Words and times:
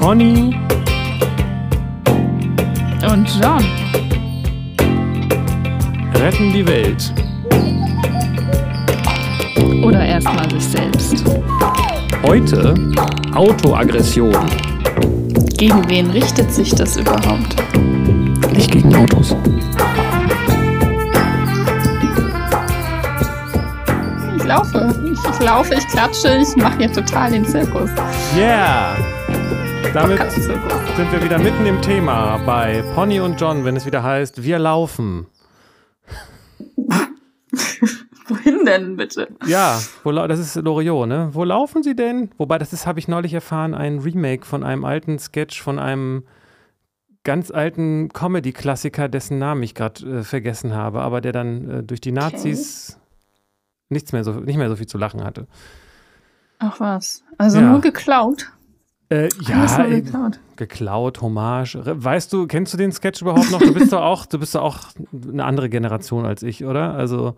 Conny 0.00 0.58
und 3.06 3.28
John 3.38 3.62
retten 6.14 6.52
die 6.54 6.66
Welt. 6.66 7.12
Oder 9.84 10.06
erstmal 10.06 10.50
sich 10.50 10.64
selbst. 10.64 11.22
Heute 12.22 12.74
Autoaggression. 13.34 14.34
Gegen 15.58 15.86
wen 15.90 16.10
richtet 16.10 16.50
sich 16.50 16.74
das 16.74 16.96
überhaupt? 16.96 17.56
Nicht 18.54 18.70
gegen 18.70 18.94
Autos. 18.94 19.36
Ich 24.36 24.44
laufe, 24.44 24.94
ich, 25.04 25.18
ich 25.30 25.46
laufe, 25.46 25.74
ich 25.74 25.86
klatsche, 25.88 26.38
ich 26.40 26.56
mache 26.56 26.78
hier 26.78 26.92
total 26.92 27.32
den 27.32 27.44
Zirkus. 27.44 27.90
Yeah! 28.34 28.96
Damit 29.92 30.30
sind 30.30 31.12
wir 31.12 31.22
wieder 31.24 31.38
mitten 31.40 31.66
im 31.66 31.82
Thema 31.82 32.38
bei 32.46 32.82
Pony 32.94 33.18
und 33.18 33.40
John, 33.40 33.64
wenn 33.64 33.74
es 33.74 33.86
wieder 33.86 34.04
heißt, 34.04 34.44
wir 34.44 34.60
laufen. 34.60 35.26
Wohin 38.28 38.64
denn 38.64 38.96
bitte? 38.96 39.28
Ja, 39.46 39.80
wo, 40.04 40.12
das 40.12 40.38
ist 40.38 40.54
Loriot, 40.54 41.08
ne? 41.08 41.30
Wo 41.32 41.42
laufen 41.42 41.82
sie 41.82 41.96
denn? 41.96 42.30
Wobei, 42.38 42.58
das 42.58 42.72
ist, 42.72 42.86
habe 42.86 43.00
ich 43.00 43.08
neulich 43.08 43.34
erfahren, 43.34 43.74
ein 43.74 43.98
Remake 43.98 44.46
von 44.46 44.62
einem 44.62 44.84
alten 44.84 45.18
Sketch 45.18 45.60
von 45.60 45.80
einem 45.80 46.22
ganz 47.24 47.50
alten 47.50 48.10
Comedy-Klassiker, 48.10 49.08
dessen 49.08 49.38
Namen 49.40 49.64
ich 49.64 49.74
gerade 49.74 50.20
äh, 50.20 50.22
vergessen 50.22 50.72
habe, 50.74 51.00
aber 51.00 51.20
der 51.20 51.32
dann 51.32 51.68
äh, 51.68 51.82
durch 51.82 52.00
die 52.00 52.12
Nazis 52.12 52.96
nichts 53.88 54.12
mehr 54.12 54.22
so, 54.22 54.34
nicht 54.34 54.56
mehr 54.56 54.68
so 54.68 54.76
viel 54.76 54.86
zu 54.86 54.98
lachen 54.98 55.24
hatte. 55.24 55.48
Ach 56.60 56.78
was. 56.78 57.24
Also 57.38 57.58
Ja. 57.58 57.70
nur 57.72 57.80
geklaut. 57.80 58.52
Äh, 59.10 59.28
ja, 59.40 59.84
äh, 59.86 60.00
geklaut. 60.02 60.38
geklaut, 60.56 61.20
Hommage. 61.20 61.78
Weißt 61.84 62.32
du, 62.32 62.46
kennst 62.46 62.72
du 62.72 62.76
den 62.78 62.92
Sketch 62.92 63.22
überhaupt 63.22 63.50
noch? 63.50 63.58
Du 63.60 63.74
bist 63.74 63.92
doch 63.92 64.02
auch, 64.02 64.24
du 64.26 64.38
bist 64.38 64.54
doch 64.54 64.62
auch 64.62 64.78
eine 65.32 65.44
andere 65.44 65.68
Generation 65.68 66.24
als 66.26 66.42
ich, 66.44 66.64
oder? 66.64 66.94
Also, 66.94 67.34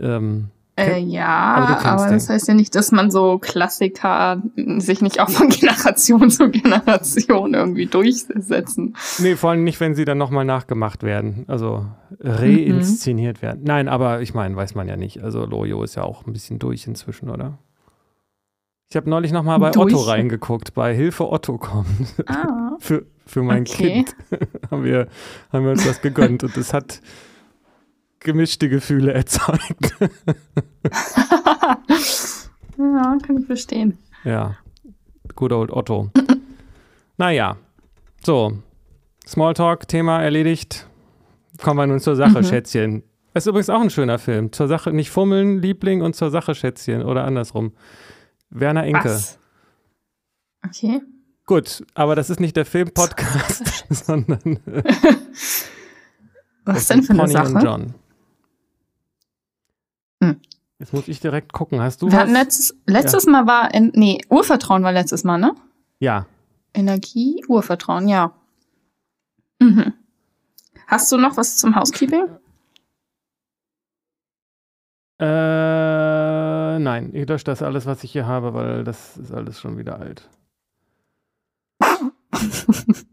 ähm, 0.00 0.48
Äh, 0.74 0.98
ja, 1.00 1.26
Aber 1.54 1.86
aber, 1.86 2.10
das 2.10 2.28
heißt 2.30 2.48
ja 2.48 2.54
nicht, 2.54 2.74
dass 2.74 2.90
man 2.92 3.10
so 3.10 3.38
Klassiker 3.38 4.42
sich 4.78 5.02
nicht 5.02 5.20
auch 5.20 5.28
von 5.30 5.48
Generation 5.50 6.30
zu 6.30 6.50
Generation 6.50 7.54
irgendwie 7.54 7.86
durchsetzen. 7.86 8.96
nee, 9.18 9.36
vor 9.36 9.50
allem 9.50 9.64
nicht, 9.64 9.78
wenn 9.80 9.94
sie 9.94 10.04
dann 10.06 10.18
nochmal 10.18 10.46
nachgemacht 10.46 11.02
werden. 11.04 11.44
Also 11.46 11.86
reinszeniert 12.20 13.42
werden. 13.42 13.60
Nein, 13.64 13.86
aber 13.88 14.20
ich 14.22 14.34
meine, 14.34 14.56
weiß 14.56 14.74
man 14.74 14.88
ja 14.88 14.96
nicht. 14.96 15.22
Also 15.22 15.44
Lojo 15.44 15.82
ist 15.82 15.94
ja 15.94 16.02
auch 16.02 16.26
ein 16.26 16.32
bisschen 16.32 16.58
durch 16.58 16.86
inzwischen, 16.86 17.30
oder? 17.30 17.58
Ich 18.92 18.96
habe 18.96 19.08
neulich 19.08 19.32
nochmal 19.32 19.58
bei 19.58 19.70
Durch? 19.70 19.94
Otto 19.94 20.02
reingeguckt, 20.02 20.74
bei 20.74 20.94
Hilfe 20.94 21.26
Otto 21.32 21.56
kommt. 21.56 21.86
Ah. 22.26 22.72
Für, 22.78 23.06
für 23.24 23.42
mein 23.42 23.62
Okay. 23.62 24.04
Kind 24.04 24.14
haben 24.70 24.84
wir, 24.84 25.08
haben 25.50 25.64
wir 25.64 25.70
uns 25.70 25.86
das 25.86 26.02
gegönnt 26.02 26.44
und 26.44 26.54
es 26.58 26.74
hat 26.74 27.00
gemischte 28.20 28.68
Gefühle 28.68 29.14
erzeugt. 29.14 29.94
ja, 32.76 33.16
kann 33.26 33.38
ich 33.40 33.46
verstehen. 33.46 33.96
Ja, 34.24 34.58
good 35.36 35.52
old 35.52 35.70
Otto. 35.70 36.10
naja, 37.16 37.56
so, 38.22 38.58
Smalltalk, 39.26 39.88
Thema 39.88 40.22
erledigt. 40.22 40.86
Kommen 41.62 41.78
wir 41.78 41.86
nun 41.86 42.00
zur 42.00 42.16
Sache, 42.16 42.40
Mhm. 42.40 42.44
Schätzchen. 42.44 43.02
Das 43.32 43.44
ist 43.46 43.48
übrigens 43.48 43.70
auch 43.70 43.80
ein 43.80 43.88
schöner 43.88 44.18
Film. 44.18 44.52
Zur 44.52 44.68
Sache, 44.68 44.92
nicht 44.92 45.08
fummeln, 45.10 45.62
Liebling 45.62 46.02
und 46.02 46.14
zur 46.14 46.28
Sache, 46.30 46.54
Schätzchen. 46.54 47.02
Oder 47.02 47.24
andersrum. 47.24 47.72
Werner 48.52 48.84
Enke. 48.84 49.04
Was? 49.08 49.38
Okay. 50.64 51.02
Gut, 51.46 51.84
aber 51.94 52.14
das 52.14 52.30
ist 52.30 52.38
nicht 52.40 52.56
der 52.56 52.64
Film-Podcast, 52.64 53.84
sondern 53.90 54.60
äh, 54.66 54.82
Was 56.64 56.86
denn 56.86 57.02
für 57.02 57.12
eine 57.12 57.22
Conny 57.22 57.36
und 57.36 57.52
Sache? 57.52 57.64
John. 57.64 57.94
Hm. 60.22 60.40
Jetzt 60.78 60.92
muss 60.92 61.08
ich 61.08 61.20
direkt 61.20 61.52
gucken. 61.52 61.80
Hast 61.80 62.02
du 62.02 62.10
Wir 62.10 62.18
was? 62.20 62.30
letztes, 62.30 62.76
letztes 62.86 63.26
Mal 63.26 63.46
war, 63.46 63.74
in, 63.74 63.90
nee, 63.94 64.20
Urvertrauen 64.28 64.82
war 64.82 64.92
letztes 64.92 65.24
Mal, 65.24 65.38
ne? 65.38 65.54
Ja, 65.98 66.26
Energie, 66.74 67.44
Urvertrauen, 67.48 68.08
ja. 68.08 68.32
Mhm. 69.60 69.92
Hast 70.86 71.10
du 71.12 71.16
noch 71.16 71.36
was 71.36 71.56
zum 71.56 71.76
Housekeeping? 71.76 72.26
Äh, 75.18 75.24
nein, 76.82 77.10
ich 77.14 77.28
lösche 77.28 77.44
das 77.44 77.62
alles, 77.62 77.86
was 77.86 78.04
ich 78.04 78.12
hier 78.12 78.26
habe, 78.26 78.54
weil 78.54 78.84
das 78.84 79.16
ist 79.16 79.32
alles 79.32 79.60
schon 79.60 79.78
wieder 79.78 79.98
alt. 80.00 80.28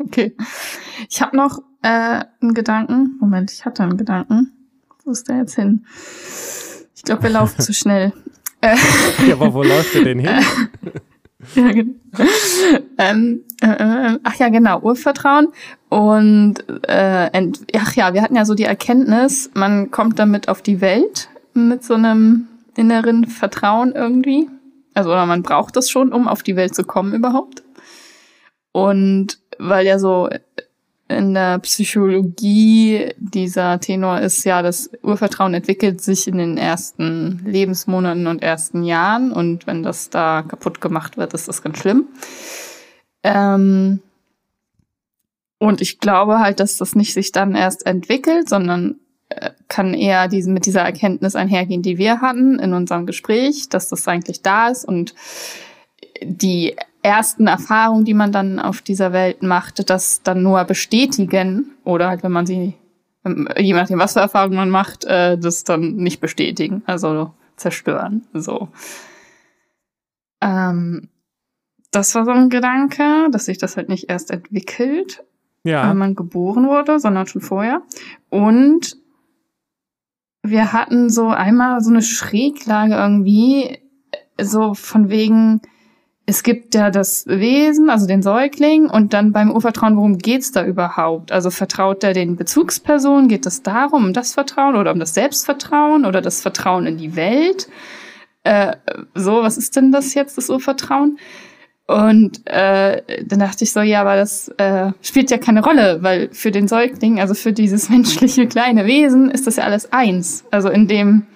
Okay. 0.00 0.36
Ich 1.08 1.22
habe 1.22 1.36
noch 1.36 1.58
äh, 1.82 2.24
einen 2.40 2.54
Gedanken. 2.54 3.16
Moment, 3.20 3.52
ich 3.52 3.64
hatte 3.64 3.82
einen 3.82 3.96
Gedanken. 3.96 4.52
Wo 5.04 5.10
ist 5.10 5.28
der 5.28 5.38
jetzt 5.38 5.54
hin? 5.54 5.84
Ich 6.94 7.02
glaube, 7.02 7.24
wir 7.24 7.30
laufen 7.30 7.60
zu 7.60 7.72
schnell. 7.74 8.12
Ja, 8.62 9.34
aber 9.34 9.52
wo 9.52 9.62
läuft 9.62 9.94
der 9.94 10.04
denn 10.04 10.20
hin? 10.20 10.30
ja, 11.54 11.72
genau. 11.72 11.94
ähm, 12.96 13.42
äh, 13.60 13.66
äh, 13.66 14.18
ach 14.22 14.34
ja, 14.36 14.48
genau, 14.48 14.80
Urvertrauen. 14.80 15.48
Und 15.90 16.64
äh, 16.88 17.26
ent 17.32 17.60
ach 17.76 17.94
ja, 17.94 18.14
wir 18.14 18.22
hatten 18.22 18.36
ja 18.36 18.46
so 18.46 18.54
die 18.54 18.64
Erkenntnis, 18.64 19.50
man 19.54 19.90
kommt 19.90 20.18
damit 20.18 20.48
auf 20.48 20.62
die 20.62 20.80
Welt 20.80 21.28
mit 21.52 21.84
so 21.84 21.94
einem 21.94 22.48
inneren 22.76 23.26
Vertrauen 23.26 23.92
irgendwie. 23.92 24.48
Also 24.94 25.10
oder 25.10 25.26
man 25.26 25.42
braucht 25.42 25.76
das 25.76 25.90
schon, 25.90 26.12
um 26.12 26.28
auf 26.28 26.42
die 26.42 26.56
Welt 26.56 26.74
zu 26.74 26.84
kommen 26.84 27.14
überhaupt. 27.14 27.62
Und 28.72 29.38
weil 29.58 29.86
ja 29.86 29.98
so 29.98 30.28
in 31.08 31.34
der 31.34 31.58
Psychologie 31.58 33.10
dieser 33.18 33.78
Tenor 33.78 34.20
ist 34.20 34.44
ja, 34.44 34.62
das 34.62 34.90
Urvertrauen 35.02 35.54
entwickelt 35.54 36.00
sich 36.00 36.26
in 36.26 36.38
den 36.38 36.56
ersten 36.56 37.42
Lebensmonaten 37.44 38.26
und 38.26 38.42
ersten 38.42 38.84
Jahren 38.84 39.30
und 39.32 39.66
wenn 39.66 39.82
das 39.82 40.10
da 40.10 40.42
kaputt 40.42 40.80
gemacht 40.80 41.16
wird, 41.16 41.34
ist 41.34 41.46
das 41.46 41.62
ganz 41.62 41.78
schlimm. 41.78 42.06
Ähm 43.22 44.00
und 45.58 45.80
ich 45.80 45.98
glaube 45.98 46.40
halt, 46.40 46.60
dass 46.60 46.78
das 46.78 46.94
nicht 46.94 47.14
sich 47.14 47.32
dann 47.32 47.54
erst 47.54 47.86
entwickelt, 47.86 48.48
sondern 48.48 48.96
kann 49.68 49.94
eher 49.94 50.28
diesen, 50.28 50.54
mit 50.54 50.66
dieser 50.66 50.82
Erkenntnis 50.82 51.36
einhergehen, 51.36 51.82
die 51.82 51.98
wir 51.98 52.20
hatten 52.20 52.58
in 52.58 52.72
unserem 52.72 53.06
Gespräch, 53.06 53.68
dass 53.68 53.88
das 53.88 54.06
eigentlich 54.08 54.42
da 54.42 54.68
ist 54.68 54.84
und 54.84 55.14
die 56.22 56.76
ersten 57.02 57.46
Erfahrungen, 57.46 58.04
die 58.04 58.14
man 58.14 58.32
dann 58.32 58.58
auf 58.58 58.80
dieser 58.80 59.12
Welt 59.12 59.42
macht, 59.42 59.90
das 59.90 60.22
dann 60.22 60.42
nur 60.42 60.64
bestätigen 60.64 61.72
oder 61.84 62.08
halt, 62.08 62.22
wenn 62.22 62.32
man 62.32 62.46
sie, 62.46 62.74
je 63.58 63.74
nachdem, 63.74 63.98
was 63.98 64.14
für 64.14 64.20
Erfahrungen 64.20 64.56
man 64.56 64.70
macht, 64.70 65.04
äh, 65.04 65.36
das 65.36 65.64
dann 65.64 65.96
nicht 65.96 66.20
bestätigen, 66.20 66.82
also 66.86 67.32
zerstören. 67.56 68.26
So. 68.32 68.68
Ähm, 70.40 71.08
das 71.90 72.14
war 72.14 72.24
so 72.24 72.30
ein 72.30 72.48
Gedanke, 72.48 73.28
dass 73.30 73.44
sich 73.44 73.58
das 73.58 73.76
halt 73.76 73.88
nicht 73.88 74.08
erst 74.08 74.30
entwickelt, 74.30 75.22
Ja, 75.62 75.88
wenn 75.88 75.96
man 75.96 76.14
geboren 76.14 76.66
wurde, 76.66 76.98
sondern 76.98 77.26
schon 77.26 77.42
vorher. 77.42 77.82
Und 78.30 78.96
wir 80.44 80.74
hatten 80.74 81.08
so 81.08 81.28
einmal 81.28 81.80
so 81.80 81.90
eine 81.90 82.02
Schräglage 82.02 82.94
irgendwie, 82.94 83.78
so 84.40 84.74
von 84.74 85.08
wegen, 85.08 85.62
es 86.26 86.42
gibt 86.42 86.74
ja 86.74 86.90
das 86.90 87.26
Wesen, 87.26 87.88
also 87.88 88.06
den 88.06 88.22
Säugling, 88.22 88.90
und 88.90 89.14
dann 89.14 89.32
beim 89.32 89.50
Urvertrauen, 89.50 89.96
worum 89.96 90.18
geht's 90.18 90.52
da 90.52 90.64
überhaupt? 90.64 91.32
Also 91.32 91.50
vertraut 91.50 92.04
er 92.04 92.12
den 92.12 92.36
Bezugspersonen? 92.36 93.28
Geht 93.28 93.46
es 93.46 93.62
darum, 93.62 94.04
um 94.06 94.12
das 94.12 94.34
Vertrauen 94.34 94.76
oder 94.76 94.92
um 94.92 95.00
das 95.00 95.14
Selbstvertrauen 95.14 96.04
oder 96.04 96.20
das 96.20 96.42
Vertrauen 96.42 96.86
in 96.86 96.98
die 96.98 97.16
Welt? 97.16 97.68
Äh, 98.42 98.76
so, 99.14 99.42
was 99.42 99.56
ist 99.56 99.76
denn 99.76 99.92
das 99.92 100.12
jetzt, 100.12 100.36
das 100.36 100.50
Urvertrauen? 100.50 101.18
Und 101.86 102.46
äh, 102.46 103.02
dann 103.26 103.40
dachte 103.40 103.64
ich 103.64 103.72
so, 103.72 103.80
ja, 103.80 104.00
aber 104.00 104.16
das 104.16 104.48
äh, 104.56 104.92
spielt 105.02 105.30
ja 105.30 105.36
keine 105.36 105.62
Rolle, 105.62 105.98
weil 106.00 106.30
für 106.32 106.50
den 106.50 106.66
Säugling, 106.66 107.20
also 107.20 107.34
für 107.34 107.52
dieses 107.52 107.88
menschliche 107.90 108.46
kleine 108.46 108.86
Wesen, 108.86 109.30
ist 109.30 109.46
das 109.46 109.56
ja 109.56 109.64
alles 109.64 109.92
eins. 109.92 110.44
Also 110.50 110.70
in 110.70 110.88
dem, 110.88 111.26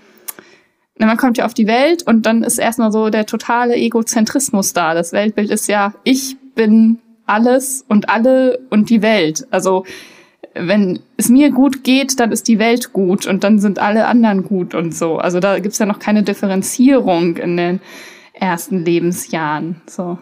na, 0.97 1.07
man 1.07 1.19
kommt 1.19 1.37
ja 1.37 1.45
auf 1.45 1.55
die 1.55 1.67
Welt 1.67 2.03
und 2.07 2.25
dann 2.25 2.43
ist 2.43 2.59
erstmal 2.59 2.93
so 2.93 3.11
der 3.11 3.27
totale 3.27 3.77
Egozentrismus 3.77 4.73
da. 4.73 4.95
Das 4.95 5.13
Weltbild 5.13 5.51
ist 5.51 5.69
ja, 5.69 5.93
ich 6.05 6.37
bin 6.55 6.99
alles 7.27 7.85
und 7.87 8.09
alle 8.09 8.59
und 8.71 8.89
die 8.89 9.03
Welt. 9.03 9.47
Also 9.51 9.85
wenn 10.55 11.01
es 11.19 11.29
mir 11.29 11.51
gut 11.51 11.85
geht, 11.85 12.19
dann 12.21 12.33
ist 12.33 12.49
die 12.49 12.59
Welt 12.59 12.95
gut 12.95 13.27
und 13.27 13.45
dann 13.45 13.59
sind 13.59 13.79
alle 13.79 14.07
anderen 14.07 14.45
gut 14.45 14.75
und 14.75 14.95
so. 14.95 15.19
Also 15.19 15.41
da 15.41 15.59
gibt's 15.59 15.79
ja 15.79 15.85
noch 15.85 15.99
keine 15.99 16.23
Differenzierung 16.23 17.37
in 17.37 17.59
den 17.59 17.81
ersten 18.33 18.83
Lebensjahren. 18.85 19.83
So. 19.87 20.19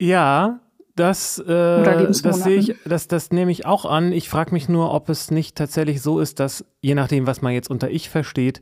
Ja, 0.00 0.60
Das, 0.96 1.40
äh, 1.40 2.12
das 2.22 2.44
sehe 2.44 2.56
ich, 2.56 2.76
das, 2.84 3.08
das 3.08 3.32
nehme 3.32 3.50
ich 3.50 3.66
auch 3.66 3.84
an. 3.84 4.12
Ich 4.12 4.28
frage 4.28 4.52
mich 4.52 4.68
nur, 4.68 4.94
ob 4.94 5.08
es 5.08 5.32
nicht 5.32 5.56
tatsächlich 5.56 6.00
so 6.00 6.20
ist, 6.20 6.38
dass, 6.38 6.64
je 6.82 6.94
nachdem, 6.94 7.26
was 7.26 7.42
man 7.42 7.52
jetzt 7.52 7.68
unter 7.68 7.90
Ich 7.90 8.08
versteht, 8.08 8.60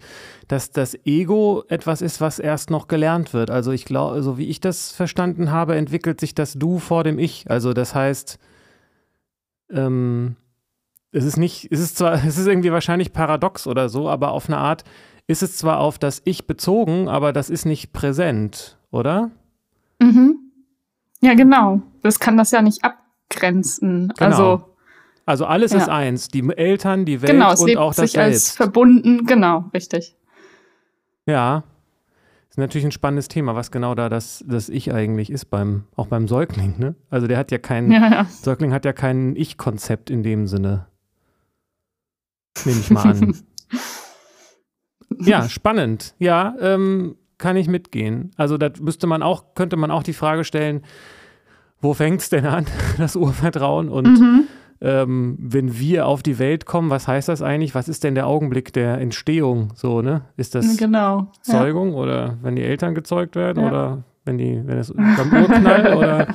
dass 0.48 0.70
das 0.70 0.96
Ego 1.04 1.62
etwas 1.68 2.00
ist, 2.00 2.22
was 2.22 2.38
erst 2.38 2.70
noch 2.70 2.88
gelernt 2.88 3.34
wird. 3.34 3.50
Also 3.50 3.70
ich 3.70 3.84
glaube, 3.84 4.22
so 4.22 4.38
wie 4.38 4.46
ich 4.48 4.60
das 4.60 4.92
verstanden 4.92 5.50
habe, 5.50 5.76
entwickelt 5.76 6.20
sich 6.20 6.34
das 6.34 6.54
Du 6.54 6.78
vor 6.78 7.04
dem 7.04 7.18
Ich. 7.18 7.50
Also 7.50 7.74
das 7.74 7.94
heißt, 7.94 8.38
ähm, 9.70 10.36
es 11.10 11.24
ist 11.24 11.36
nicht, 11.36 11.68
es 11.70 11.80
ist 11.80 11.98
zwar, 11.98 12.14
es 12.26 12.38
ist 12.38 12.46
irgendwie 12.46 12.72
wahrscheinlich 12.72 13.12
paradox 13.12 13.66
oder 13.66 13.90
so, 13.90 14.08
aber 14.08 14.32
auf 14.32 14.48
eine 14.48 14.56
Art 14.56 14.84
ist 15.26 15.42
es 15.42 15.58
zwar 15.58 15.80
auf 15.80 15.98
das 15.98 16.22
Ich 16.24 16.46
bezogen, 16.46 17.08
aber 17.08 17.34
das 17.34 17.50
ist 17.50 17.66
nicht 17.66 17.92
präsent, 17.92 18.78
oder? 18.90 19.30
Mhm. 20.00 20.38
Ja, 21.22 21.34
genau. 21.34 21.80
Das 22.02 22.18
kann 22.18 22.36
das 22.36 22.50
ja 22.50 22.60
nicht 22.62 22.84
abgrenzen. 22.84 24.12
Genau. 24.18 24.30
Also, 24.30 24.74
also 25.24 25.46
alles 25.46 25.72
ja. 25.72 25.78
ist 25.78 25.88
eins. 25.88 26.28
Die 26.28 26.46
Eltern, 26.56 27.04
die 27.04 27.22
Welt 27.22 27.30
genau, 27.30 27.54
und 27.56 27.76
auch 27.76 27.94
das 27.94 28.10
sich 28.10 28.12
Selbst. 28.12 28.34
als 28.34 28.50
verbunden. 28.50 29.24
Genau, 29.24 29.70
richtig. 29.72 30.16
Ja. 31.24 31.62
Das 32.48 32.54
ist 32.54 32.58
natürlich 32.58 32.84
ein 32.84 32.92
spannendes 32.92 33.28
Thema, 33.28 33.54
was 33.54 33.70
genau 33.70 33.94
da 33.94 34.08
das, 34.08 34.44
das 34.46 34.68
Ich 34.68 34.92
eigentlich 34.92 35.30
ist, 35.30 35.46
beim, 35.46 35.84
auch 35.96 36.08
beim 36.08 36.26
Säugling. 36.28 36.74
Ne? 36.78 36.96
Also 37.08 37.28
der 37.28 37.38
hat 37.38 37.50
ja 37.52 37.58
kein, 37.58 37.90
ja, 37.90 38.10
ja. 38.10 38.24
Säugling 38.24 38.72
hat 38.72 38.84
ja 38.84 38.92
kein 38.92 39.36
Ich-Konzept 39.36 40.10
in 40.10 40.22
dem 40.22 40.48
Sinne. 40.48 40.86
Nehme 42.64 42.80
ich 42.80 42.90
mal 42.90 43.06
an. 43.06 43.36
ja, 45.20 45.48
spannend. 45.48 46.14
Ja, 46.18 46.54
ähm, 46.60 47.16
kann 47.42 47.56
ich 47.56 47.66
mitgehen. 47.66 48.30
Also 48.36 48.56
da 48.56 48.70
müsste 48.80 49.08
man 49.08 49.20
auch, 49.22 49.54
könnte 49.56 49.76
man 49.76 49.90
auch 49.90 50.04
die 50.04 50.12
Frage 50.12 50.44
stellen, 50.44 50.82
wo 51.80 51.92
fängt 51.92 52.20
es 52.20 52.30
denn 52.30 52.46
an, 52.46 52.66
das 52.98 53.16
Urvertrauen? 53.16 53.88
Und 53.88 54.20
mhm. 54.20 54.44
ähm, 54.80 55.36
wenn 55.40 55.76
wir 55.76 56.06
auf 56.06 56.22
die 56.22 56.38
Welt 56.38 56.66
kommen, 56.66 56.88
was 56.88 57.08
heißt 57.08 57.28
das 57.28 57.42
eigentlich? 57.42 57.74
Was 57.74 57.88
ist 57.88 58.04
denn 58.04 58.14
der 58.14 58.28
Augenblick 58.28 58.72
der 58.72 58.98
Entstehung? 58.98 59.72
So, 59.74 60.02
ne? 60.02 60.22
Ist 60.36 60.54
das 60.54 60.76
genau, 60.76 61.32
Zeugung 61.42 61.90
ja. 61.90 61.98
oder 61.98 62.38
wenn 62.42 62.54
die 62.54 62.62
Eltern 62.62 62.94
gezeugt 62.94 63.34
werden 63.34 63.64
ja. 63.64 63.68
oder 63.68 64.04
wenn 64.24 64.38
die, 64.38 64.62
wenn 64.64 64.78
es 64.78 64.94
beim 64.94 65.42
Urknall 65.42 65.94
oder 65.96 66.28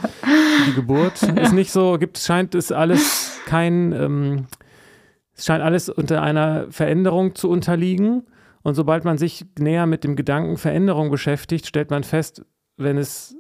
die 0.68 0.74
Geburt 0.74 1.24
ist 1.24 1.54
nicht 1.54 1.71
so, 1.71 1.98
gibt 1.98 2.18
scheint 2.18 2.54
es 2.54 2.74
alles 2.74 3.39
kein, 3.45 3.94
ähm, 3.94 4.48
es 5.33 5.45
scheint 5.45 5.63
alles 5.63 5.88
unter 5.88 6.21
einer 6.21 6.65
Veränderung 6.69 7.33
zu 7.33 7.50
unterliegen. 7.50 8.24
Und 8.68 8.74
sobald 8.74 9.06
man 9.06 9.18
sich 9.18 9.46
näher 9.58 9.86
mit 9.86 10.04
dem 10.04 10.18
Gedanken 10.18 10.58
Veränderung 10.58 11.10
beschäftigt, 11.10 11.68
stellt 11.68 11.90
man 11.90 12.04
fest, 12.04 12.44
wenn 12.75 12.98
es 12.98 13.38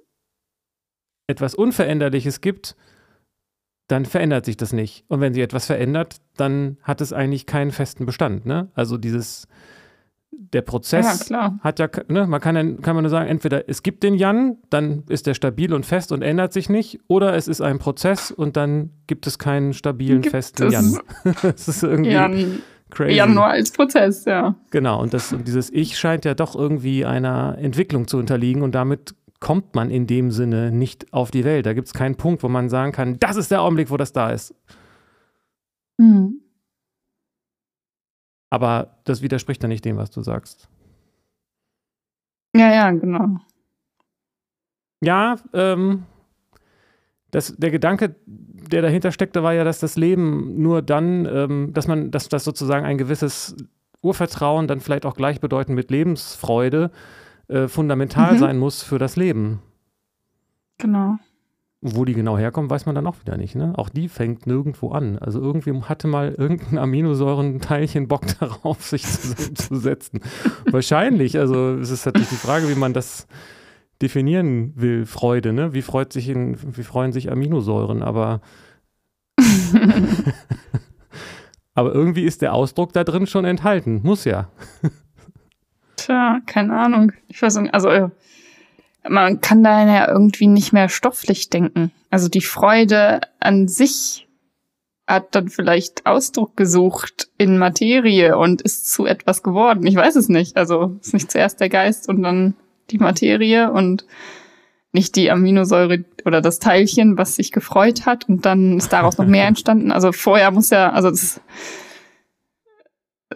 etwas 1.29 1.53
Unveränderliches 1.53 2.39
gibt, 2.39 2.77
dann 3.89 4.05
verändert 4.05 4.45
sich 4.45 4.55
das 4.55 4.71
nicht. 4.71 5.03
Und 5.09 5.19
wenn 5.19 5.33
sich 5.33 5.43
etwas 5.43 5.65
verändert, 5.65 6.21
dann 6.37 6.77
hat 6.81 7.01
es 7.01 7.11
eigentlich 7.11 7.45
keinen 7.45 7.71
festen 7.71 8.05
Bestand. 8.05 8.45
Ne? 8.45 8.71
Also 8.73 8.97
dieses, 8.97 9.49
der 10.31 10.61
Prozess 10.61 11.27
ja, 11.27 11.59
hat 11.59 11.79
ja, 11.79 11.89
ne, 12.07 12.25
man 12.25 12.39
kann, 12.39 12.55
dann, 12.55 12.81
kann 12.81 12.95
man 12.95 13.03
nur 13.03 13.11
sagen, 13.11 13.27
entweder 13.27 13.67
es 13.67 13.83
gibt 13.83 14.03
den 14.03 14.13
Jan, 14.13 14.59
dann 14.69 15.03
ist 15.09 15.27
der 15.27 15.33
stabil 15.33 15.73
und 15.73 15.85
fest 15.85 16.13
und 16.13 16.21
ändert 16.21 16.53
sich 16.53 16.69
nicht, 16.69 17.01
oder 17.09 17.35
es 17.35 17.49
ist 17.49 17.59
ein 17.59 17.79
Prozess 17.79 18.31
und 18.31 18.55
dann 18.55 18.91
gibt 19.07 19.27
es 19.27 19.37
keinen 19.37 19.73
stabilen, 19.73 20.21
gibt 20.21 20.31
festen 20.31 20.71
Jan. 20.71 20.99
das 21.41 21.67
ist 21.67 21.83
irgendwie. 21.83 22.11
Jan 22.11 22.59
Crazy. 22.89 23.15
Ja, 23.15 23.27
nur 23.27 23.45
als 23.45 23.71
Prozess, 23.71 24.25
ja. 24.25 24.55
Genau, 24.71 25.01
und, 25.01 25.13
das, 25.13 25.33
und 25.33 25.47
dieses 25.47 25.69
Ich 25.71 25.97
scheint 25.97 26.25
ja 26.25 26.33
doch 26.33 26.55
irgendwie 26.55 27.05
einer 27.05 27.57
Entwicklung 27.57 28.07
zu 28.07 28.17
unterliegen 28.17 28.61
und 28.61 28.73
damit 28.75 29.15
kommt 29.39 29.75
man 29.75 29.91
in 29.91 30.07
dem 30.07 30.31
Sinne 30.31 30.71
nicht 30.71 31.13
auf 31.13 31.29
die 31.31 31.43
Welt. 31.43 31.65
Da 31.65 31.73
gibt 31.73 31.87
es 31.87 31.93
keinen 31.93 32.15
Punkt, 32.15 32.43
wo 32.43 32.49
man 32.49 32.69
sagen 32.69 32.91
kann, 32.91 33.19
das 33.19 33.35
ist 33.35 33.51
der 33.51 33.61
Augenblick, 33.61 33.91
wo 33.91 33.97
das 33.97 34.13
da 34.13 34.31
ist. 34.31 34.55
Mhm. 35.97 36.41
Aber 38.49 38.97
das 39.03 39.21
widerspricht 39.21 39.61
ja 39.61 39.67
nicht 39.67 39.83
dem, 39.83 39.97
was 39.97 40.09
du 40.09 40.21
sagst. 40.21 40.69
Ja, 42.55 42.73
ja, 42.73 42.91
genau. 42.91 43.37
Ja, 45.03 45.35
ähm, 45.53 46.05
das, 47.31 47.55
der 47.57 47.71
Gedanke, 47.71 48.15
der 48.69 48.81
dahinter 48.81 49.11
steckte, 49.11 49.43
war 49.43 49.53
ja, 49.53 49.63
dass 49.63 49.79
das 49.79 49.95
Leben 49.95 50.61
nur 50.61 50.81
dann, 50.81 51.25
ähm, 51.25 51.73
dass 51.73 51.87
man, 51.87 52.11
dass 52.11 52.29
das 52.29 52.43
sozusagen 52.43 52.85
ein 52.85 52.97
gewisses 52.97 53.55
Urvertrauen 54.01 54.67
dann 54.67 54.79
vielleicht 54.79 55.05
auch 55.05 55.15
gleichbedeutend 55.15 55.75
mit 55.75 55.91
Lebensfreude 55.91 56.91
äh, 57.47 57.67
fundamental 57.67 58.33
mhm. 58.33 58.39
sein 58.39 58.57
muss 58.57 58.83
für 58.83 58.99
das 58.99 59.15
Leben. 59.15 59.61
Genau. 60.77 61.17
Wo 61.81 62.05
die 62.05 62.13
genau 62.13 62.37
herkommen, 62.37 62.69
weiß 62.69 62.87
man 62.87 62.95
dann 62.95 63.05
auch 63.05 63.19
wieder 63.21 63.37
nicht. 63.37 63.55
Ne? 63.55 63.73
Auch 63.77 63.89
die 63.89 64.09
fängt 64.09 64.47
nirgendwo 64.47 64.91
an. 64.91 65.19
Also 65.19 65.39
irgendwie 65.39 65.79
hatte 65.83 66.07
mal 66.07 66.33
irgendein 66.35 66.79
Aminosäurenteilchen 66.79 68.07
Bock 68.07 68.23
darauf, 68.39 68.83
sich 68.83 69.03
zu, 69.03 69.53
zu 69.53 69.75
setzen. 69.75 70.21
Wahrscheinlich. 70.71 71.37
Also 71.37 71.75
es 71.75 71.91
ist 71.91 72.05
natürlich 72.05 72.29
die 72.29 72.35
Frage, 72.35 72.69
wie 72.69 72.75
man 72.75 72.93
das 72.93 73.27
definieren 74.01 74.73
will, 74.75 75.05
Freude, 75.05 75.53
ne? 75.53 75.73
Wie 75.73 75.81
freut 75.81 76.13
sich 76.13 76.29
in, 76.29 76.57
wie 76.75 76.83
freuen 76.83 77.11
sich 77.11 77.31
Aminosäuren, 77.31 78.03
aber 78.03 78.41
aber 81.73 81.93
irgendwie 81.93 82.23
ist 82.23 82.41
der 82.41 82.53
Ausdruck 82.53 82.93
da 82.93 83.03
drin 83.03 83.27
schon 83.27 83.45
enthalten, 83.45 84.01
muss 84.03 84.25
ja. 84.25 84.49
Tja, 85.95 86.39
keine 86.45 86.77
Ahnung. 86.77 87.11
Ich 87.27 87.41
weiß 87.41 87.57
nicht, 87.57 87.73
also 87.73 87.89
äh, 87.89 88.09
man 89.07 89.41
kann 89.41 89.63
da 89.63 89.85
ja 89.85 90.07
irgendwie 90.07 90.47
nicht 90.47 90.73
mehr 90.73 90.89
stofflich 90.89 91.49
denken. 91.49 91.91
Also 92.09 92.29
die 92.29 92.41
Freude 92.41 93.21
an 93.39 93.67
sich 93.67 94.27
hat 95.07 95.33
dann 95.35 95.49
vielleicht 95.49 96.05
Ausdruck 96.05 96.57
gesucht 96.57 97.29
in 97.37 97.57
Materie 97.57 98.37
und 98.37 98.61
ist 98.61 98.91
zu 98.91 99.05
etwas 99.05 99.41
geworden. 99.41 99.87
Ich 99.87 99.95
weiß 99.95 100.15
es 100.17 100.27
nicht. 100.27 100.57
Also 100.57 100.97
ist 101.01 101.13
nicht 101.13 101.31
zuerst 101.31 101.59
der 101.61 101.69
Geist 101.69 102.09
und 102.09 102.21
dann 102.23 102.55
die 102.89 102.97
Materie 102.97 103.71
und 103.71 104.05
nicht 104.93 105.15
die 105.15 105.29
Aminosäure 105.29 106.05
oder 106.25 106.41
das 106.41 106.59
Teilchen, 106.59 107.17
was 107.17 107.35
sich 107.35 107.51
gefreut 107.51 108.05
hat 108.05 108.27
und 108.27 108.45
dann 108.45 108.77
ist 108.77 108.91
daraus 108.93 109.17
noch 109.17 109.27
mehr 109.27 109.47
entstanden. 109.47 109.91
Also 109.91 110.11
vorher 110.11 110.51
muss 110.51 110.69
ja, 110.69 110.91
also 110.91 111.09
das, 111.09 111.41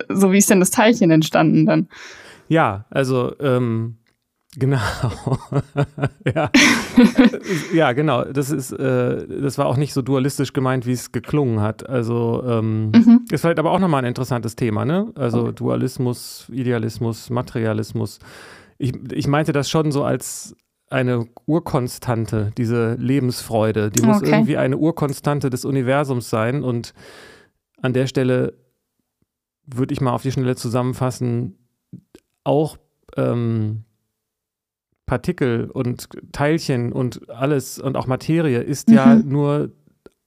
so 0.10 0.32
wie 0.32 0.38
ist 0.38 0.50
denn 0.50 0.60
das 0.60 0.72
Teilchen 0.72 1.12
entstanden 1.12 1.66
dann? 1.66 1.88
Ja, 2.48 2.86
also 2.90 3.34
ähm, 3.40 3.98
genau, 4.58 4.80
ja, 6.36 6.50
ja, 7.74 7.92
genau. 7.94 8.26
Das 8.26 8.50
ist, 8.50 8.72
äh, 8.72 9.28
das 9.42 9.58
war 9.58 9.68
auch 9.68 9.78
nicht 9.78 9.94
so 9.94 10.02
dualistisch 10.02 10.52
gemeint, 10.52 10.86
wie 10.86 10.92
es 10.92 11.12
geklungen 11.12 11.62
hat. 11.62 11.88
Also 11.88 12.44
ähm, 12.46 12.92
mhm. 12.92 13.26
ist 13.30 13.42
vielleicht 13.42 13.60
aber 13.60 13.72
auch 13.72 13.80
nochmal 13.80 14.04
ein 14.04 14.08
interessantes 14.08 14.56
Thema, 14.56 14.84
ne? 14.84 15.12
Also 15.16 15.44
okay. 15.44 15.54
Dualismus, 15.56 16.50
Idealismus, 16.52 17.30
Materialismus 17.30 18.20
ich, 18.82 18.94
ich 19.12 19.28
meinte 19.28 19.54
das 19.54 19.70
schon 19.70 19.92
so 19.92 20.04
als 20.04 20.56
eine 20.90 21.26
Urkonstante, 21.46 22.52
diese 22.58 22.96
Lebensfreude. 22.96 23.92
Die 23.92 24.02
muss 24.02 24.18
okay. 24.18 24.32
irgendwie 24.32 24.58
eine 24.58 24.78
Urkonstante 24.78 25.50
des 25.50 25.64
Universums 25.64 26.30
sein. 26.30 26.64
Und 26.64 26.94
an 27.82 27.94
der 27.94 28.08
Stelle 28.08 28.54
würde 29.66 29.94
ich 29.94 30.02
mal 30.02 30.12
auf 30.12 30.24
die 30.24 30.32
Schnelle 30.32 30.56
zusammenfassen, 30.56 31.58
auch 32.44 32.78
ähm, 33.16 33.86
Partikel 35.06 35.70
und 35.72 36.10
Teilchen 36.32 36.92
und 36.92 37.30
alles 37.30 37.80
und 37.80 37.96
auch 37.96 38.08
Materie 38.08 38.60
ist 38.60 38.90
mhm. 38.90 38.96
ja 38.96 39.16
nur 39.16 39.72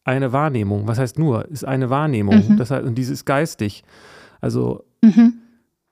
eine 0.05 0.33
Wahrnehmung. 0.33 0.87
Was 0.87 0.99
heißt 0.99 1.19
nur? 1.19 1.47
Ist 1.49 1.65
eine 1.65 1.91
Wahrnehmung. 1.91 2.51
Mhm. 2.51 2.57
Das 2.57 2.71
heißt, 2.71 2.87
und 2.87 2.95
dieses 2.95 3.21
ist 3.21 3.25
geistig. 3.25 3.85
Also 4.41 4.85
mhm. 5.03 5.35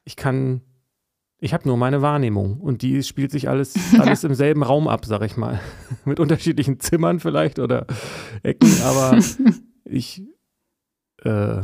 ich 0.04 0.16
kann 0.16 0.62
ich 1.42 1.52
habe 1.52 1.66
nur 1.66 1.76
meine 1.76 2.02
Wahrnehmung 2.02 2.60
und 2.60 2.82
die 2.82 3.02
spielt 3.02 3.32
sich 3.32 3.48
alles, 3.48 3.74
alles 3.98 4.22
im 4.22 4.34
selben 4.34 4.62
Raum 4.62 4.86
ab, 4.86 5.04
sag 5.04 5.22
ich 5.22 5.36
mal. 5.36 5.60
Mit 6.04 6.20
unterschiedlichen 6.20 6.78
Zimmern 6.78 7.18
vielleicht 7.18 7.58
oder 7.58 7.86
Ecken, 8.44 8.70
aber 8.84 9.18
ich, 9.84 10.22
äh, 11.24 11.62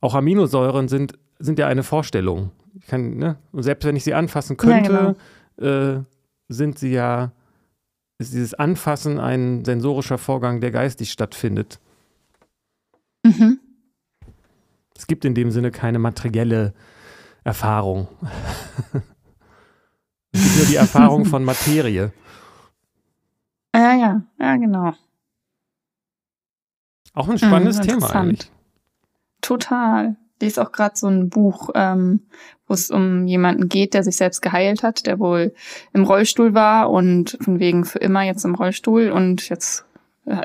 auch 0.00 0.14
Aminosäuren 0.14 0.88
sind, 0.88 1.12
sind 1.38 1.60
ja 1.60 1.68
eine 1.68 1.84
Vorstellung. 1.84 2.50
Ich 2.74 2.88
kann, 2.88 3.18
ne? 3.18 3.38
Und 3.52 3.62
selbst 3.62 3.86
wenn 3.86 3.94
ich 3.94 4.02
sie 4.02 4.14
anfassen 4.14 4.56
könnte, 4.56 4.92
ja, 4.92 5.14
genau. 5.56 5.98
äh, 5.98 6.02
sind 6.48 6.80
sie 6.80 6.90
ja, 6.90 7.30
ist 8.18 8.32
dieses 8.32 8.54
Anfassen 8.54 9.20
ein 9.20 9.64
sensorischer 9.64 10.18
Vorgang, 10.18 10.60
der 10.60 10.72
geistig 10.72 11.12
stattfindet. 11.12 11.78
Mhm. 13.24 13.60
Es 14.96 15.06
gibt 15.06 15.24
in 15.24 15.36
dem 15.36 15.52
Sinne 15.52 15.70
keine 15.70 16.00
materielle 16.00 16.74
Erfahrung. 17.44 18.08
Es 20.32 20.42
gibt 20.42 20.56
nur 20.56 20.66
die 20.66 20.76
Erfahrung 20.76 21.24
von 21.26 21.44
Materie. 21.44 22.12
Ja, 23.74 23.94
ja, 23.94 24.22
ja, 24.38 24.56
genau. 24.56 24.92
Auch 27.14 27.28
ein 27.28 27.38
spannendes 27.38 27.78
mhm, 27.78 27.82
Thema 27.82 28.14
eigentlich. 28.14 28.50
Total. 29.40 30.16
Ich 30.36 30.42
lese 30.42 30.62
auch 30.62 30.72
gerade 30.72 30.96
so 30.96 31.08
ein 31.08 31.28
Buch, 31.28 31.70
ähm, 31.74 32.20
wo 32.66 32.74
es 32.74 32.90
um 32.90 33.26
jemanden 33.26 33.68
geht, 33.68 33.94
der 33.94 34.04
sich 34.04 34.16
selbst 34.16 34.42
geheilt 34.42 34.82
hat, 34.82 35.06
der 35.06 35.18
wohl 35.18 35.54
im 35.92 36.04
Rollstuhl 36.04 36.54
war 36.54 36.90
und 36.90 37.36
von 37.40 37.58
wegen 37.58 37.84
für 37.84 37.98
immer 37.98 38.22
jetzt 38.22 38.44
im 38.44 38.54
Rollstuhl 38.54 39.10
und 39.10 39.48
jetzt 39.48 39.84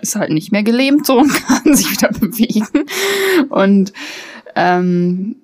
ist 0.02 0.16
halt 0.16 0.32
nicht 0.32 0.52
mehr 0.52 0.64
gelähmt 0.64 1.06
so 1.06 1.18
und 1.20 1.32
kann 1.32 1.76
sich 1.76 1.92
wieder 1.92 2.10
bewegen. 2.20 2.68
Und 3.50 3.94
ähm, 4.56 5.36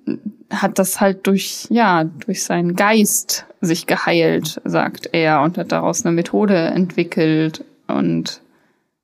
hat 0.50 0.78
das 0.78 1.00
halt 1.00 1.26
durch, 1.26 1.66
ja, 1.70 2.04
durch 2.04 2.44
seinen 2.44 2.74
Geist 2.76 3.46
sich 3.60 3.86
geheilt, 3.86 4.60
sagt 4.64 5.10
er, 5.12 5.42
und 5.42 5.56
hat 5.58 5.72
daraus 5.72 6.04
eine 6.04 6.14
Methode 6.14 6.56
entwickelt. 6.56 7.64
Und 7.86 8.42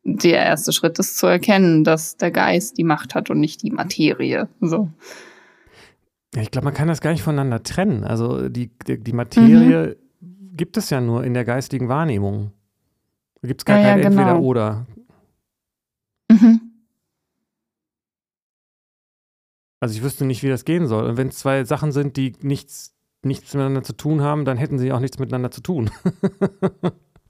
der 0.04 0.44
erste 0.44 0.72
Schritt 0.72 0.98
ist 0.98 1.18
zu 1.18 1.26
erkennen, 1.26 1.84
dass 1.84 2.16
der 2.16 2.30
Geist 2.30 2.78
die 2.78 2.84
Macht 2.84 3.14
hat 3.14 3.30
und 3.30 3.40
nicht 3.40 3.62
die 3.62 3.70
Materie. 3.70 4.48
So. 4.60 4.88
Ich 6.36 6.50
glaube, 6.50 6.66
man 6.66 6.74
kann 6.74 6.88
das 6.88 7.00
gar 7.00 7.12
nicht 7.12 7.22
voneinander 7.22 7.62
trennen. 7.62 8.04
Also 8.04 8.48
die, 8.48 8.70
die, 8.86 8.98
die 9.02 9.12
Materie 9.12 9.96
mhm. 10.20 10.56
gibt 10.56 10.76
es 10.76 10.90
ja 10.90 11.00
nur 11.00 11.24
in 11.24 11.34
der 11.34 11.44
geistigen 11.44 11.88
Wahrnehmung. 11.88 12.52
Da 13.40 13.48
gibt 13.48 13.60
es 13.62 13.64
gar 13.64 13.78
ja, 13.78 13.90
kein 13.90 14.02
ja, 14.02 14.08
genau. 14.08 14.22
Entweder-Oder. 14.22 14.86
Mhm. 16.30 16.67
Also 19.80 19.94
ich 19.94 20.02
wüsste 20.02 20.24
nicht, 20.24 20.42
wie 20.42 20.48
das 20.48 20.64
gehen 20.64 20.86
soll. 20.86 21.04
Und 21.04 21.16
wenn 21.16 21.28
es 21.28 21.38
zwei 21.38 21.64
Sachen 21.64 21.92
sind, 21.92 22.16
die 22.16 22.34
nichts, 22.40 22.94
nichts 23.22 23.54
miteinander 23.54 23.82
zu 23.82 23.92
tun 23.92 24.22
haben, 24.22 24.44
dann 24.44 24.56
hätten 24.56 24.78
sie 24.78 24.92
auch 24.92 25.00
nichts 25.00 25.18
miteinander 25.18 25.50
zu 25.50 25.60
tun. 25.60 25.90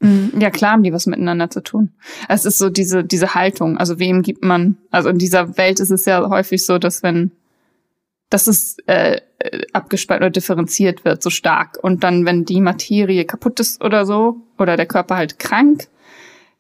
Mhm. 0.01 0.35
ja, 0.39 0.51
klar 0.51 0.73
haben 0.73 0.85
die 0.85 0.93
was 0.93 1.07
miteinander 1.07 1.51
zu 1.51 1.61
tun. 1.61 1.91
Es 2.29 2.45
ist 2.45 2.59
so 2.59 2.71
diese, 2.71 3.03
diese 3.03 3.35
Haltung. 3.35 3.79
Also 3.79 3.99
wem 3.99 4.23
gibt 4.23 4.45
man, 4.45 4.77
also 4.91 5.09
in 5.09 5.19
dieser 5.19 5.57
Welt 5.59 5.81
ist 5.81 5.91
es 5.91 6.05
ja 6.05 6.29
häufig 6.29 6.65
so, 6.65 6.79
dass 6.79 7.03
wenn, 7.03 7.33
dass 8.31 8.47
es 8.47 8.77
äh, 8.87 9.21
abgespalten 9.73 10.25
oder 10.25 10.31
differenziert 10.31 11.05
wird, 11.05 11.23
so 11.23 11.31
stark. 11.31 11.79
Und 11.83 12.05
dann, 12.05 12.25
wenn 12.27 12.45
die 12.45 12.61
Materie 12.61 13.25
kaputt 13.25 13.59
ist 13.59 13.83
oder 13.83 14.07
so, 14.07 14.37
oder 14.59 14.77
der 14.77 14.87
Körper 14.87 15.17
halt 15.17 15.39
krank, 15.39 15.89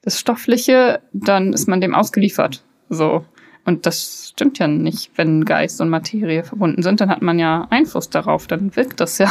das 0.02 0.18
Stoffliche, 0.18 1.00
dann 1.12 1.52
ist 1.52 1.68
man 1.68 1.80
dem 1.80 1.94
ausgeliefert. 1.94 2.64
So. 2.88 3.24
Und 3.68 3.84
das 3.84 4.30
stimmt 4.30 4.58
ja 4.58 4.66
nicht. 4.66 5.10
Wenn 5.16 5.44
Geist 5.44 5.82
und 5.82 5.90
Materie 5.90 6.42
verbunden 6.42 6.82
sind, 6.82 7.02
dann 7.02 7.10
hat 7.10 7.20
man 7.20 7.38
ja 7.38 7.66
Einfluss 7.68 8.08
darauf, 8.08 8.46
dann 8.46 8.74
wirkt 8.74 8.98
das 8.98 9.18
ja. 9.18 9.28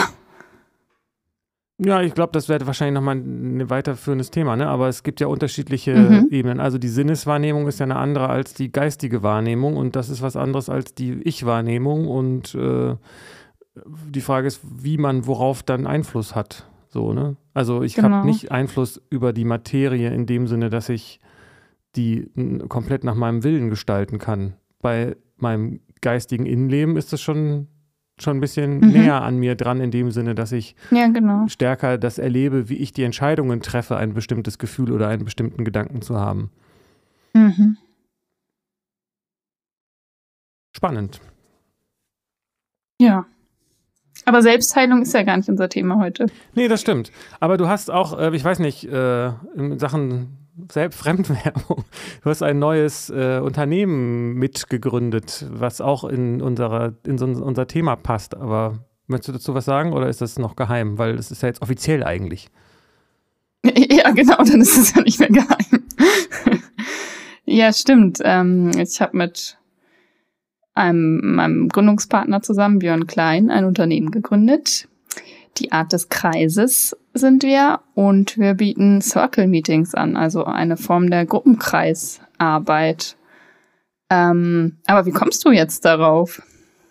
Ja, 1.79 2.03
ich 2.03 2.13
glaube, 2.13 2.33
das 2.33 2.47
wäre 2.47 2.67
wahrscheinlich 2.67 2.93
nochmal 2.93 3.15
ein 3.15 3.67
weiterführendes 3.71 4.29
Thema, 4.29 4.55
ne? 4.55 4.67
aber 4.67 4.89
es 4.89 5.01
gibt 5.01 5.19
ja 5.21 5.25
unterschiedliche 5.25 5.95
mhm. 5.95 6.27
Ebenen. 6.29 6.59
Also 6.59 6.77
die 6.77 6.87
Sinneswahrnehmung 6.87 7.67
ist 7.67 7.79
ja 7.79 7.85
eine 7.85 7.95
andere 7.95 8.29
als 8.29 8.53
die 8.53 8.71
geistige 8.71 9.23
Wahrnehmung 9.23 9.75
und 9.75 9.95
das 9.95 10.09
ist 10.09 10.21
was 10.21 10.35
anderes 10.35 10.69
als 10.69 10.93
die 10.93 11.13
Ich-Wahrnehmung 11.23 12.07
und 12.07 12.53
äh, 12.53 12.95
die 14.07 14.21
Frage 14.21 14.45
ist, 14.45 14.61
wie 14.63 14.99
man 14.99 15.25
worauf 15.25 15.63
dann 15.63 15.87
Einfluss 15.87 16.35
hat. 16.35 16.67
So, 16.89 17.11
ne? 17.11 17.37
Also 17.55 17.81
ich 17.81 17.95
genau. 17.95 18.09
habe 18.09 18.27
nicht 18.27 18.51
Einfluss 18.51 19.01
über 19.09 19.33
die 19.33 19.45
Materie 19.45 20.13
in 20.13 20.27
dem 20.27 20.45
Sinne, 20.45 20.69
dass 20.69 20.89
ich 20.89 21.21
die 21.97 22.29
komplett 22.69 23.03
nach 23.03 23.15
meinem 23.15 23.43
Willen 23.43 23.69
gestalten 23.69 24.19
kann. 24.19 24.53
Bei 24.79 25.15
meinem 25.37 25.81
geistigen 26.01 26.45
Innenleben 26.45 26.95
ist 26.95 27.11
das 27.11 27.21
schon 27.21 27.67
schon 28.19 28.37
ein 28.37 28.41
bisschen 28.41 28.79
mhm. 28.79 28.91
näher 28.93 29.21
an 29.21 29.37
mir 29.37 29.55
dran, 29.55 29.79
in 29.79 29.91
dem 29.91 30.09
Sinne, 30.11 30.33
dass 30.33 30.51
ich 30.51 30.75
ja, 30.89 31.07
genau. 31.07 31.47
stärker 31.47 31.97
das 31.97 32.17
erlebe, 32.17 32.67
wie 32.67 32.77
ich 32.77 32.91
die 32.91 33.03
Entscheidungen 33.03 33.61
treffe, 33.61 33.95
ein 33.95 34.13
bestimmtes 34.13 34.57
Gefühl 34.57 34.91
oder 34.91 35.07
einen 35.07 35.23
bestimmten 35.23 35.63
Gedanken 35.63 36.01
zu 36.01 36.19
haben. 36.19 36.49
Mhm. 37.33 37.77
Spannend. 40.75 41.21
Ja. 42.99 43.25
Aber 44.25 44.41
Selbstheilung 44.41 45.03
ist 45.03 45.13
ja 45.13 45.23
gar 45.23 45.37
nicht 45.37 45.49
unser 45.49 45.69
Thema 45.69 45.97
heute. 45.99 46.25
Nee, 46.55 46.67
das 46.67 46.81
stimmt. 46.81 47.11
Aber 47.39 47.57
du 47.57 47.67
hast 47.67 47.91
auch, 47.91 48.17
äh, 48.17 48.35
ich 48.35 48.43
weiß 48.43 48.59
nicht, 48.59 48.83
äh, 48.85 49.27
in 49.55 49.77
Sachen 49.77 50.46
selbst 50.71 50.99
Fremdwerbung. 50.99 51.85
Du 52.23 52.29
hast 52.29 52.41
ein 52.41 52.59
neues 52.59 53.09
äh, 53.09 53.39
Unternehmen 53.39 54.33
mitgegründet, 54.33 55.45
was 55.49 55.81
auch 55.81 56.03
in, 56.03 56.41
unserer, 56.41 56.93
in 57.05 57.17
so, 57.17 57.25
unser 57.25 57.67
Thema 57.67 57.95
passt. 57.95 58.35
Aber 58.35 58.79
möchtest 59.07 59.29
du 59.29 59.33
dazu 59.33 59.53
was 59.53 59.65
sagen 59.65 59.93
oder 59.93 60.07
ist 60.07 60.21
das 60.21 60.39
noch 60.39 60.55
geheim? 60.55 60.97
Weil 60.97 61.15
es 61.15 61.31
ist 61.31 61.41
ja 61.41 61.47
jetzt 61.47 61.61
offiziell 61.61 62.03
eigentlich. 62.03 62.49
Ja, 63.89 64.11
genau, 64.11 64.37
dann 64.37 64.61
ist 64.61 64.77
es 64.77 64.95
ja 64.95 65.01
nicht 65.01 65.19
mehr 65.19 65.29
geheim. 65.29 65.83
ja, 67.45 67.73
stimmt. 67.73 68.19
Ähm, 68.23 68.71
ich 68.77 69.01
habe 69.01 69.17
mit 69.17 69.57
einem, 70.73 71.35
meinem 71.35 71.67
Gründungspartner 71.67 72.41
zusammen, 72.41 72.79
Björn 72.79 73.07
Klein, 73.07 73.49
ein 73.49 73.65
Unternehmen 73.65 74.11
gegründet. 74.11 74.87
Die 75.57 75.71
Art 75.71 75.93
des 75.93 76.09
Kreises 76.09 76.95
sind 77.13 77.43
wir 77.43 77.79
und 77.95 78.37
wir 78.37 78.53
bieten 78.53 79.01
Circle 79.01 79.47
Meetings 79.47 79.95
an, 79.95 80.15
also 80.15 80.45
eine 80.45 80.77
Form 80.77 81.09
der 81.09 81.25
Gruppenkreisarbeit. 81.25 83.17
Ähm, 84.09 84.77
aber 84.85 85.05
wie 85.05 85.11
kommst 85.11 85.43
du 85.45 85.51
jetzt 85.51 85.83
darauf? 85.83 86.41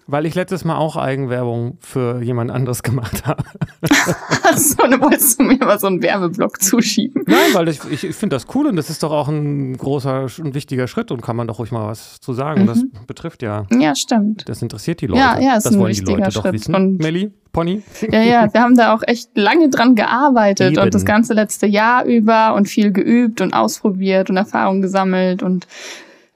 Weil 0.08 0.24
ich 0.24 0.36
letztes 0.36 0.64
Mal 0.64 0.76
auch 0.76 0.96
Eigenwerbung 0.96 1.78
für 1.80 2.22
jemand 2.22 2.52
anderes 2.52 2.84
gemacht 2.84 3.26
habe. 3.26 3.42
Achso, 4.44 4.86
du 4.86 5.00
wolltest 5.00 5.40
du 5.40 5.44
mir 5.44 5.58
mal 5.58 5.80
so 5.80 5.88
einen 5.88 6.00
Werbeblock 6.00 6.62
zuschieben. 6.62 7.24
Nein, 7.26 7.38
weil 7.54 7.68
ich, 7.68 7.80
ich, 7.90 8.04
ich 8.04 8.14
finde 8.14 8.36
das 8.36 8.46
cool 8.54 8.66
und 8.66 8.76
das 8.76 8.88
ist 8.88 9.02
doch 9.02 9.10
auch 9.10 9.26
ein 9.26 9.76
großer 9.76 10.26
und 10.38 10.54
wichtiger 10.54 10.86
Schritt 10.86 11.10
und 11.10 11.22
kann 11.22 11.34
man 11.34 11.48
doch 11.48 11.58
ruhig 11.58 11.72
mal 11.72 11.88
was 11.88 12.20
zu 12.20 12.34
sagen. 12.34 12.62
Mhm. 12.62 12.66
Das 12.66 12.84
betrifft 13.08 13.42
ja. 13.42 13.66
Ja, 13.76 13.96
stimmt. 13.96 14.48
Das 14.48 14.62
interessiert 14.62 15.00
die 15.00 15.06
Leute. 15.06 15.20
Ja, 15.20 15.40
ja, 15.40 15.56
ist 15.56 15.66
das 15.66 15.74
ein 15.74 15.80
wollen 15.80 15.92
die 15.92 16.00
Leute 16.02 16.30
Schritt. 16.30 16.36
doch 16.36 16.52
wissen. 16.52 16.74
Und 16.76 16.98
Melli, 16.98 17.32
Pony. 17.50 17.82
Ja, 18.08 18.22
ja, 18.22 18.54
wir 18.54 18.60
haben 18.60 18.76
da 18.76 18.94
auch 18.94 19.02
echt 19.04 19.30
lange 19.36 19.70
dran 19.70 19.96
gearbeitet 19.96 20.72
Eben. 20.74 20.82
und 20.82 20.94
das 20.94 21.04
ganze 21.04 21.34
letzte 21.34 21.66
Jahr 21.66 22.04
über 22.04 22.54
und 22.54 22.68
viel 22.68 22.92
geübt 22.92 23.40
und 23.40 23.54
ausprobiert 23.54 24.30
und 24.30 24.36
Erfahrungen 24.36 24.82
gesammelt 24.82 25.42
und 25.42 25.66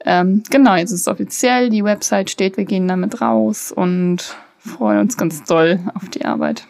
ähm, 0.05 0.43
genau, 0.49 0.75
jetzt 0.75 0.91
ist 0.91 1.01
es 1.01 1.07
offiziell, 1.07 1.69
die 1.69 1.83
Website 1.83 2.29
steht, 2.29 2.57
wir 2.57 2.65
gehen 2.65 2.87
damit 2.87 3.21
raus 3.21 3.71
und 3.71 4.35
freuen 4.57 4.99
uns 4.99 5.17
ganz 5.17 5.43
doll 5.43 5.79
auf 5.93 6.09
die 6.09 6.25
Arbeit. 6.25 6.65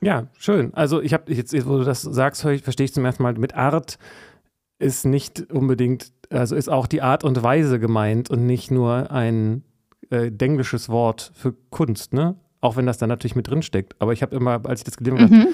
Ja, 0.00 0.26
schön. 0.38 0.72
Also 0.74 1.00
ich 1.00 1.14
habe 1.14 1.32
jetzt, 1.32 1.54
wo 1.66 1.78
du 1.78 1.84
das 1.84 2.02
sagst, 2.02 2.42
verstehe 2.42 2.84
ich 2.84 2.92
zum 2.92 3.04
ersten 3.04 3.22
Mal, 3.22 3.34
mit 3.34 3.54
Art 3.54 3.98
ist 4.78 5.06
nicht 5.06 5.50
unbedingt, 5.50 6.12
also 6.30 6.54
ist 6.54 6.68
auch 6.68 6.86
die 6.86 7.00
Art 7.00 7.24
und 7.24 7.42
Weise 7.42 7.78
gemeint 7.78 8.28
und 8.28 8.44
nicht 8.44 8.70
nur 8.70 9.10
ein 9.10 9.62
äh, 10.10 10.30
englisches 10.38 10.88
Wort 10.88 11.32
für 11.34 11.54
Kunst, 11.70 12.12
ne? 12.12 12.36
Auch 12.60 12.76
wenn 12.76 12.86
das 12.86 12.98
da 12.98 13.06
natürlich 13.06 13.36
mit 13.36 13.48
drin 13.48 13.62
steckt. 13.62 13.94
Aber 13.98 14.12
ich 14.12 14.22
habe 14.22 14.34
immer, 14.34 14.60
als 14.64 14.80
ich 14.80 14.84
das 14.84 14.96
gelesen 14.96 15.20
habe, 15.20 15.34
mhm. 15.34 15.46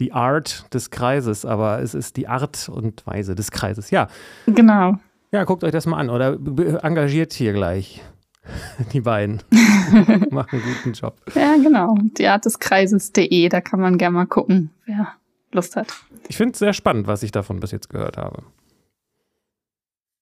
die 0.00 0.12
Art 0.12 0.72
des 0.72 0.90
Kreises, 0.90 1.44
aber 1.44 1.80
es 1.80 1.94
ist 1.94 2.16
die 2.16 2.26
Art 2.26 2.70
und 2.70 3.06
Weise 3.06 3.34
des 3.34 3.50
Kreises. 3.50 3.90
Ja. 3.90 4.08
Genau. 4.46 4.98
Ja, 5.34 5.42
guckt 5.42 5.64
euch 5.64 5.72
das 5.72 5.84
mal 5.86 5.96
an 5.96 6.10
oder 6.10 6.38
engagiert 6.84 7.32
hier 7.32 7.52
gleich. 7.52 8.00
Die 8.92 9.00
beiden 9.00 9.42
machen 10.30 10.60
einen 10.60 10.62
guten 10.62 10.92
Job. 10.92 11.16
Ja, 11.34 11.56
genau. 11.56 11.96
Die 12.16 12.28
Art 12.28 12.44
des 12.44 12.60
Kreises.de, 12.60 13.48
da 13.48 13.60
kann 13.60 13.80
man 13.80 13.98
gerne 13.98 14.14
mal 14.14 14.26
gucken, 14.26 14.70
wer 14.86 15.08
Lust 15.50 15.74
hat. 15.74 15.88
Ich 16.28 16.36
finde 16.36 16.52
es 16.52 16.60
sehr 16.60 16.72
spannend, 16.72 17.08
was 17.08 17.24
ich 17.24 17.32
davon 17.32 17.58
bis 17.58 17.72
jetzt 17.72 17.88
gehört 17.88 18.16
habe. 18.16 18.44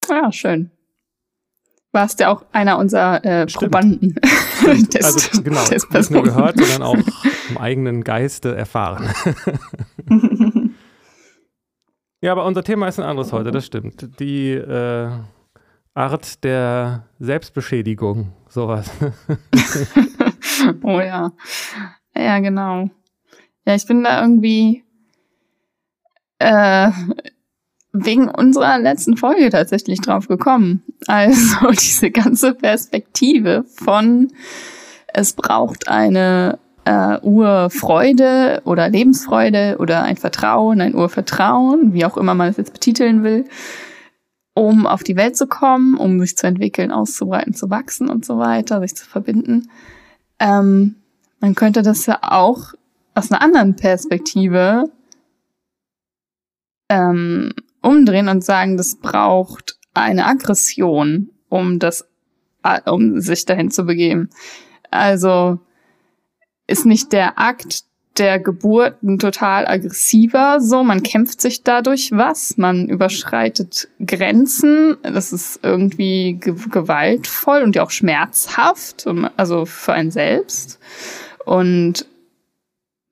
Ja, 0.08 0.32
schön. 0.32 0.70
Warst 1.92 2.20
ja 2.20 2.32
auch 2.32 2.46
einer 2.52 2.78
unserer 2.78 3.22
äh, 3.22 3.44
Probanden. 3.44 4.14
des, 4.64 5.04
also 5.04 5.42
genau, 5.42 5.62
des 5.66 5.90
nicht 5.90 6.10
nur 6.10 6.22
gehört, 6.22 6.56
sondern 6.58 6.82
auch 6.82 6.96
im 7.50 7.58
eigenen 7.58 8.02
Geiste 8.02 8.56
erfahren. 8.56 9.12
Ja, 12.22 12.30
aber 12.30 12.46
unser 12.46 12.62
Thema 12.62 12.86
ist 12.86 13.00
ein 13.00 13.04
anderes 13.04 13.32
heute, 13.32 13.50
das 13.50 13.66
stimmt. 13.66 14.20
Die 14.20 14.52
äh, 14.52 15.10
Art 15.92 16.44
der 16.44 17.08
Selbstbeschädigung, 17.18 18.32
sowas. 18.48 18.88
oh 20.84 21.00
ja. 21.00 21.32
Ja, 22.14 22.38
genau. 22.38 22.88
Ja, 23.66 23.74
ich 23.74 23.86
bin 23.88 24.04
da 24.04 24.22
irgendwie 24.22 24.84
äh, 26.38 26.92
wegen 27.92 28.28
unserer 28.28 28.78
letzten 28.78 29.16
Folge 29.16 29.50
tatsächlich 29.50 30.00
drauf 30.00 30.28
gekommen. 30.28 30.84
Also 31.08 31.70
diese 31.72 32.12
ganze 32.12 32.54
Perspektive 32.54 33.64
von 33.66 34.32
es 35.08 35.32
braucht 35.32 35.88
eine 35.88 36.60
äh, 36.84 37.18
Urfreude 37.20 38.62
oder 38.64 38.88
Lebensfreude 38.88 39.76
oder 39.78 40.02
ein 40.02 40.16
Vertrauen, 40.16 40.80
ein 40.80 40.94
Urvertrauen, 40.94 41.92
wie 41.92 42.04
auch 42.04 42.16
immer 42.16 42.34
man 42.34 42.48
es 42.48 42.56
jetzt 42.56 42.72
betiteln 42.72 43.22
will, 43.22 43.44
um 44.54 44.86
auf 44.86 45.02
die 45.02 45.16
Welt 45.16 45.36
zu 45.36 45.46
kommen, 45.46 45.96
um 45.96 46.20
sich 46.20 46.36
zu 46.36 46.46
entwickeln, 46.46 46.90
auszubreiten, 46.90 47.54
zu 47.54 47.70
wachsen 47.70 48.08
und 48.08 48.24
so 48.24 48.38
weiter, 48.38 48.80
sich 48.80 48.96
zu 48.96 49.06
verbinden. 49.06 49.70
Ähm, 50.38 50.96
man 51.40 51.54
könnte 51.54 51.82
das 51.82 52.06
ja 52.06 52.18
auch 52.22 52.72
aus 53.14 53.30
einer 53.30 53.42
anderen 53.42 53.76
Perspektive 53.76 54.84
ähm, 56.88 57.52
umdrehen 57.80 58.28
und 58.28 58.44
sagen, 58.44 58.76
das 58.76 58.96
braucht 58.96 59.78
eine 59.94 60.26
Aggression, 60.26 61.30
um 61.48 61.78
das, 61.78 62.06
äh, 62.62 62.80
um 62.90 63.20
sich 63.20 63.44
dahin 63.44 63.70
zu 63.70 63.84
begeben. 63.84 64.30
Also 64.90 65.60
ist 66.72 66.86
nicht 66.86 67.12
der 67.12 67.38
Akt 67.38 67.84
der 68.18 68.38
Geburt 68.38 69.02
ein 69.02 69.18
total 69.18 69.66
aggressiver, 69.66 70.60
so 70.60 70.82
man 70.82 71.02
kämpft 71.02 71.40
sich 71.40 71.62
dadurch 71.62 72.10
was, 72.12 72.58
man 72.58 72.88
überschreitet 72.88 73.88
Grenzen, 74.04 74.96
das 75.02 75.32
ist 75.32 75.60
irgendwie 75.62 76.34
ge 76.34 76.54
gewaltvoll 76.70 77.62
und 77.62 77.74
ja 77.74 77.82
auch 77.82 77.90
schmerzhaft, 77.90 79.06
also 79.36 79.64
für 79.64 79.94
einen 79.94 80.10
selbst. 80.10 80.78
Und 81.46 82.06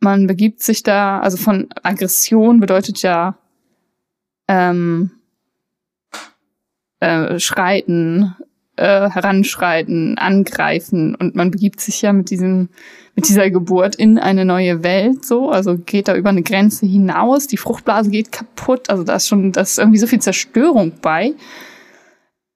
man 0.00 0.26
begibt 0.26 0.62
sich 0.62 0.82
da, 0.82 1.20
also 1.20 1.36
von 1.38 1.68
Aggression 1.82 2.60
bedeutet 2.60 3.00
ja 3.02 3.36
ähm, 4.48 5.10
äh, 7.00 7.38
schreiten, 7.38 8.34
äh, 8.76 9.10
heranschreiten, 9.10 10.18
angreifen. 10.18 11.14
Und 11.14 11.34
man 11.34 11.50
begibt 11.50 11.80
sich 11.80 12.02
ja 12.02 12.12
mit 12.12 12.30
diesem 12.30 12.68
mit 13.20 13.28
dieser 13.28 13.50
Geburt 13.50 13.96
in 13.96 14.18
eine 14.18 14.46
neue 14.46 14.82
Welt 14.82 15.26
so, 15.26 15.50
also 15.50 15.76
geht 15.76 16.08
da 16.08 16.16
über 16.16 16.30
eine 16.30 16.42
Grenze 16.42 16.86
hinaus, 16.86 17.46
die 17.46 17.58
Fruchtblase 17.58 18.08
geht 18.08 18.32
kaputt, 18.32 18.88
also 18.88 19.04
da 19.04 19.16
ist 19.16 19.28
schon, 19.28 19.52
da 19.52 19.60
ist 19.60 19.78
irgendwie 19.78 19.98
so 19.98 20.06
viel 20.06 20.20
Zerstörung 20.20 20.92
bei. 21.02 21.34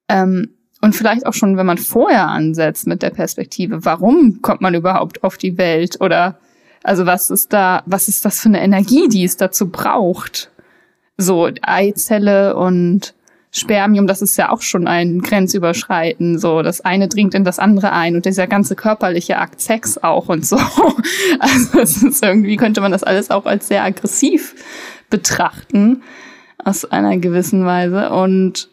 Ähm, 0.09 0.55
und 0.81 0.95
vielleicht 0.95 1.27
auch 1.27 1.33
schon, 1.33 1.55
wenn 1.57 1.67
man 1.67 1.77
vorher 1.77 2.27
ansetzt 2.29 2.87
mit 2.87 3.03
der 3.03 3.11
Perspektive, 3.11 3.85
warum 3.85 4.41
kommt 4.41 4.61
man 4.61 4.73
überhaupt 4.73 5.23
auf 5.23 5.37
die 5.37 5.59
Welt 5.59 6.01
oder 6.01 6.39
also 6.83 7.05
was 7.05 7.29
ist 7.29 7.53
da, 7.53 7.83
was 7.85 8.07
ist 8.07 8.25
das 8.25 8.39
für 8.39 8.49
eine 8.49 8.61
Energie, 8.61 9.07
die 9.07 9.23
es 9.23 9.37
dazu 9.37 9.69
braucht? 9.69 10.51
So 11.17 11.49
Eizelle 11.61 12.55
und 12.55 13.14
Spermium, 13.57 14.05
das 14.05 14.21
ist 14.21 14.35
ja 14.35 14.51
auch 14.51 14.61
schon 14.61 14.85
ein 14.85 15.21
Grenzüberschreiten. 15.21 16.37
So, 16.37 16.61
das 16.61 16.81
eine 16.81 17.07
dringt 17.07 17.33
in 17.33 17.45
das 17.45 17.57
andere 17.57 17.93
ein 17.93 18.15
und 18.15 18.25
dieser 18.25 18.47
ganze 18.47 18.75
körperliche 18.75 19.37
Akt 19.37 19.61
Sex 19.61 19.97
auch 19.97 20.27
und 20.27 20.45
so. 20.45 20.57
Also 21.39 21.79
es 21.79 22.03
ist 22.03 22.23
irgendwie 22.23 22.57
könnte 22.57 22.81
man 22.81 22.91
das 22.91 23.03
alles 23.03 23.31
auch 23.31 23.45
als 23.45 23.67
sehr 23.67 23.83
aggressiv 23.83 24.55
betrachten 25.09 26.03
aus 26.63 26.83
einer 26.83 27.17
gewissen 27.17 27.65
Weise 27.65 28.09
und 28.09 28.69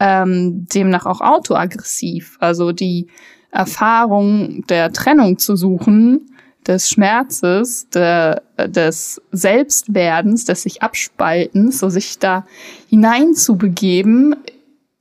ähm, 0.00 0.66
demnach 0.66 1.06
auch 1.06 1.20
autoaggressiv. 1.20 2.36
Also 2.40 2.72
die 2.72 3.08
Erfahrung 3.50 4.66
der 4.68 4.92
Trennung 4.92 5.38
zu 5.38 5.56
suchen 5.56 6.32
des 6.66 6.90
Schmerzes, 6.90 7.88
der, 7.90 8.42
des 8.58 9.20
Selbstwerdens, 9.32 10.44
des 10.44 10.62
sich 10.62 10.82
Abspaltens, 10.82 11.78
so 11.78 11.88
sich 11.88 12.18
da 12.18 12.46
hineinzubegeben, 12.88 14.36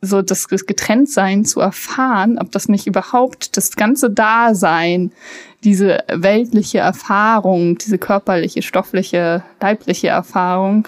so 0.02 0.22
das 0.24 0.48
Getrenntsein 0.48 1.46
zu 1.46 1.60
erfahren, 1.60 2.40
ob 2.40 2.52
das 2.52 2.68
nicht 2.68 2.88
überhaupt 2.88 3.56
das 3.56 3.76
ganze 3.76 4.10
Dasein, 4.10 5.12
diese 5.64 6.04
weltliche 6.12 6.80
Erfahrung, 6.80 7.78
diese 7.78 8.00
körperliche, 8.00 8.64
stoffliche, 8.64 9.44
leibliche 9.60 10.08
Erfahrung 10.08 10.88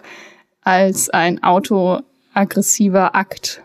als 0.61 1.11
ein 1.11 1.43
autoaggressiver 1.43 3.15
Akt. 3.15 3.61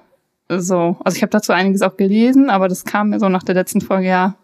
So, 0.50 0.96
also 1.02 1.16
ich 1.16 1.22
habe 1.22 1.30
dazu 1.30 1.52
einiges 1.52 1.80
auch 1.80 1.96
gelesen, 1.96 2.50
aber 2.50 2.68
das 2.68 2.84
kam 2.84 3.10
mir 3.10 3.18
so 3.18 3.28
nach 3.30 3.42
der 3.42 3.54
letzten 3.54 3.80
Folge, 3.80 4.08
ja, 4.08 4.34